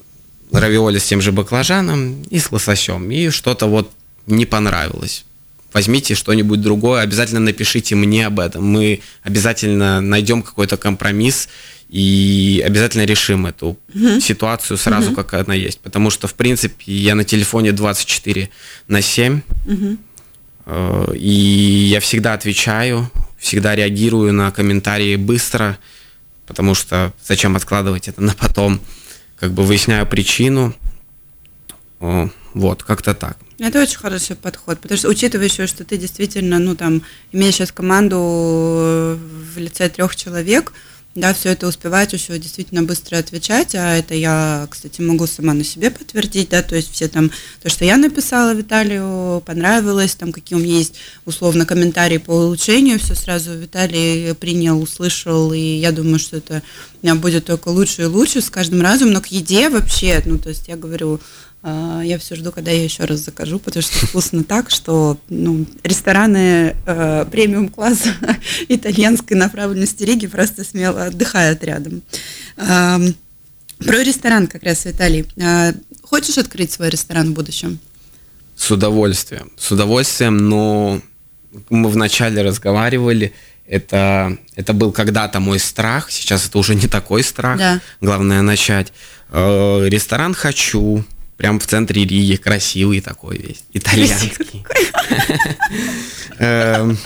равиоли 0.51 0.99
с 0.99 1.05
тем 1.05 1.21
же 1.21 1.31
баклажаном 1.31 2.23
и 2.23 2.39
с 2.39 2.51
лососем, 2.51 3.11
и 3.11 3.29
что-то 3.29 3.67
вот 3.67 3.91
не 4.25 4.45
понравилось. 4.45 5.25
Возьмите 5.73 6.15
что-нибудь 6.15 6.61
другое, 6.61 7.01
обязательно 7.01 7.41
напишите 7.41 7.95
мне 7.95 8.27
об 8.27 8.39
этом. 8.39 8.63
Мы 8.63 9.01
обязательно 9.23 9.99
найдем 9.99 10.41
какой-то 10.41 10.77
компромисс 10.77 11.49
и 11.89 12.63
обязательно 12.65 13.05
решим 13.05 13.45
эту 13.45 13.77
угу. 13.93 14.19
ситуацию 14.19 14.77
сразу, 14.77 15.11
угу. 15.11 15.15
как 15.15 15.33
она 15.33 15.53
есть. 15.53 15.79
Потому 15.79 16.09
что, 16.09 16.27
в 16.27 16.33
принципе, 16.33 16.91
я 16.91 17.15
на 17.15 17.23
телефоне 17.23 17.71
24 17.71 18.49
на 18.87 19.01
7, 19.01 19.41
угу. 19.65 19.97
и 21.13 21.87
я 21.89 21.99
всегда 21.99 22.33
отвечаю, 22.33 23.09
всегда 23.37 23.75
реагирую 23.75 24.33
на 24.33 24.51
комментарии 24.51 25.15
быстро, 25.15 25.77
потому 26.47 26.73
что 26.73 27.13
зачем 27.23 27.55
откладывать 27.55 28.07
это 28.07 28.21
на 28.21 28.33
потом, 28.33 28.81
как 29.39 29.51
бы 29.51 29.63
выясняю 29.63 30.05
причину. 30.07 30.75
Вот, 31.99 32.83
как-то 32.83 33.13
так. 33.13 33.37
Это 33.57 33.81
очень 33.81 33.97
хороший 33.97 34.35
подход, 34.35 34.79
потому 34.79 34.97
что 34.97 35.09
учитывая 35.09 35.45
еще, 35.45 35.65
что 35.67 35.85
ты 35.85 35.97
действительно, 35.97 36.59
ну 36.59 36.75
там, 36.75 37.03
имеешь 37.31 37.55
сейчас 37.55 37.71
команду 37.71 38.17
в 38.17 39.57
лице 39.57 39.89
трех 39.89 40.15
человек, 40.15 40.73
да, 41.15 41.33
все 41.33 41.49
это 41.49 41.67
успевать 41.67 42.11
еще 42.11 42.37
действительно 42.37 42.83
быстро 42.83 43.17
отвечать, 43.17 43.73
а 43.73 43.95
это 43.95 44.13
я, 44.13 44.67
кстати, 44.69 44.99
могу 44.99 45.25
сама 45.27 45.53
на 45.53 45.63
себе 45.63 45.89
подтвердить, 45.89 46.49
да, 46.49 46.61
то 46.61 46.75
есть 46.75 46.91
все 46.91 47.07
там, 47.07 47.31
то, 47.63 47.69
что 47.69 47.85
я 47.85 47.95
написала 47.95 48.53
Виталию, 48.53 49.41
понравилось, 49.45 50.15
там 50.15 50.33
какие 50.33 50.59
у 50.59 50.61
меня 50.61 50.77
есть 50.77 50.95
условно 51.25 51.65
комментарии 51.65 52.17
по 52.17 52.31
улучшению, 52.31 52.99
все 52.99 53.15
сразу 53.15 53.53
Виталий 53.53 54.35
принял, 54.35 54.81
услышал, 54.81 55.53
и 55.53 55.59
я 55.59 55.93
думаю, 55.93 56.19
что 56.19 56.35
это 56.37 56.61
будет 57.01 57.45
только 57.45 57.69
лучше 57.69 58.03
и 58.03 58.05
лучше 58.05 58.41
с 58.41 58.49
каждым 58.49 58.81
разом, 58.81 59.11
но 59.11 59.21
к 59.21 59.27
еде 59.27 59.69
вообще, 59.69 60.21
ну, 60.25 60.37
то 60.37 60.49
есть 60.49 60.67
я 60.67 60.75
говорю, 60.75 61.21
а, 61.54 61.54
я 61.65 62.17
все 62.19 62.35
жду, 62.35 62.51
когда 62.51 62.69
я 62.69 62.83
еще 62.83 63.05
раз 63.05 63.21
закажу, 63.21 63.57
потому 63.57 63.81
что 63.81 64.05
вкусно 64.05 64.43
так, 64.43 64.69
что 64.69 65.17
ну, 65.29 65.65
рестораны 65.83 66.75
э, 66.85 67.25
премиум 67.31 67.69
класса 67.69 68.13
итальянской 68.69 69.35
направленности 69.35 70.03
Риги 70.03 70.27
просто 70.27 70.63
смело 70.63 71.05
отдыхают 71.05 71.63
рядом. 71.63 72.03
Э, 72.57 72.99
про 73.79 74.03
ресторан 74.03 74.47
как 74.47 74.63
раз, 74.63 74.85
Виталий. 74.85 75.25
Э, 75.37 75.73
хочешь 76.03 76.37
открыть 76.37 76.71
свой 76.71 76.89
ресторан 76.89 77.31
в 77.31 77.33
будущем? 77.33 77.79
С 78.55 78.69
удовольствием. 78.71 79.51
С 79.57 79.71
удовольствием, 79.71 80.37
но 80.37 81.01
мы 81.69 81.89
вначале 81.89 82.41
разговаривали, 82.41 83.33
это, 83.67 84.37
это 84.55 84.73
был 84.73 84.91
когда-то 84.91 85.39
мой 85.39 85.59
страх, 85.59 86.11
сейчас 86.11 86.47
это 86.47 86.59
уже 86.59 86.75
не 86.75 86.87
такой 86.87 87.23
страх. 87.23 87.57
Да. 87.57 87.81
Главное 87.99 88.41
начать. 88.41 88.93
Э, 89.29 89.87
ресторан 89.87 90.33
хочу, 90.33 91.03
Прям 91.37 91.59
в 91.59 91.67
центре 91.67 92.05
Риги, 92.05 92.35
красивый 92.37 93.01
такой 93.01 93.37
весь, 93.37 93.63
итальянский. 93.73 94.65
Эм, 96.39 96.97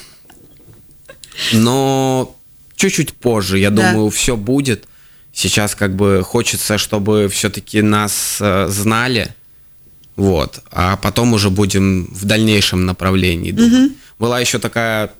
но 1.53 2.35
чуть-чуть 2.75 3.13
позже, 3.13 3.57
я 3.57 3.69
думаю, 3.69 4.09
все 4.09 4.37
будет. 4.37 4.85
Сейчас 5.33 5.73
как 5.73 5.95
бы 5.95 6.21
хочется, 6.23 6.77
чтобы 6.77 7.27
все-таки 7.29 7.81
нас 7.81 8.37
э, 8.39 8.67
знали, 8.69 9.33
вот, 10.15 10.61
а 10.71 10.97
потом 10.97 11.33
уже 11.33 11.49
будем 11.49 12.05
в 12.11 12.25
дальнейшем 12.25 12.85
направлении. 12.85 13.55
Была 14.19 14.39
еще 14.39 14.59
такая 14.59 15.11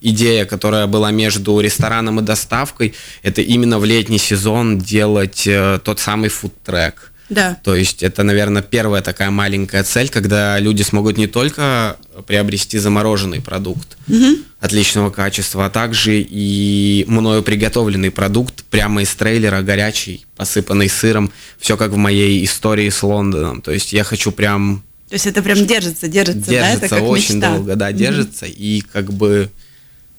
идея, 0.00 0.44
которая 0.44 0.86
была 0.86 1.10
между 1.10 1.58
рестораном 1.60 2.20
и 2.20 2.22
доставкой, 2.22 2.94
это 3.22 3.42
именно 3.42 3.78
в 3.78 3.84
летний 3.84 4.18
сезон 4.18 4.78
делать 4.78 5.46
э, 5.46 5.80
тот 5.82 5.98
самый 5.98 6.28
фудтрек. 6.28 7.12
Да. 7.30 7.58
То 7.62 7.74
есть 7.74 8.02
это, 8.02 8.22
наверное, 8.22 8.62
первая 8.62 9.00
такая 9.00 9.30
маленькая 9.30 9.82
цель, 9.82 10.08
когда 10.08 10.58
люди 10.58 10.82
смогут 10.82 11.16
не 11.16 11.26
только 11.26 11.96
приобрести 12.26 12.78
замороженный 12.78 13.40
продукт 13.40 13.96
угу. 14.08 14.38
отличного 14.60 15.10
качества, 15.10 15.66
а 15.66 15.70
также 15.70 16.20
и 16.20 17.04
мною 17.08 17.42
приготовленный 17.42 18.10
продукт 18.10 18.64
прямо 18.64 19.02
из 19.02 19.14
трейлера, 19.14 19.62
горячий, 19.62 20.26
посыпанный 20.36 20.88
сыром. 20.88 21.32
Все 21.58 21.76
как 21.76 21.92
в 21.92 21.96
моей 21.96 22.44
истории 22.44 22.90
с 22.90 23.02
Лондоном. 23.02 23.62
То 23.62 23.72
есть 23.72 23.92
я 23.92 24.04
хочу 24.04 24.30
прям... 24.30 24.82
То 25.08 25.14
есть 25.14 25.26
это 25.26 25.42
прям 25.42 25.66
держится, 25.66 26.08
держится, 26.08 26.50
держится 26.50 26.80
да? 26.80 26.86
Это 26.86 26.88
как 26.88 27.02
очень 27.04 27.36
мечта. 27.36 27.54
долго, 27.54 27.76
да, 27.76 27.92
держится. 27.92 28.44
Угу. 28.44 28.54
И 28.56 28.82
как 28.92 29.12
бы 29.12 29.50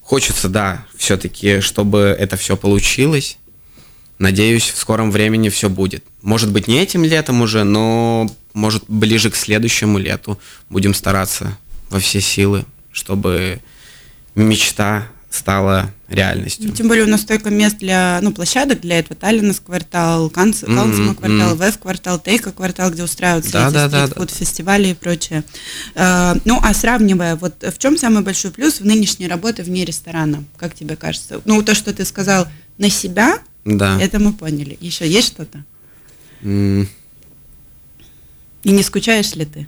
хочется, 0.02 0.50
да, 0.50 0.86
все-таки, 0.98 1.60
чтобы 1.62 2.16
это 2.18 2.36
все 2.38 2.58
получилось. 2.58 3.38
Надеюсь, 4.18 4.70
в 4.70 4.78
скором 4.78 5.12
времени 5.12 5.50
все 5.50 5.70
будет. 5.70 6.04
Может 6.22 6.52
быть, 6.52 6.68
не 6.68 6.82
этим 6.82 7.04
летом 7.04 7.42
уже, 7.42 7.64
но 7.64 8.30
может 8.54 8.86
ближе 8.88 9.30
к 9.30 9.36
следующему 9.36 9.98
лету 9.98 10.40
будем 10.70 10.94
стараться 10.94 11.58
во 11.90 12.00
все 12.00 12.22
силы, 12.22 12.66
чтобы 12.92 13.60
мечта 14.34 15.08
стала 15.30 15.92
реальностью. 16.08 16.72
Тем 16.72 16.88
более 16.88 17.04
у 17.04 17.10
нас 17.10 17.22
столько 17.22 17.50
мест 17.50 17.78
для, 17.80 18.20
ну, 18.22 18.32
площадок 18.32 18.82
для 18.82 19.00
этого. 19.00 19.16
Таллинас 19.16 19.60
квартал, 19.60 20.30
Канц, 20.30 20.64
mm-hmm, 20.64 21.16
квартал. 21.16 21.56
ВЭФ 21.56 21.80
квартал, 21.80 22.20
Тейка 22.20 22.52
квартал, 22.52 22.92
где 22.92 23.04
устраиваются 23.04 23.52
да, 23.52 23.68
эти 23.68 23.74
да, 23.74 23.88
да, 23.90 24.08
да. 24.08 24.28
фестивали 24.28 24.90
и 24.90 24.94
прочее. 24.94 25.44
Uh, 25.96 26.42
ну, 26.46 26.60
а 26.64 26.74
сравнивая, 26.74 27.36
вот 27.36 27.64
в 27.64 27.78
чем 27.78 27.98
самый 27.98 28.24
большой 28.24 28.52
плюс 28.52 28.80
в 28.80 28.86
нынешней 28.86 29.28
работе 29.28 29.64
вне 29.64 29.84
ресторана, 29.84 30.44
как 30.58 30.74
тебе 30.74 30.96
кажется? 30.96 31.42
Ну, 31.46 31.62
то, 31.64 31.76
что 31.76 31.94
ты 31.94 32.06
сказал 32.06 32.48
на 32.78 32.90
себя, 32.90 33.40
да. 33.66 34.00
Это 34.02 34.20
мы 34.20 34.32
поняли. 34.34 34.78
Еще 34.80 35.08
есть 35.10 35.28
что-то? 35.28 35.64
Mm. 36.42 36.88
И 38.64 38.72
не 38.72 38.84
скучаешь 38.84 39.36
ли 39.36 39.46
ты? 39.46 39.68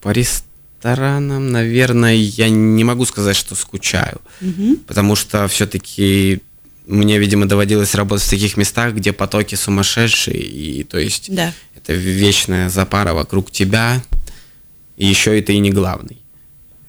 По 0.00 0.10
ресторанам, 0.10 1.50
наверное, 1.50 2.14
я 2.14 2.48
не 2.48 2.84
могу 2.84 3.04
сказать, 3.04 3.36
что 3.36 3.54
скучаю. 3.54 4.20
Угу. 4.40 4.76
Потому 4.86 5.16
что 5.16 5.46
все-таки 5.48 6.40
мне, 6.86 7.18
видимо, 7.18 7.46
доводилось 7.46 7.94
работать 7.94 8.26
в 8.26 8.30
таких 8.30 8.56
местах, 8.56 8.94
где 8.94 9.12
потоки 9.12 9.54
сумасшедшие, 9.54 10.40
и 10.40 10.84
то 10.84 10.98
есть 10.98 11.34
да. 11.34 11.52
это 11.76 11.92
вечная 11.92 12.70
запара 12.70 13.12
вокруг 13.12 13.50
тебя, 13.50 14.02
и 14.96 15.04
еще 15.04 15.38
и 15.38 15.42
ты 15.42 15.58
не 15.58 15.70
главный. 15.70 16.18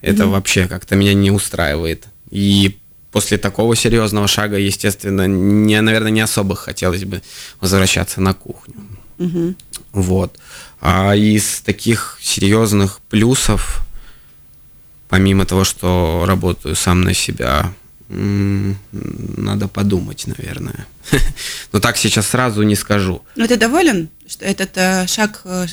Это 0.01 0.25
угу. 0.25 0.33
вообще 0.33 0.67
как-то 0.67 0.95
меня 0.95 1.13
не 1.13 1.31
устраивает. 1.31 2.05
И 2.31 2.77
после 3.11 3.37
такого 3.37 3.75
серьезного 3.75 4.27
шага, 4.27 4.57
естественно, 4.57 5.27
мне, 5.27 5.81
наверное, 5.81 6.11
не 6.11 6.21
особо 6.21 6.55
хотелось 6.55 7.05
бы 7.05 7.21
возвращаться 7.59 8.21
на 8.21 8.33
кухню. 8.33 8.75
Угу. 9.17 9.55
Вот. 9.93 10.39
А 10.81 11.15
из 11.15 11.61
таких 11.61 12.17
серьезных 12.21 12.99
плюсов, 13.09 13.81
помимо 15.09 15.45
того, 15.45 15.63
что 15.63 16.23
работаю 16.27 16.75
сам 16.75 17.01
на 17.01 17.13
себя, 17.13 17.73
надо 18.09 19.67
подумать, 19.67 20.25
наверное. 20.25 20.87
Но 21.71 21.79
так 21.79 21.95
сейчас 21.95 22.27
сразу 22.27 22.63
не 22.63 22.75
скажу. 22.75 23.21
Но 23.35 23.45
ты 23.45 23.55
доволен, 23.55 24.09
что 24.27 24.45
этот 24.45 24.71
э, 24.75 25.05
шаг 25.07 25.41
э, 25.45 25.67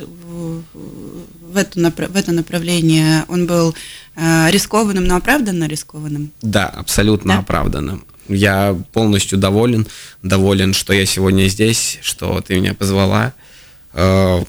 в, 0.73 1.57
это, 1.57 1.93
в 2.09 2.17
это 2.17 2.33
направление, 2.33 3.25
он 3.29 3.47
был 3.47 3.75
э, 4.17 4.51
рискованным, 4.51 5.05
но 5.05 5.17
оправданно 5.17 5.67
рискованным? 5.67 6.31
Да, 6.43 6.67
абсолютно 6.67 7.35
да? 7.35 7.41
оправданным. 7.41 8.05
Я 8.29 8.77
полностью 8.93 9.39
доволен, 9.39 9.87
доволен, 10.23 10.75
что 10.75 10.93
я 10.93 11.07
сегодня 11.07 11.49
здесь, 11.49 11.99
что 12.03 12.41
ты 12.41 12.57
меня 12.57 12.75
позвала, 12.75 13.35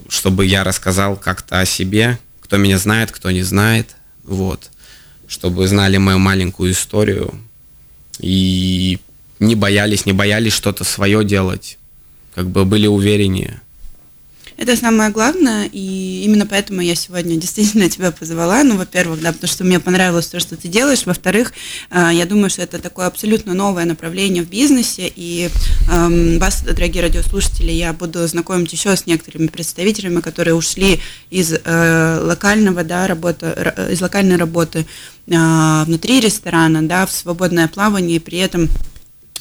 чтобы 0.09 0.45
я 0.47 0.63
рассказал 0.63 1.15
как-то 1.15 1.59
о 1.59 1.65
себе, 1.65 2.17
кто 2.41 2.57
меня 2.57 2.79
знает, 2.79 3.11
кто 3.11 3.29
не 3.29 3.43
знает, 3.43 3.95
вот, 4.23 4.71
чтобы 5.27 5.67
знали 5.67 5.97
мою 5.97 6.17
маленькую 6.17 6.71
историю, 6.71 7.39
и 8.20 8.99
не 9.39 9.55
боялись, 9.55 10.05
не 10.05 10.13
боялись 10.13 10.53
что-то 10.53 10.84
свое 10.84 11.24
делать, 11.24 11.78
как 12.34 12.49
бы 12.49 12.65
были 12.65 12.88
увереннее. 12.88 13.61
Это 14.58 14.76
самое 14.76 15.12
главное, 15.12 15.70
и 15.72 16.24
именно 16.26 16.47
поэтому 16.47 16.82
я 16.82 16.95
сегодня 16.95 17.36
действительно 17.39 17.89
тебя 17.89 18.12
позвала. 18.12 18.64
Ну, 18.64 18.76
во-первых, 18.78 19.22
да, 19.22 19.32
потому 19.32 19.47
что 19.47 19.64
мне 19.64 19.80
понравилось 19.80 20.28
то, 20.28 20.39
что 20.39 20.58
ты 20.58 20.68
делаешь. 20.68 21.05
Во-вторых, 21.05 21.53
а, 21.91 22.12
я 22.12 22.26
думаю, 22.26 22.49
что 22.49 22.64
это 22.64 22.80
такое 22.80 23.05
абсолютно 23.05 23.53
новое 23.53 23.86
направление 23.86 24.43
в 24.43 24.49
бизнесе, 24.49 25.12
и 25.16 25.49
вас, 25.88 26.64
дорогие 26.64 27.03
радиослушатели, 27.03 27.72
я 27.72 27.93
буду 27.93 28.28
знакомить 28.28 28.74
еще 28.74 28.95
с 28.95 29.05
некоторыми 29.05 29.47
представителями, 29.47 30.22
которые 30.22 30.55
ушли 30.55 30.99
из 31.30 31.53
э, 31.53 32.20
локального, 32.22 32.84
да, 32.84 33.08
работы, 33.08 33.45
из 33.91 34.01
локальной 34.01 34.36
работы 34.36 34.86
а, 35.32 35.84
внутри 35.86 36.20
ресторана, 36.20 36.82
да, 36.88 37.05
в 37.05 37.12
свободное 37.12 37.68
плавание, 37.68 38.18
и 38.18 38.20
при 38.20 38.39
этом 38.39 38.70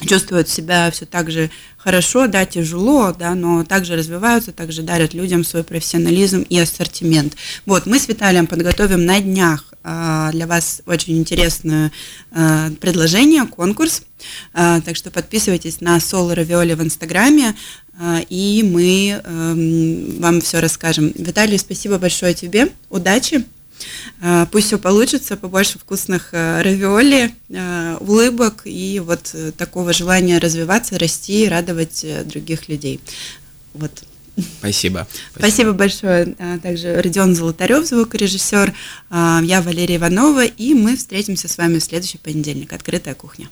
чувствуют 0.04 0.48
себя 0.48 0.90
все 0.90 1.06
так 1.06 1.30
же 1.30 1.50
хорошо, 1.76 2.26
да, 2.26 2.44
тяжело, 2.44 3.12
да, 3.12 3.34
но 3.34 3.64
также 3.64 3.96
развиваются, 3.96 4.52
также 4.52 4.82
дарят 4.82 5.14
людям 5.14 5.44
свой 5.44 5.62
профессионализм 5.62 6.42
и 6.42 6.58
ассортимент. 6.58 7.36
Вот, 7.64 7.86
мы 7.86 7.98
с 7.98 8.08
Виталием 8.08 8.46
подготовим 8.46 9.06
на 9.06 9.20
днях 9.20 9.72
а, 9.84 10.32
для 10.32 10.46
вас 10.46 10.82
очень 10.86 11.16
интересное 11.16 11.92
а, 12.32 12.70
предложение, 12.80 13.46
конкурс, 13.46 14.02
а, 14.52 14.80
так 14.80 14.96
что 14.96 15.10
подписывайтесь 15.10 15.80
на 15.80 16.00
Соло 16.00 16.34
Равиоли 16.34 16.74
в 16.74 16.82
Инстаграме, 16.82 17.54
и 18.28 18.68
мы 18.68 19.20
а, 19.22 19.54
вам 20.20 20.40
все 20.40 20.60
расскажем. 20.60 21.12
Виталий, 21.14 21.58
спасибо 21.58 21.98
большое 21.98 22.34
тебе, 22.34 22.72
удачи! 22.90 23.44
А, 24.20 24.46
пусть 24.46 24.68
все 24.68 24.78
получится, 24.78 25.36
побольше 25.36 25.78
вкусных 25.78 26.30
а, 26.32 26.62
равиоли, 26.62 27.34
а, 27.54 27.96
улыбок 28.00 28.62
и 28.64 29.00
вот 29.00 29.30
э, 29.34 29.52
такого 29.52 29.92
желания 29.92 30.38
развиваться, 30.38 30.98
расти, 30.98 31.48
радовать 31.48 32.04
э, 32.04 32.24
других 32.24 32.68
людей. 32.68 33.00
Вот. 33.74 33.92
Спасибо. 34.58 35.06
Спасибо, 35.36 35.72
большое. 35.72 36.34
Также 36.62 37.00
Родион 37.00 37.34
Золотарев, 37.34 37.86
звукорежиссер. 37.86 38.74
Я 39.10 39.62
Валерия 39.62 39.96
Иванова, 39.96 40.44
и 40.44 40.74
мы 40.74 40.96
встретимся 40.96 41.48
с 41.48 41.56
вами 41.56 41.78
в 41.78 41.84
следующий 41.84 42.18
понедельник. 42.18 42.74
Открытая 42.74 43.14
кухня. 43.14 43.48